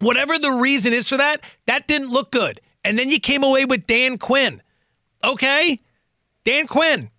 Whatever 0.00 0.38
the 0.38 0.52
reason 0.52 0.92
is 0.92 1.08
for 1.08 1.16
that, 1.16 1.44
that 1.66 1.86
didn't 1.86 2.10
look 2.10 2.30
good. 2.30 2.60
And 2.84 2.98
then 2.98 3.08
you 3.08 3.18
came 3.18 3.42
away 3.42 3.64
with 3.64 3.86
Dan 3.86 4.18
Quinn. 4.18 4.62
Okay? 5.22 5.80
Dan 6.44 6.66
Quinn. 6.66 7.10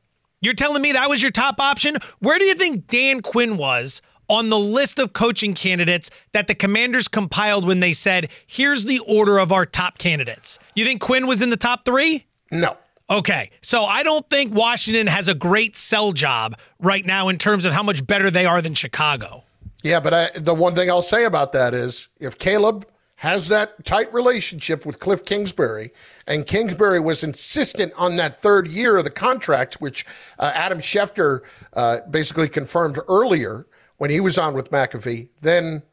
You're 0.41 0.53
telling 0.53 0.81
me 0.81 0.91
that 0.91 1.09
was 1.09 1.21
your 1.21 1.31
top 1.31 1.59
option? 1.59 1.97
Where 2.19 2.37
do 2.37 2.45
you 2.45 2.53
think 2.53 2.87
Dan 2.87 3.21
Quinn 3.21 3.57
was 3.57 4.01
on 4.29 4.49
the 4.49 4.59
list 4.59 4.99
of 4.99 5.13
coaching 5.13 5.53
candidates 5.55 6.11
that 6.33 6.47
the 6.47 6.53
commanders 6.53 7.07
compiled 7.07 7.65
when 7.65 7.79
they 7.79 7.93
said, 7.93 8.29
here's 8.45 8.85
the 8.85 8.99
order 9.07 9.39
of 9.39 9.51
our 9.51 9.65
top 9.65 9.97
candidates? 9.97 10.59
You 10.75 10.85
think 10.85 11.01
Quinn 11.01 11.25
was 11.25 11.41
in 11.41 11.49
the 11.49 11.57
top 11.57 11.85
three? 11.85 12.27
No. 12.51 12.77
Okay. 13.09 13.49
So 13.61 13.85
I 13.85 14.03
don't 14.03 14.29
think 14.29 14.53
Washington 14.53 15.07
has 15.07 15.27
a 15.27 15.33
great 15.33 15.75
sell 15.77 16.11
job 16.11 16.57
right 16.79 17.05
now 17.05 17.29
in 17.29 17.37
terms 17.39 17.65
of 17.65 17.73
how 17.73 17.81
much 17.81 18.05
better 18.05 18.29
they 18.29 18.45
are 18.45 18.61
than 18.61 18.75
Chicago. 18.75 19.44
Yeah, 19.85 19.99
but 19.99 20.13
I, 20.15 20.29
the 20.39 20.55
one 20.55 20.73
thing 20.73 20.89
I'll 20.89 21.03
say 21.03 21.25
about 21.25 21.51
that 21.51 21.75
is 21.75 22.09
if 22.19 22.39
Caleb 22.39 22.87
has 23.17 23.49
that 23.49 23.85
tight 23.85 24.11
relationship 24.11 24.83
with 24.83 24.99
Cliff 24.99 25.23
Kingsbury, 25.25 25.91
and 26.25 26.47
Kingsbury 26.47 26.99
was 26.99 27.23
insistent 27.23 27.93
on 27.95 28.15
that 28.15 28.41
third 28.41 28.67
year 28.67 28.97
of 28.97 29.03
the 29.03 29.11
contract, 29.11 29.75
which 29.75 30.03
uh, 30.39 30.51
Adam 30.55 30.79
Schefter 30.79 31.41
uh, 31.73 31.99
basically 32.09 32.49
confirmed 32.49 32.97
earlier 33.07 33.67
when 33.97 34.09
he 34.09 34.19
was 34.19 34.39
on 34.39 34.55
with 34.55 34.71
McAfee, 34.71 35.29
then 35.41 35.83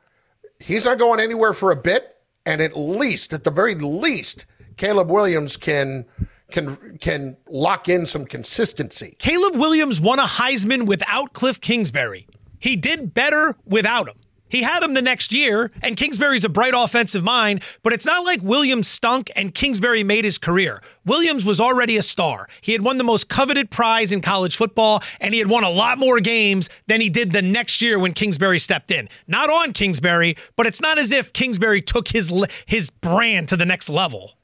he's 0.59 0.87
not 0.87 0.99
going 0.99 1.21
anywhere 1.21 1.53
for 1.53 1.71
a 1.71 1.77
bit. 1.77 2.15
And 2.47 2.63
at 2.63 2.75
least, 2.75 3.35
at 3.35 3.45
the 3.45 3.51
very 3.51 3.75
least, 3.75 4.47
Caleb 4.79 5.11
Williams 5.11 5.59
can 5.59 6.07
can 6.51 6.99
can 6.99 7.37
lock 7.47 7.91
in 7.91 8.07
some 8.07 8.25
consistency. 8.25 9.17
Caleb 9.19 9.57
Williams 9.57 10.01
won 10.01 10.19
a 10.19 10.25
Heisman 10.25 10.87
without 10.87 11.35
Cliff 11.35 11.61
Kingsbury. 11.61 12.27
He 12.63 12.77
did 12.77 13.13
better 13.13 13.57
without 13.67 14.09
him. 14.09 14.17
He 14.49 14.63
had 14.63 14.83
him 14.83 14.93
the 14.93 15.01
next 15.01 15.33
year, 15.33 15.71
and 15.83 15.97
Kingsbury's 15.97 16.45
a 16.45 16.51
bright 16.51 16.75
offensive 16.77 17.25
mind, 17.25 17.63
but 17.83 17.95
it's 17.95 18.05
not 18.05 18.27
like 18.27 18.43
Williams 18.43 18.87
stunk 18.87 19.31
and 19.35 19.55
Kingsbury 19.55 20.05
made 20.05 20.27
his 20.27 20.37
career. 20.37 20.83
Williams 21.07 21.47
was 21.47 21.59
already 21.59 21.97
a 21.97 22.03
star. 22.03 22.47
He 22.61 22.73
had 22.73 22.83
won 22.83 22.99
the 22.99 23.05
most 23.05 23.31
coveted 23.31 23.71
prize 23.71 24.13
in 24.13 24.21
college 24.21 24.55
football, 24.55 25.03
and 25.23 25.33
he 25.33 25.41
had 25.41 25.49
won 25.49 25.65
a 25.65 25.71
lot 25.71 25.99
more 25.99 26.21
games 26.21 26.69
than 26.87 27.01
he 27.01 27.09
did 27.09 27.33
the 27.33 27.41
next 27.41 27.81
year 27.81 27.99
when 27.99 28.13
Kingsbury 28.13 28.59
stepped 28.59 28.91
in. 28.91 29.09
Not 29.27 29.49
on 29.49 29.73
Kingsbury, 29.73 30.37
but 30.55 30.67
it's 30.67 30.83
not 30.83 30.99
as 30.99 31.13
if 31.13 31.33
Kingsbury 31.33 31.81
took 31.81 32.09
his 32.09 32.31
his 32.67 32.91
brand 32.91 33.49
to 33.49 33.57
the 33.57 33.65
next 33.65 33.89
level. 33.89 34.35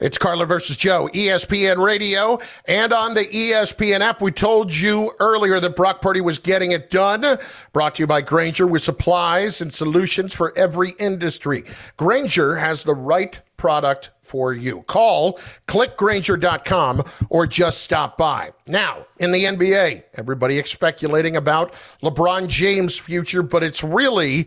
It's 0.00 0.18
Carlin 0.18 0.46
versus 0.48 0.76
Joe, 0.76 1.08
ESPN 1.12 1.84
Radio, 1.84 2.38
and 2.66 2.92
on 2.92 3.14
the 3.14 3.24
ESPN 3.24 4.00
app. 4.00 4.20
We 4.20 4.32
told 4.32 4.72
you 4.72 5.12
earlier 5.20 5.60
that 5.60 5.76
Brock 5.76 6.00
Purdy 6.00 6.20
was 6.20 6.38
getting 6.38 6.72
it 6.72 6.90
done. 6.90 7.38
Brought 7.72 7.96
to 7.96 8.02
you 8.02 8.06
by 8.06 8.20
Grainger 8.20 8.66
with 8.66 8.82
supplies 8.82 9.60
and 9.60 9.72
solutions 9.72 10.34
for 10.34 10.56
every 10.56 10.92
industry. 10.98 11.64
Grainger 11.96 12.56
has 12.56 12.84
the 12.84 12.94
right 12.94 13.40
product 13.56 14.10
for 14.20 14.52
you. 14.52 14.82
Call 14.82 15.38
clickgrainger.com 15.68 17.02
or 17.30 17.46
just 17.46 17.82
stop 17.82 18.18
by. 18.18 18.52
Now, 18.66 19.06
in 19.18 19.32
the 19.32 19.44
NBA, 19.44 20.04
everybody 20.14 20.58
is 20.58 20.70
speculating 20.70 21.36
about 21.36 21.72
LeBron 22.02 22.48
James' 22.48 22.98
future, 22.98 23.42
but 23.42 23.62
it's 23.62 23.82
really 23.82 24.46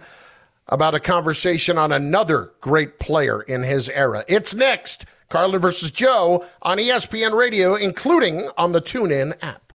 about 0.70 0.96
a 0.96 1.00
conversation 1.00 1.78
on 1.78 1.92
another 1.92 2.52
great 2.62 3.00
player 3.00 3.42
in 3.44 3.64
his 3.64 3.90
era. 3.90 4.24
It's 4.28 4.54
next. 4.54 5.06
Carlin 5.30 5.62
versus 5.62 5.92
Joe 5.92 6.46
on 6.62 6.78
ESPN 6.78 7.38
Radio, 7.38 7.76
including 7.76 8.50
on 8.58 8.72
the 8.72 8.82
TuneIn 8.82 9.38
app. 9.42 9.74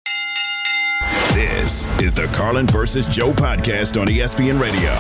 This 1.34 1.84
is 2.01 2.14
the 2.14 2.26
Carlin 2.32 2.66
versus 2.66 3.07
Joe 3.07 3.32
podcast 3.32 4.01
on 4.01 4.09
ESPN 4.09 4.61
Radio. 4.61 4.92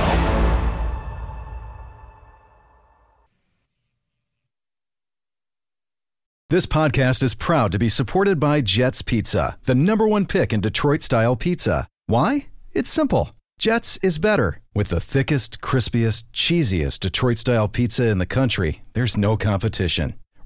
This 6.50 6.64
podcast 6.64 7.22
is 7.22 7.34
proud 7.34 7.72
to 7.72 7.78
be 7.78 7.90
supported 7.90 8.40
by 8.40 8.62
Jets 8.62 9.02
Pizza, 9.02 9.58
the 9.64 9.74
number 9.74 10.08
one 10.08 10.24
pick 10.24 10.50
in 10.50 10.62
Detroit 10.62 11.02
style 11.02 11.36
pizza. 11.36 11.86
Why? 12.06 12.46
It's 12.72 12.90
simple. 12.90 13.32
Jets 13.58 13.98
is 14.02 14.18
better. 14.18 14.60
With 14.74 14.88
the 14.88 15.00
thickest, 15.00 15.60
crispiest, 15.60 16.24
cheesiest 16.32 17.00
Detroit 17.00 17.36
style 17.36 17.68
pizza 17.68 18.08
in 18.08 18.16
the 18.16 18.24
country, 18.24 18.80
there's 18.94 19.16
no 19.16 19.36
competition. 19.36 20.14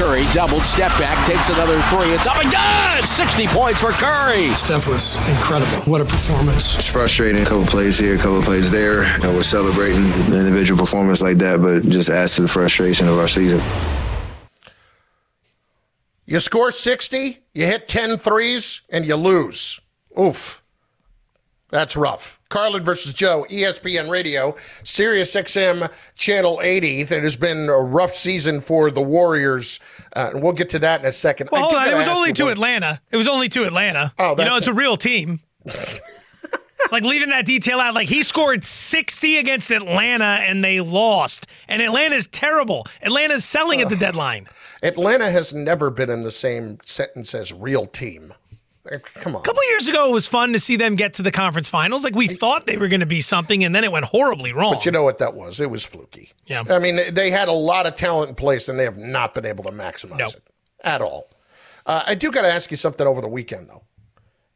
Curry 0.00 0.24
double 0.32 0.60
step 0.60 0.88
back, 0.98 1.26
takes 1.26 1.50
another 1.50 1.78
three. 1.82 2.08
It's 2.14 2.26
up 2.26 2.38
and 2.38 2.50
good! 2.50 3.06
60 3.06 3.46
points 3.48 3.82
for 3.82 3.90
Curry. 3.90 4.46
Steph 4.46 4.88
was 4.88 5.16
incredible. 5.28 5.76
What 5.82 6.00
a 6.00 6.06
performance. 6.06 6.78
It's 6.78 6.86
frustrating. 6.86 7.42
A 7.42 7.44
couple 7.44 7.66
plays 7.66 7.98
here, 7.98 8.14
a 8.14 8.16
couple 8.16 8.40
plays 8.40 8.70
there. 8.70 9.04
You 9.18 9.24
know, 9.24 9.34
we're 9.34 9.42
celebrating 9.42 10.04
the 10.30 10.38
individual 10.38 10.80
performance 10.80 11.20
like 11.20 11.36
that, 11.38 11.60
but 11.60 11.82
just 11.82 12.08
adds 12.08 12.34
to 12.36 12.42
the 12.42 12.48
frustration 12.48 13.08
of 13.08 13.18
our 13.18 13.28
season. 13.28 13.60
You 16.24 16.40
score 16.40 16.72
60, 16.72 17.38
you 17.52 17.66
hit 17.66 17.86
10 17.86 18.16
threes, 18.16 18.80
and 18.88 19.04
you 19.04 19.16
lose. 19.16 19.82
Oof. 20.18 20.62
That's 21.68 21.94
rough. 21.94 22.39
Carlin 22.50 22.84
versus 22.84 23.14
Joe, 23.14 23.46
ESPN 23.48 24.10
Radio, 24.10 24.54
Sirius 24.82 25.34
XM 25.34 25.90
Channel 26.16 26.60
80. 26.62 27.00
It 27.00 27.08
has 27.08 27.36
been 27.36 27.68
a 27.68 27.80
rough 27.80 28.12
season 28.12 28.60
for 28.60 28.90
the 28.90 29.00
Warriors, 29.00 29.80
uh, 30.14 30.30
and 30.34 30.42
we'll 30.42 30.52
get 30.52 30.68
to 30.70 30.78
that 30.80 31.00
in 31.00 31.06
a 31.06 31.12
second. 31.12 31.48
Well, 31.50 31.62
hold 31.62 31.76
on. 31.76 31.88
It 31.88 31.96
was 31.96 32.08
only 32.08 32.32
to 32.34 32.48
Atlanta. 32.48 33.00
It 33.10 33.16
was 33.16 33.28
only 33.28 33.48
to 33.50 33.64
Atlanta. 33.64 34.12
Oh, 34.18 34.34
you 34.36 34.44
know, 34.44 34.56
it's 34.56 34.66
a 34.66 34.74
real 34.74 34.96
team. 34.96 35.40
it's 35.64 36.92
like 36.92 37.04
leaving 37.04 37.30
that 37.30 37.46
detail 37.46 37.78
out. 37.78 37.94
Like 37.94 38.08
he 38.08 38.24
scored 38.24 38.64
60 38.64 39.38
against 39.38 39.70
Atlanta 39.70 40.24
and 40.24 40.64
they 40.64 40.80
lost. 40.80 41.46
And 41.68 41.80
Atlanta's 41.80 42.26
terrible. 42.26 42.86
Atlanta's 43.02 43.44
selling 43.44 43.80
at 43.80 43.88
the 43.88 43.96
deadline. 43.96 44.48
Atlanta 44.82 45.30
has 45.30 45.54
never 45.54 45.90
been 45.90 46.10
in 46.10 46.22
the 46.22 46.30
same 46.30 46.78
sentence 46.82 47.34
as 47.34 47.52
real 47.52 47.86
team. 47.86 48.34
Come 49.14 49.36
on. 49.36 49.42
A 49.42 49.44
couple 49.44 49.62
years 49.68 49.88
ago, 49.88 50.08
it 50.08 50.12
was 50.12 50.26
fun 50.26 50.54
to 50.54 50.58
see 50.58 50.76
them 50.76 50.96
get 50.96 51.14
to 51.14 51.22
the 51.22 51.30
conference 51.30 51.68
finals. 51.68 52.02
Like 52.02 52.14
we 52.14 52.28
thought 52.28 52.66
they 52.66 52.78
were 52.78 52.88
going 52.88 53.00
to 53.00 53.06
be 53.06 53.20
something, 53.20 53.62
and 53.62 53.74
then 53.74 53.84
it 53.84 53.92
went 53.92 54.06
horribly 54.06 54.52
wrong. 54.52 54.74
But 54.74 54.86
you 54.86 54.90
know 54.90 55.02
what 55.02 55.18
that 55.18 55.34
was? 55.34 55.60
It 55.60 55.70
was 55.70 55.84
fluky. 55.84 56.30
Yeah. 56.46 56.64
I 56.68 56.78
mean, 56.78 57.12
they 57.12 57.30
had 57.30 57.48
a 57.48 57.52
lot 57.52 57.86
of 57.86 57.94
talent 57.94 58.30
in 58.30 58.34
place, 58.34 58.68
and 58.68 58.78
they 58.78 58.84
have 58.84 58.96
not 58.96 59.34
been 59.34 59.44
able 59.44 59.64
to 59.64 59.70
maximize 59.70 60.34
it 60.34 60.42
at 60.82 61.02
all. 61.02 61.28
Uh, 61.84 62.02
I 62.06 62.14
do 62.14 62.30
got 62.30 62.42
to 62.42 62.52
ask 62.52 62.70
you 62.70 62.76
something 62.76 63.06
over 63.06 63.20
the 63.20 63.28
weekend, 63.28 63.68
though, 63.68 63.82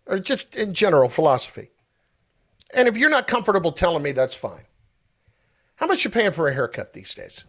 or 0.06 0.18
just 0.18 0.54
in 0.54 0.72
general 0.72 1.08
philosophy. 1.08 1.70
And 2.72 2.88
if 2.88 2.96
you're 2.96 3.10
not 3.10 3.26
comfortable 3.26 3.72
telling 3.72 4.02
me, 4.02 4.12
that's 4.12 4.34
fine. 4.34 4.64
How 5.76 5.86
much 5.86 6.04
you 6.04 6.10
paying 6.10 6.32
for 6.32 6.48
a 6.48 6.54
haircut 6.54 6.92
these 6.92 7.14
days? 7.14 7.44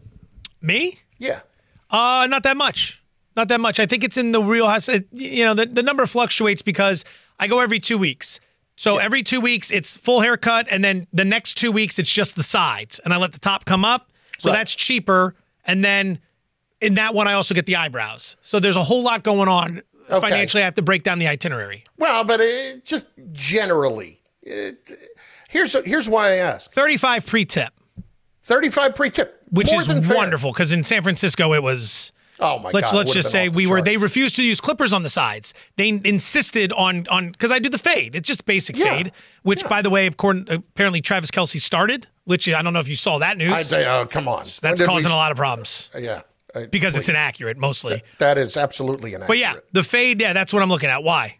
Me? 0.61 0.99
Yeah. 1.17 1.41
Uh, 1.89 2.27
not 2.29 2.43
that 2.43 2.57
much. 2.57 3.01
Not 3.35 3.47
that 3.49 3.59
much. 3.59 3.79
I 3.79 3.85
think 3.85 4.03
it's 4.03 4.17
in 4.17 4.31
the 4.31 4.41
real 4.41 4.67
house. 4.67 4.89
You 5.11 5.45
know, 5.45 5.53
the, 5.53 5.65
the 5.65 5.83
number 5.83 6.05
fluctuates 6.05 6.61
because 6.61 7.03
I 7.39 7.47
go 7.47 7.59
every 7.59 7.79
two 7.79 7.97
weeks. 7.97 8.39
So 8.77 8.97
every 8.97 9.23
two 9.23 9.39
weeks, 9.39 9.71
it's 9.71 9.95
full 9.95 10.19
haircut, 10.19 10.67
and 10.69 10.83
then 10.83 11.07
the 11.13 11.23
next 11.23 11.53
two 11.55 11.71
weeks, 11.71 11.97
it's 11.97 12.11
just 12.11 12.35
the 12.35 12.43
sides, 12.43 12.99
and 12.99 13.13
I 13.13 13.17
let 13.17 13.31
the 13.31 13.39
top 13.39 13.63
come 13.65 13.85
up. 13.85 14.11
So 14.37 14.49
Right. 14.51 14.57
that's 14.57 14.75
cheaper. 14.75 15.33
And 15.63 15.83
then 15.83 16.19
in 16.81 16.95
that 16.95 17.13
one, 17.13 17.25
I 17.27 17.33
also 17.33 17.55
get 17.55 17.65
the 17.67 17.77
eyebrows. 17.77 18.35
So 18.41 18.59
there's 18.59 18.75
a 18.75 18.83
whole 18.83 19.01
lot 19.01 19.23
going 19.23 19.47
on. 19.47 19.81
Okay. 20.09 20.19
Financially, 20.19 20.61
I 20.61 20.65
have 20.65 20.73
to 20.75 20.81
break 20.81 21.03
down 21.03 21.19
the 21.19 21.27
itinerary. 21.27 21.85
Well, 21.97 22.25
but 22.25 22.41
it, 22.41 22.85
just 22.85 23.05
generally, 23.31 24.19
it, 24.43 24.77
here's 25.49 25.73
here's 25.85 26.07
why 26.09 26.33
I 26.33 26.35
ask. 26.35 26.71
35 26.71 27.25
pre-tip. 27.25 27.73
35 28.43 28.93
pre-tip, 28.93 29.41
which 29.51 29.71
More 29.71 29.81
is 29.81 30.07
wonderful 30.09 30.51
because 30.51 30.71
in 30.71 30.83
San 30.83 31.01
Francisco 31.01 31.53
it 31.53 31.63
was. 31.63 32.11
Oh 32.39 32.59
my 32.59 32.71
let's 32.71 32.91
God, 32.91 32.97
let's 32.97 33.13
just 33.13 33.31
say 33.31 33.47
off 33.47 33.53
the 33.53 33.57
we 33.57 33.67
were 33.67 33.81
they 33.81 33.97
refused 33.97 34.35
to 34.37 34.43
use 34.43 34.59
clippers 34.59 34.91
on 34.93 35.03
the 35.03 35.09
sides. 35.09 35.53
They 35.77 35.89
insisted 36.03 36.71
on 36.73 37.07
on 37.09 37.31
because 37.31 37.51
I 37.51 37.59
do 37.59 37.69
the 37.69 37.77
fade. 37.77 38.15
It's 38.15 38.27
just 38.27 38.45
basic 38.45 38.77
Yeah. 38.77 38.85
fade, 38.97 39.11
which 39.43 39.63
by 39.69 39.81
the 39.81 39.89
way, 39.89 40.07
according, 40.07 40.47
apparently 40.49 41.01
Travis 41.01 41.31
Kelce 41.31 41.61
started. 41.61 42.07
Which 42.25 42.49
I 42.49 42.61
don't 42.63 42.73
know 42.73 42.79
if 42.79 42.87
you 42.87 42.95
saw 42.95 43.19
that 43.19 43.37
news. 43.37 43.53
I 43.53 43.61
say, 43.61 43.87
oh, 43.87 44.05
come 44.07 44.27
on. 44.27 44.45
That's 44.61 44.81
we 44.81 44.87
causing 44.87 45.09
s- 45.09 45.13
a 45.13 45.15
lot 45.15 45.31
of 45.31 45.37
problems 45.37 45.91
uh, 45.93 45.99
Yeah. 45.99 46.21
I- 46.55 46.65
because 46.65 46.95
it's 46.97 47.07
inaccurate 47.07 47.57
mostly. 47.57 48.01
That 48.17 48.37
is 48.39 48.57
absolutely 48.57 49.11
inaccurate. 49.11 49.27
But 49.27 49.37
yeah, 49.37 49.53
the 49.73 49.83
fade. 49.83 50.19
Yeah, 50.19 50.33
that's 50.33 50.51
what 50.51 50.63
I'm 50.63 50.69
looking 50.69 50.89
at. 50.89 51.03
Why? 51.03 51.37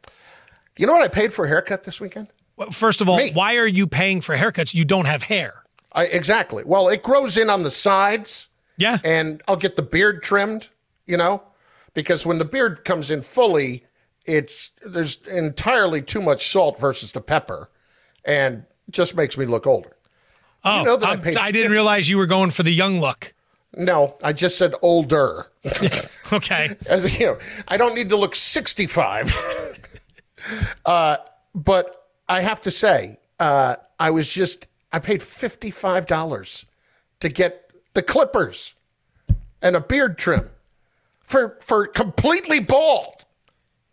You 0.78 0.86
know 0.86 0.94
what 0.94 1.02
I 1.04 1.08
paid 1.08 1.34
for 1.34 1.46
a 1.46 1.48
haircut 1.48 1.84
this 1.84 2.00
weekend? 2.00 2.30
Well, 2.58 2.70
First 2.70 3.02
of 3.02 3.10
all, 3.10 3.20
why 3.30 3.56
are 3.58 3.66
you 3.68 3.88
paying 3.88 4.22
for 4.22 4.36
haircuts? 4.38 4.74
You 4.76 4.86
don't 4.86 5.06
have 5.06 5.24
hair. 5.24 5.64
I, 5.94 6.06
exactly. 6.06 6.64
Well, 6.66 6.88
it 6.90 7.02
grows 7.02 7.38
in 7.38 7.50
on 7.50 7.64
the 7.64 7.72
sides. 7.72 8.48
Yeah. 8.78 9.00
And 9.04 9.42
I'll 9.48 9.56
get 9.56 9.76
the 9.78 9.82
beard 9.82 10.22
trimmed, 10.22 10.70
you 11.06 11.18
know, 11.18 11.44
because 11.94 12.26
when 12.26 12.38
the 12.38 12.46
beard 12.46 12.86
comes 12.86 13.12
in 13.12 13.22
fully, 13.22 13.86
it's 14.26 14.72
there's 14.86 15.22
entirely 15.28 16.02
too 16.02 16.22
much 16.22 16.52
salt 16.52 16.80
versus 16.80 17.12
the 17.12 17.22
pepper, 17.22 17.70
and 18.26 18.66
just 18.90 19.16
makes 19.16 19.38
me 19.38 19.46
look 19.46 19.68
older. 19.68 19.96
Oh, 20.64 20.84
know 20.84 20.98
that 20.98 21.38
I 21.38 21.48
I 21.48 21.52
didn't 21.52 21.72
realize 21.72 22.10
you 22.10 22.18
were 22.18 22.26
going 22.26 22.52
for 22.52 22.64
the 22.64 22.74
young 22.74 23.00
look. 23.00 23.34
No, 23.78 24.18
I 24.24 24.34
just 24.34 24.58
said 24.58 24.74
older. 24.82 25.48
okay. 26.34 26.76
As 26.90 27.20
you 27.20 27.26
know, 27.26 27.38
I 27.68 27.78
don't 27.78 27.94
need 27.94 28.10
to 28.10 28.18
look 28.18 28.36
65. 28.36 29.36
uh, 30.86 31.18
but 31.54 32.10
I 32.30 32.42
have 32.42 32.62
to 32.62 32.72
say, 32.72 33.20
uh, 33.40 33.76
I 34.00 34.12
was 34.12 34.32
just 34.32 34.68
I 34.94 35.00
paid 35.00 35.20
$55 35.20 36.66
to 37.20 37.30
get 37.30 37.72
the 37.94 38.02
clippers 38.02 38.76
and 39.62 39.76
a 39.76 39.82
beard 39.82 40.18
trim 40.18 40.50
for 41.26 41.58
for 41.66 41.88
completely 41.88 42.60
bald. 42.60 43.26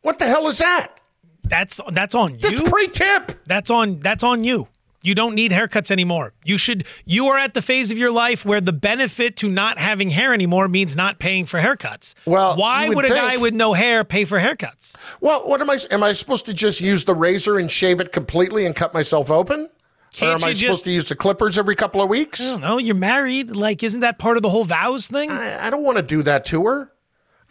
What 0.02 0.18
the 0.18 0.26
hell 0.26 0.48
is 0.48 0.58
that? 0.58 0.98
That's 1.44 1.80
that's 1.90 2.14
on 2.14 2.32
you. 2.32 2.38
That's 2.38 2.62
pre-tip. 2.62 3.32
That's 3.46 3.70
on 3.70 4.00
that's 4.00 4.24
on 4.24 4.44
you. 4.44 4.68
You 5.04 5.16
don't 5.16 5.34
need 5.34 5.50
haircuts 5.50 5.90
anymore. 5.90 6.32
You 6.44 6.56
should 6.56 6.84
you 7.04 7.26
are 7.26 7.36
at 7.36 7.54
the 7.54 7.62
phase 7.62 7.90
of 7.90 7.98
your 7.98 8.12
life 8.12 8.44
where 8.44 8.60
the 8.60 8.72
benefit 8.72 9.36
to 9.38 9.48
not 9.48 9.78
having 9.78 10.10
hair 10.10 10.32
anymore 10.32 10.68
means 10.68 10.94
not 10.94 11.18
paying 11.18 11.44
for 11.44 11.58
haircuts. 11.58 12.14
Well, 12.24 12.56
why 12.56 12.88
would, 12.88 12.96
would 12.96 13.04
a 13.06 13.08
guy 13.08 13.36
with 13.36 13.54
no 13.54 13.72
hair 13.72 14.04
pay 14.04 14.24
for 14.24 14.38
haircuts? 14.38 14.96
Well, 15.20 15.48
what 15.48 15.60
am 15.60 15.70
I 15.70 15.78
am 15.90 16.04
I 16.04 16.12
supposed 16.12 16.46
to 16.46 16.54
just 16.54 16.80
use 16.80 17.04
the 17.04 17.14
razor 17.14 17.58
and 17.58 17.70
shave 17.70 18.00
it 18.00 18.12
completely 18.12 18.64
and 18.66 18.76
cut 18.76 18.94
myself 18.94 19.30
open? 19.30 19.68
Can't 20.12 20.30
or 20.30 20.34
am 20.34 20.44
I 20.44 20.48
you 20.50 20.54
supposed 20.54 20.60
just- 20.60 20.84
to 20.84 20.90
use 20.90 21.08
the 21.08 21.16
clippers 21.16 21.58
every 21.58 21.74
couple 21.74 22.02
of 22.02 22.08
weeks? 22.08 22.40
I 22.46 22.52
don't 22.52 22.60
know. 22.60 22.78
You're 22.78 22.94
married. 22.94 23.56
Like, 23.56 23.82
isn't 23.82 24.02
that 24.02 24.18
part 24.18 24.36
of 24.36 24.42
the 24.42 24.50
whole 24.50 24.64
vows 24.64 25.08
thing? 25.08 25.30
I, 25.30 25.66
I 25.66 25.70
don't 25.70 25.82
want 25.82 25.96
to 25.96 26.02
do 26.02 26.22
that 26.22 26.44
to 26.46 26.64
her. 26.66 26.91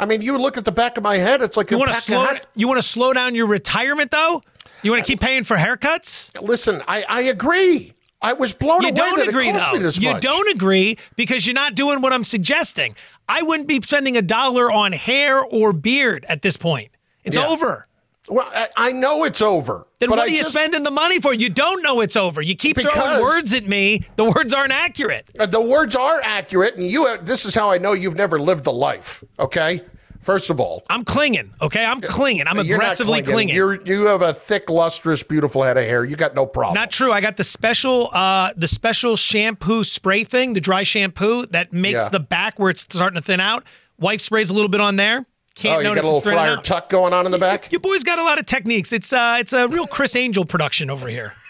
I 0.02 0.06
mean, 0.06 0.22
you 0.22 0.38
look 0.38 0.58
at 0.58 0.66
the 0.66 0.72
back 0.72 0.98
of 0.98 1.04
my 1.04 1.16
head; 1.16 1.42
it's 1.42 1.56
like 1.56 1.72
you 1.72 1.78
want 1.78 1.92
to 1.92 2.02
slow 2.02 2.28
you 2.56 2.68
want 2.68 2.80
to 2.80 2.88
slow 2.88 3.14
down 3.14 3.36
your 3.36 3.46
retirement 3.48 4.12
though? 4.12 4.42
You 4.84 4.92
want 4.92 5.06
to 5.06 5.10
keep 5.10 5.22
paying 5.22 5.44
for 5.44 5.56
haircuts? 5.56 6.42
Listen, 6.42 6.82
I, 6.88 7.06
I 7.08 7.22
agree. 7.22 7.94
I 8.24 8.34
was 8.34 8.52
blown 8.54 8.82
You 8.82 8.88
away 8.90 8.96
don't 8.96 9.18
that 9.20 9.28
agree 9.30 9.50
it 9.50 9.54
cost 9.54 9.68
though. 9.72 9.78
me 9.78 9.84
this 9.84 10.00
you 10.00 10.12
much. 10.14 10.22
don't 10.24 10.50
agree 10.56 10.98
because 11.16 11.46
you're 11.48 11.54
not 11.54 11.76
doing 11.76 12.02
what 12.02 12.14
I'm 12.14 12.24
suggesting. 12.24 12.96
I 13.30 13.42
wouldn't 13.44 13.68
be 13.68 13.80
spending 13.82 14.18
a 14.18 14.22
dollar 14.22 14.72
on 14.72 14.92
hair 14.92 15.40
or 15.42 15.72
beard 15.74 16.26
at 16.28 16.42
this 16.42 16.58
point. 16.58 16.90
It's 17.24 17.38
Yeah. 17.38 17.48
over. 17.48 17.86
Well, 18.32 18.50
I, 18.56 18.70
I 18.78 18.92
know 18.94 19.26
it's 19.26 19.42
over. 19.42 19.86
Then 20.00 20.10
but 20.10 20.18
what 20.18 20.20
I 20.20 20.24
are 20.24 20.30
you 20.30 20.38
just- 20.38 20.52
spending 20.54 20.84
the 20.84 20.92
money 20.92 21.20
for? 21.20 21.34
You 21.34 21.50
don't 21.50 21.84
know 21.84 22.00
it's 22.00 22.16
over. 22.16 22.42
You 22.42 22.56
keep 22.56 22.78
throwing 22.80 23.22
words 23.22 23.54
at 23.54 23.68
me. 23.68 24.04
The 24.16 24.24
words 24.24 24.54
aren't 24.54 24.72
accurate. 24.72 25.30
Uh, 25.38 25.46
the 25.46 25.60
words 25.62 25.96
are 25.96 26.22
accurate, 26.24 26.76
and 26.78 26.86
you. 26.88 27.18
This 27.22 27.46
is 27.46 27.54
how 27.54 27.70
I 27.70 27.78
know 27.78 27.94
you've 27.94 28.16
never 28.16 28.40
lived 28.40 28.64
the 28.64 28.72
life. 28.74 29.22
Okay, 29.38 29.82
first 30.22 30.50
of 30.50 30.60
all, 30.62 30.84
I'm 30.90 31.04
clinging. 31.04 31.54
Okay, 31.62 31.84
I'm 31.84 32.00
clinging. 32.00 32.48
I'm 32.48 32.58
aggressively 32.58 33.22
clinging. 33.22 33.54
You're, 33.54 33.82
you 33.84 34.06
have 34.06 34.22
a 34.22 34.34
thick, 34.34 34.70
lustrous, 34.70 35.24
beautiful 35.24 35.62
head 35.64 35.78
of 35.78 35.84
hair. 35.84 36.06
You 36.06 36.16
got 36.16 36.34
no 36.34 36.46
problem. 36.46 36.76
Not 36.76 36.90
true. 36.90 37.12
I 37.12 37.20
got 37.20 37.36
the 37.38 37.44
special, 37.44 38.10
uh, 38.14 38.54
the 38.56 38.68
special 38.70 39.18
shampoo 39.18 39.84
spray 39.84 40.24
thing, 40.24 40.54
the 40.54 40.62
dry 40.62 40.84
shampoo 40.84 41.48
that 41.48 41.74
makes 41.74 42.04
Yeah. 42.04 42.10
the 42.10 42.20
back 42.22 42.58
where 42.60 42.70
it's 42.70 42.82
starting 42.84 43.16
to 43.18 43.22
thin 43.22 43.42
out. 43.42 43.66
Wife 44.00 44.22
sprays 44.22 44.50
a 44.50 44.54
little 44.54 44.70
bit 44.70 44.80
on 44.82 44.96
there. 44.96 45.26
Can't 45.62 45.76
oh, 45.76 45.80
you 45.80 45.84
notice 45.84 46.04
got 46.04 46.10
a 46.10 46.14
little 46.14 46.32
friar 46.32 46.58
tuck 46.58 46.90
going 46.90 47.14
on 47.14 47.26
in 47.28 47.32
the 47.32 47.38
back. 47.38 47.72
Your 47.72 47.82
boy's 47.82 48.04
got 48.04 48.18
a 48.18 48.24
lot 48.24 48.40
of 48.40 48.48
techniques. 48.48 48.92
It's 48.92 49.14
uh, 49.14 49.38
it's 49.40 49.54
a 49.54 49.68
real 49.68 49.86
Criss 49.86 50.16
Angel 50.16 50.46
production 50.46 50.90
over 50.90 51.08
here. 51.08 51.34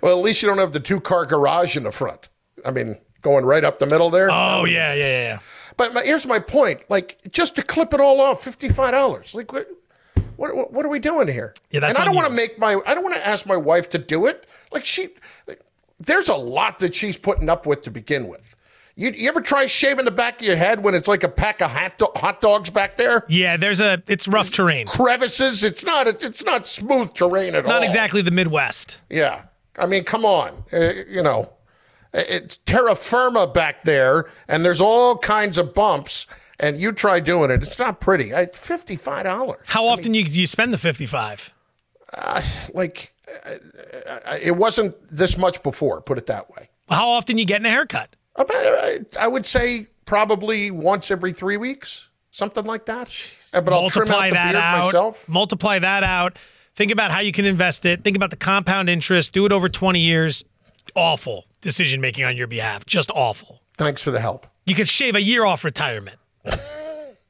Well, 0.00 0.16
at 0.16 0.24
least 0.24 0.42
you 0.42 0.48
don't 0.48 0.58
have 0.58 0.70
the 0.70 0.78
two-car 0.78 1.26
garage 1.26 1.76
in 1.76 1.82
the 1.82 1.90
front. 1.90 2.28
I 2.64 2.70
mean, 2.70 3.00
going 3.22 3.44
right 3.44 3.64
up 3.64 3.80
the 3.80 3.86
middle 3.86 4.10
there. 4.10 4.28
Oh 4.30 4.64
yeah, 4.64 4.94
yeah, 4.94 4.94
yeah. 4.94 5.22
yeah. 5.22 5.38
But 5.76 5.92
my, 5.92 6.02
here's 6.02 6.24
my 6.24 6.38
point: 6.38 6.82
like, 6.88 7.18
just 7.32 7.56
to 7.56 7.62
clip 7.62 7.92
it 7.92 8.00
all 8.00 8.20
off, 8.20 8.44
fifty-five 8.44 8.92
dollars. 8.92 9.34
Like, 9.34 9.52
what, 9.52 9.66
what, 10.36 10.72
what 10.72 10.84
are 10.84 10.88
we 10.88 10.98
doing 10.98 11.28
here? 11.28 11.54
Yeah, 11.70 11.80
that's 11.80 11.98
and 11.98 12.02
I 12.02 12.04
don't 12.04 12.14
want 12.14 12.28
to 12.28 12.34
make 12.34 12.58
my, 12.58 12.80
I 12.86 12.94
don't 12.94 13.02
want 13.02 13.16
to 13.16 13.26
ask 13.26 13.46
my 13.46 13.56
wife 13.56 13.88
to 13.90 13.98
do 13.98 14.26
it. 14.26 14.46
Like, 14.70 14.84
she, 14.84 15.08
like, 15.46 15.60
there's 15.98 16.28
a 16.28 16.36
lot 16.36 16.78
that 16.80 16.94
she's 16.94 17.16
putting 17.16 17.48
up 17.48 17.66
with 17.66 17.82
to 17.82 17.90
begin 17.90 18.28
with. 18.28 18.55
You, 18.98 19.10
you 19.10 19.28
ever 19.28 19.42
try 19.42 19.66
shaving 19.66 20.06
the 20.06 20.10
back 20.10 20.40
of 20.40 20.46
your 20.46 20.56
head 20.56 20.82
when 20.82 20.94
it's 20.94 21.06
like 21.06 21.22
a 21.22 21.28
pack 21.28 21.60
of 21.60 21.70
hot, 21.70 21.98
do- 21.98 22.08
hot 22.16 22.40
dogs 22.40 22.70
back 22.70 22.96
there? 22.96 23.24
Yeah, 23.28 23.58
there's 23.58 23.80
a 23.80 24.02
it's 24.06 24.26
rough 24.26 24.50
terrain. 24.50 24.86
Crevices. 24.86 25.64
It's 25.64 25.84
not. 25.84 26.06
It's 26.06 26.44
not 26.44 26.66
smooth 26.66 27.12
terrain 27.12 27.54
at 27.54 27.66
all. 27.66 27.70
Not 27.70 27.82
exactly 27.82 28.22
the 28.22 28.30
Midwest. 28.30 29.02
Yeah. 29.10 29.42
I 29.78 29.84
mean, 29.84 30.04
come 30.04 30.24
on. 30.24 30.64
Uh, 30.72 30.92
you 31.06 31.22
know, 31.22 31.52
it's 32.14 32.56
terra 32.56 32.94
firma 32.96 33.46
back 33.46 33.84
there, 33.84 34.30
and 34.48 34.64
there's 34.64 34.80
all 34.80 35.18
kinds 35.18 35.58
of 35.58 35.74
bumps. 35.74 36.26
And 36.58 36.80
you 36.80 36.90
try 36.90 37.20
doing 37.20 37.50
it; 37.50 37.62
it's 37.62 37.78
not 37.78 38.00
pretty. 38.00 38.34
I, 38.34 38.46
Fifty-five 38.46 39.24
dollars. 39.24 39.60
How 39.66 39.86
often 39.86 40.14
you 40.14 40.24
do 40.24 40.40
you 40.40 40.46
spend 40.46 40.72
the 40.72 40.78
fifty 40.78 41.04
five? 41.04 41.52
Uh, 42.14 42.40
like, 42.72 43.12
uh, 43.44 43.56
uh, 44.24 44.38
it 44.40 44.56
wasn't 44.56 44.96
this 45.10 45.36
much 45.36 45.62
before. 45.62 46.00
Put 46.00 46.16
it 46.16 46.24
that 46.28 46.48
way. 46.48 46.70
How 46.88 47.10
often 47.10 47.36
you 47.36 47.44
getting 47.44 47.66
a 47.66 47.70
haircut? 47.70 48.16
About, 48.36 48.64
uh, 48.64 48.98
I 49.18 49.28
would 49.28 49.46
say 49.46 49.86
probably 50.04 50.70
once 50.70 51.10
every 51.10 51.32
three 51.32 51.56
weeks, 51.56 52.08
something 52.30 52.64
like 52.64 52.86
that. 52.86 53.08
Uh, 53.52 53.60
But 53.60 53.72
I'll 53.72 53.88
trim 53.90 54.08
out 54.08 54.10
multiply 54.10 54.30
that 54.30 54.52
beard 54.52 54.62
out. 54.62 54.84
myself. 54.86 55.28
Multiply 55.28 55.78
that 55.80 56.02
out. 56.04 56.38
Think 56.74 56.92
about 56.92 57.10
how 57.10 57.20
you 57.20 57.32
can 57.32 57.46
invest 57.46 57.86
it. 57.86 58.04
Think 58.04 58.16
about 58.16 58.30
the 58.30 58.36
compound 58.36 58.90
interest. 58.90 59.32
Do 59.32 59.46
it 59.46 59.52
over 59.52 59.68
20 59.68 59.98
years. 60.00 60.44
Awful 60.94 61.46
decision 61.62 62.00
making 62.00 62.24
on 62.24 62.36
your 62.36 62.46
behalf. 62.46 62.84
Just 62.86 63.10
awful. 63.14 63.60
Thanks 63.78 64.02
for 64.02 64.10
the 64.10 64.20
help. 64.20 64.46
You 64.66 64.74
could 64.74 64.88
shave 64.88 65.16
a 65.16 65.22
year 65.22 65.44
off 65.44 65.64
retirement 65.64 66.18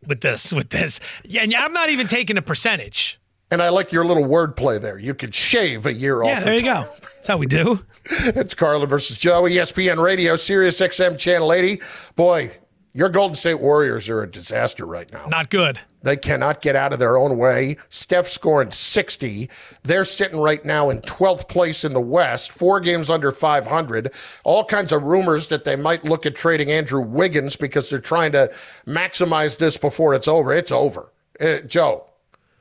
with 0.07 0.21
this. 0.21 0.53
With 0.53 0.71
this, 0.71 1.01
yeah. 1.25 1.43
And 1.43 1.55
I'm 1.55 1.73
not 1.73 1.89
even 1.91 2.07
taking 2.07 2.37
a 2.39 2.43
percentage. 2.43 3.19
And 3.51 3.63
I 3.63 3.69
like 3.69 3.93
your 3.93 4.05
little 4.05 4.25
wordplay 4.25 4.81
there. 4.81 4.99
You 4.99 5.15
could 5.15 5.35
shave 5.35 5.87
a 5.87 5.93
year 5.93 6.23
off. 6.23 6.29
Yeah, 6.29 6.41
there 6.41 6.55
you 6.55 6.63
go. 6.63 6.85
That's 7.01 7.29
how 7.29 7.39
we 7.39 7.47
do. 7.47 7.85
It's 8.09 8.55
Carlin 8.55 8.89
versus 8.89 9.19
Joe, 9.19 9.43
ESPN 9.43 10.01
Radio, 10.01 10.37
Sirius 10.37 10.81
XM 10.81 11.19
Channel 11.19 11.53
80. 11.53 11.81
Boy, 12.15 12.53
your 12.93 13.09
Golden 13.09 13.35
State 13.35 13.61
Warriors 13.61 14.09
are 14.09 14.23
a 14.23 14.31
disaster 14.31 14.87
right 14.87 15.13
now. 15.13 15.27
Not 15.27 15.51
good. 15.51 15.81
They 16.03 16.17
cannot 16.17 16.63
get 16.63 16.77
out 16.77 16.93
of 16.93 17.01
their 17.01 17.19
own 17.19 17.37
way. 17.37 17.79
Steph 17.89 18.29
scoring 18.29 18.71
60. 18.71 19.51
They're 19.83 20.05
sitting 20.05 20.39
right 20.39 20.65
now 20.65 20.91
in 20.91 21.01
12th 21.01 21.49
place 21.49 21.85
in 21.85 21.93
the 21.95 22.01
West, 22.01 22.53
four 22.53 22.79
games 22.79 23.11
under 23.11 23.33
500. 23.33 24.15
All 24.45 24.65
kinds 24.65 24.93
of 24.93 25.03
rumors 25.03 25.49
that 25.49 25.65
they 25.65 25.75
might 25.75 26.05
look 26.05 26.27
at 26.27 26.37
trading 26.37 26.71
Andrew 26.71 27.01
Wiggins 27.01 27.57
because 27.57 27.91
they're 27.91 27.99
trying 27.99 28.31
to 28.33 28.53
maximize 28.87 29.59
this 29.59 29.77
before 29.77 30.15
it's 30.15 30.29
over. 30.29 30.53
It's 30.53 30.71
over. 30.71 31.13
Uh, 31.41 31.59
Joe, 31.67 32.09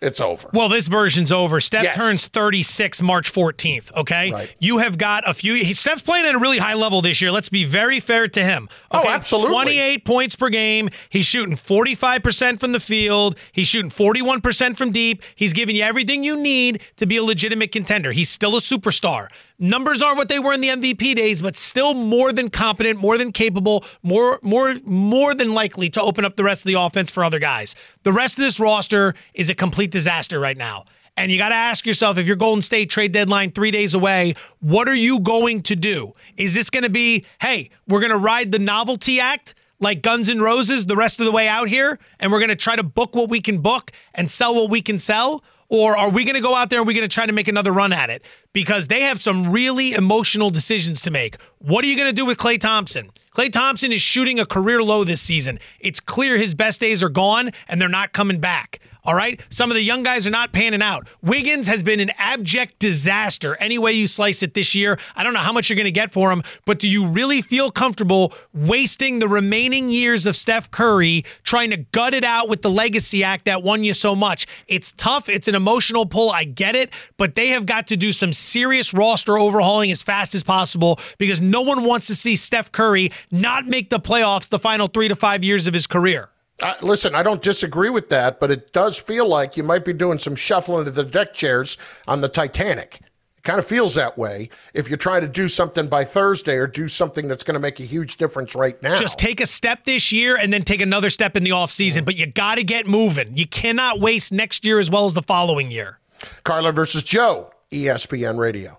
it's 0.01 0.19
over. 0.21 0.49
Well, 0.53 0.69
this 0.69 0.87
version's 0.87 1.31
over. 1.31 1.59
Steph 1.61 1.83
Yes. 1.83 1.95
turns 1.95 2.27
36 2.27 3.01
March 3.01 3.31
14th, 3.31 3.91
okay? 3.95 4.47
You 4.59 4.77
have 4.79 4.97
got 4.97 5.27
a 5.27 5.33
few. 5.33 5.63
Steph's 5.73 6.01
playing 6.01 6.25
at 6.25 6.35
a 6.35 6.39
really 6.39 6.57
high 6.57 6.73
level 6.73 7.01
this 7.01 7.21
year. 7.21 7.31
Let's 7.31 7.49
be 7.49 7.63
very 7.63 7.99
fair 7.99 8.27
to 8.27 8.43
him. 8.43 8.69
Oh, 8.91 9.07
absolutely. 9.07 9.51
28 9.51 10.05
points 10.05 10.35
per 10.35 10.49
game. 10.49 10.89
He's 11.09 11.25
shooting 11.25 11.55
45% 11.55 12.59
from 12.59 12.71
the 12.71 12.79
field. 12.79 13.37
He's 13.51 13.67
shooting 13.67 13.89
41% 13.91 14.77
from 14.77 14.91
deep. 14.91 15.23
He's 15.35 15.53
giving 15.53 15.75
you 15.75 15.83
everything 15.83 16.23
you 16.23 16.37
need 16.37 16.81
to 16.97 17.05
be 17.05 17.17
a 17.17 17.23
legitimate 17.23 17.71
contender. 17.71 18.11
He's 18.11 18.29
still 18.29 18.55
a 18.55 18.59
superstar. 18.59 19.29
Numbers 19.57 20.01
aren't 20.01 20.17
what 20.17 20.27
they 20.27 20.39
were 20.39 20.53
in 20.53 20.61
the 20.61 20.69
MVP 20.69 21.15
days, 21.15 21.41
but 21.41 21.55
still 21.55 21.93
more 21.93 22.33
than 22.33 22.49
competent, 22.49 22.99
more 22.99 23.17
than 23.17 23.31
capable, 23.31 23.85
more 24.03 24.39
more 24.41 24.75
more 24.83 25.33
than 25.33 25.53
likely 25.53 25.89
to 25.91 26.01
open 26.01 26.25
up 26.25 26.35
the 26.35 26.43
rest 26.43 26.63
of 26.63 26.67
the 26.67 26.79
offense 26.79 27.09
for 27.11 27.23
other 27.23 27.39
guys. 27.39 27.75
The 28.03 28.11
rest 28.11 28.37
of 28.37 28.43
this 28.43 28.59
roster 28.59 29.13
is 29.33 29.49
a 29.49 29.55
complete 29.55 29.91
disaster 29.91 30.39
right 30.39 30.57
now. 30.57 30.85
And 31.17 31.31
you 31.31 31.37
got 31.37 31.49
to 31.49 31.55
ask 31.55 31.85
yourself 31.85 32.17
if 32.17 32.27
your 32.27 32.35
Golden 32.35 32.61
State 32.61 32.89
trade 32.89 33.13
deadline 33.13 33.51
3 33.51 33.71
days 33.71 33.93
away, 33.93 34.35
what 34.59 34.89
are 34.89 34.95
you 34.95 35.21
going 35.21 35.61
to 35.63 35.75
do? 35.77 36.13
Is 36.35 36.53
this 36.53 36.69
going 36.69 36.83
to 36.83 36.89
be, 36.89 37.25
"Hey, 37.39 37.69
we're 37.87 38.01
going 38.01 38.11
to 38.11 38.17
ride 38.17 38.51
the 38.51 38.59
novelty 38.59 39.19
act?" 39.19 39.55
like 39.79 40.01
Guns 40.01 40.29
N' 40.29 40.41
Roses 40.41 40.85
the 40.85 40.95
rest 40.95 41.19
of 41.19 41.25
the 41.25 41.31
way 41.31 41.47
out 41.47 41.67
here, 41.67 41.99
and 42.19 42.31
we're 42.31 42.39
going 42.39 42.49
to 42.49 42.55
try 42.55 42.75
to 42.75 42.83
book 42.83 43.15
what 43.15 43.29
we 43.29 43.41
can 43.41 43.59
book 43.59 43.91
and 44.13 44.31
sell 44.31 44.55
what 44.55 44.69
we 44.69 44.81
can 44.81 44.97
sell? 44.97 45.43
Or 45.69 45.97
are 45.97 46.09
we 46.09 46.23
going 46.23 46.35
to 46.35 46.41
go 46.41 46.53
out 46.53 46.69
there 46.69 46.79
and 46.79 46.87
we're 46.87 46.93
going 46.93 47.07
to 47.07 47.13
try 47.13 47.25
to 47.25 47.33
make 47.33 47.47
another 47.47 47.71
run 47.71 47.91
at 47.91 48.09
it? 48.09 48.23
Because 48.53 48.87
they 48.87 49.01
have 49.01 49.19
some 49.19 49.51
really 49.51 49.93
emotional 49.93 50.51
decisions 50.51 51.01
to 51.01 51.11
make. 51.11 51.37
What 51.59 51.83
are 51.83 51.87
you 51.87 51.95
going 51.95 52.09
to 52.09 52.13
do 52.13 52.25
with 52.25 52.37
Klay 52.37 52.59
Thompson? 52.59 53.09
Klay 53.35 53.51
Thompson 53.51 53.91
is 53.91 54.01
shooting 54.01 54.39
a 54.39 54.45
career 54.45 54.83
low 54.83 55.03
this 55.03 55.21
season. 55.21 55.59
It's 55.79 55.99
clear 55.99 56.37
his 56.37 56.53
best 56.53 56.79
days 56.79 57.01
are 57.03 57.09
gone 57.09 57.51
and 57.67 57.81
they're 57.81 57.89
not 57.89 58.13
coming 58.13 58.39
back. 58.39 58.79
All 59.05 59.13
right. 59.13 59.39
Some 59.49 59.69
of 59.69 59.75
the 59.75 59.83
young 59.83 60.03
guys 60.03 60.25
are 60.25 60.31
not 60.31 60.51
panning 60.51 60.81
out. 60.81 61.07
Wiggins 61.21 61.67
has 61.67 61.83
been 61.83 61.99
an 61.99 62.11
abject 62.17 62.79
disaster 62.79 63.55
any 63.57 63.77
way 63.77 63.93
you 63.93 64.07
slice 64.07 64.41
it 64.41 64.53
this 64.55 64.73
year. 64.73 64.97
I 65.15 65.23
don't 65.23 65.33
know 65.33 65.39
how 65.39 65.51
much 65.51 65.69
you're 65.69 65.75
going 65.75 65.85
to 65.85 65.91
get 65.91 66.11
for 66.11 66.31
him, 66.31 66.41
but 66.65 66.79
do 66.79 66.89
you 66.89 67.07
really 67.07 67.41
feel 67.41 67.69
comfortable 67.69 68.33
wasting 68.53 69.19
the 69.19 69.27
remaining 69.27 69.89
years 69.89 70.25
of 70.25 70.35
Steph 70.35 70.71
Curry 70.71 71.23
trying 71.43 71.69
to 71.69 71.77
gut 71.77 72.13
it 72.13 72.23
out 72.23 72.49
with 72.49 72.63
the 72.63 72.69
legacy 72.69 73.23
act 73.23 73.45
that 73.45 73.61
won 73.61 73.83
you 73.83 73.93
so 73.93 74.15
much? 74.15 74.47
It's 74.67 74.91
tough. 74.91 75.29
It's 75.29 75.47
an 75.47 75.55
emotional 75.55 76.05
pull. 76.05 76.31
I 76.31 76.43
get 76.43 76.75
it, 76.75 76.91
but 77.17 77.35
they 77.35 77.49
have 77.49 77.65
got 77.65 77.87
to 77.87 77.97
do 77.97 78.11
some 78.11 78.33
serious 78.33 78.93
roster 78.93 79.37
overhauling 79.37 79.91
as 79.91 80.01
fast 80.01 80.33
as 80.33 80.43
possible 80.43 80.99
because 81.17 81.39
no 81.39 81.61
one 81.61 81.83
wants 81.83 82.07
to 82.07 82.15
see 82.15 82.35
Steph 82.35 82.71
Curry 82.71 83.11
not 83.29 83.67
make 83.67 83.89
the 83.89 83.99
playoffs 83.99 84.49
the 84.49 84.59
final 84.59 84.87
three 84.87 85.07
to 85.07 85.15
five 85.15 85.43
years 85.43 85.67
of 85.67 85.73
his 85.73 85.85
career. 85.85 86.29
Uh, 86.61 86.73
listen, 86.81 87.15
I 87.15 87.23
don't 87.23 87.41
disagree 87.41 87.89
with 87.89 88.09
that, 88.09 88.39
but 88.39 88.49
it 88.49 88.71
does 88.71 88.97
feel 88.97 89.27
like 89.27 89.57
you 89.57 89.63
might 89.63 89.83
be 89.83 89.93
doing 89.93 90.19
some 90.19 90.35
shuffling 90.35 90.87
of 90.87 90.95
the 90.95 91.03
deck 91.03 91.33
chairs 91.33 91.77
on 92.07 92.21
the 92.21 92.29
Titanic. 92.29 93.01
It 93.37 93.43
kind 93.43 93.59
of 93.59 93.65
feels 93.65 93.93
that 93.95 94.17
way 94.17 94.49
if 94.73 94.87
you're 94.87 94.97
trying 94.97 95.21
to 95.21 95.27
do 95.27 95.49
something 95.49 95.87
by 95.87 96.05
Thursday 96.05 96.55
or 96.55 96.65
do 96.65 96.87
something 96.87 97.27
that's 97.27 97.43
going 97.43 97.55
to 97.55 97.59
make 97.59 97.81
a 97.81 97.83
huge 97.83 98.15
difference 98.15 98.55
right 98.55 98.81
now. 98.81 98.95
Just 98.95 99.19
take 99.19 99.41
a 99.41 99.45
step 99.45 99.83
this 99.83 100.13
year 100.13 100.37
and 100.37 100.51
then 100.53 100.63
take 100.63 100.79
another 100.79 101.09
step 101.09 101.35
in 101.35 101.43
the 101.43 101.49
offseason, 101.49 102.05
but 102.05 102.15
you 102.15 102.25
got 102.25 102.55
to 102.55 102.63
get 102.63 102.87
moving. 102.87 103.35
You 103.35 103.47
cannot 103.47 103.99
waste 103.99 104.31
next 104.31 104.65
year 104.65 104.79
as 104.79 104.89
well 104.89 105.05
as 105.05 105.13
the 105.13 105.23
following 105.23 105.71
year. 105.71 105.99
Carlin 106.45 106.73
versus 106.73 107.03
Joe, 107.03 107.51
ESPN 107.71 108.39
Radio. 108.39 108.77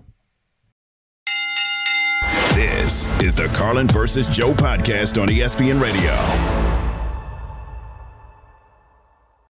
This 2.54 3.04
is 3.20 3.34
the 3.34 3.48
Carlin 3.48 3.86
versus 3.86 4.28
Joe 4.28 4.54
podcast 4.54 5.20
on 5.20 5.28
ESPN 5.28 5.78
Radio. 5.78 6.65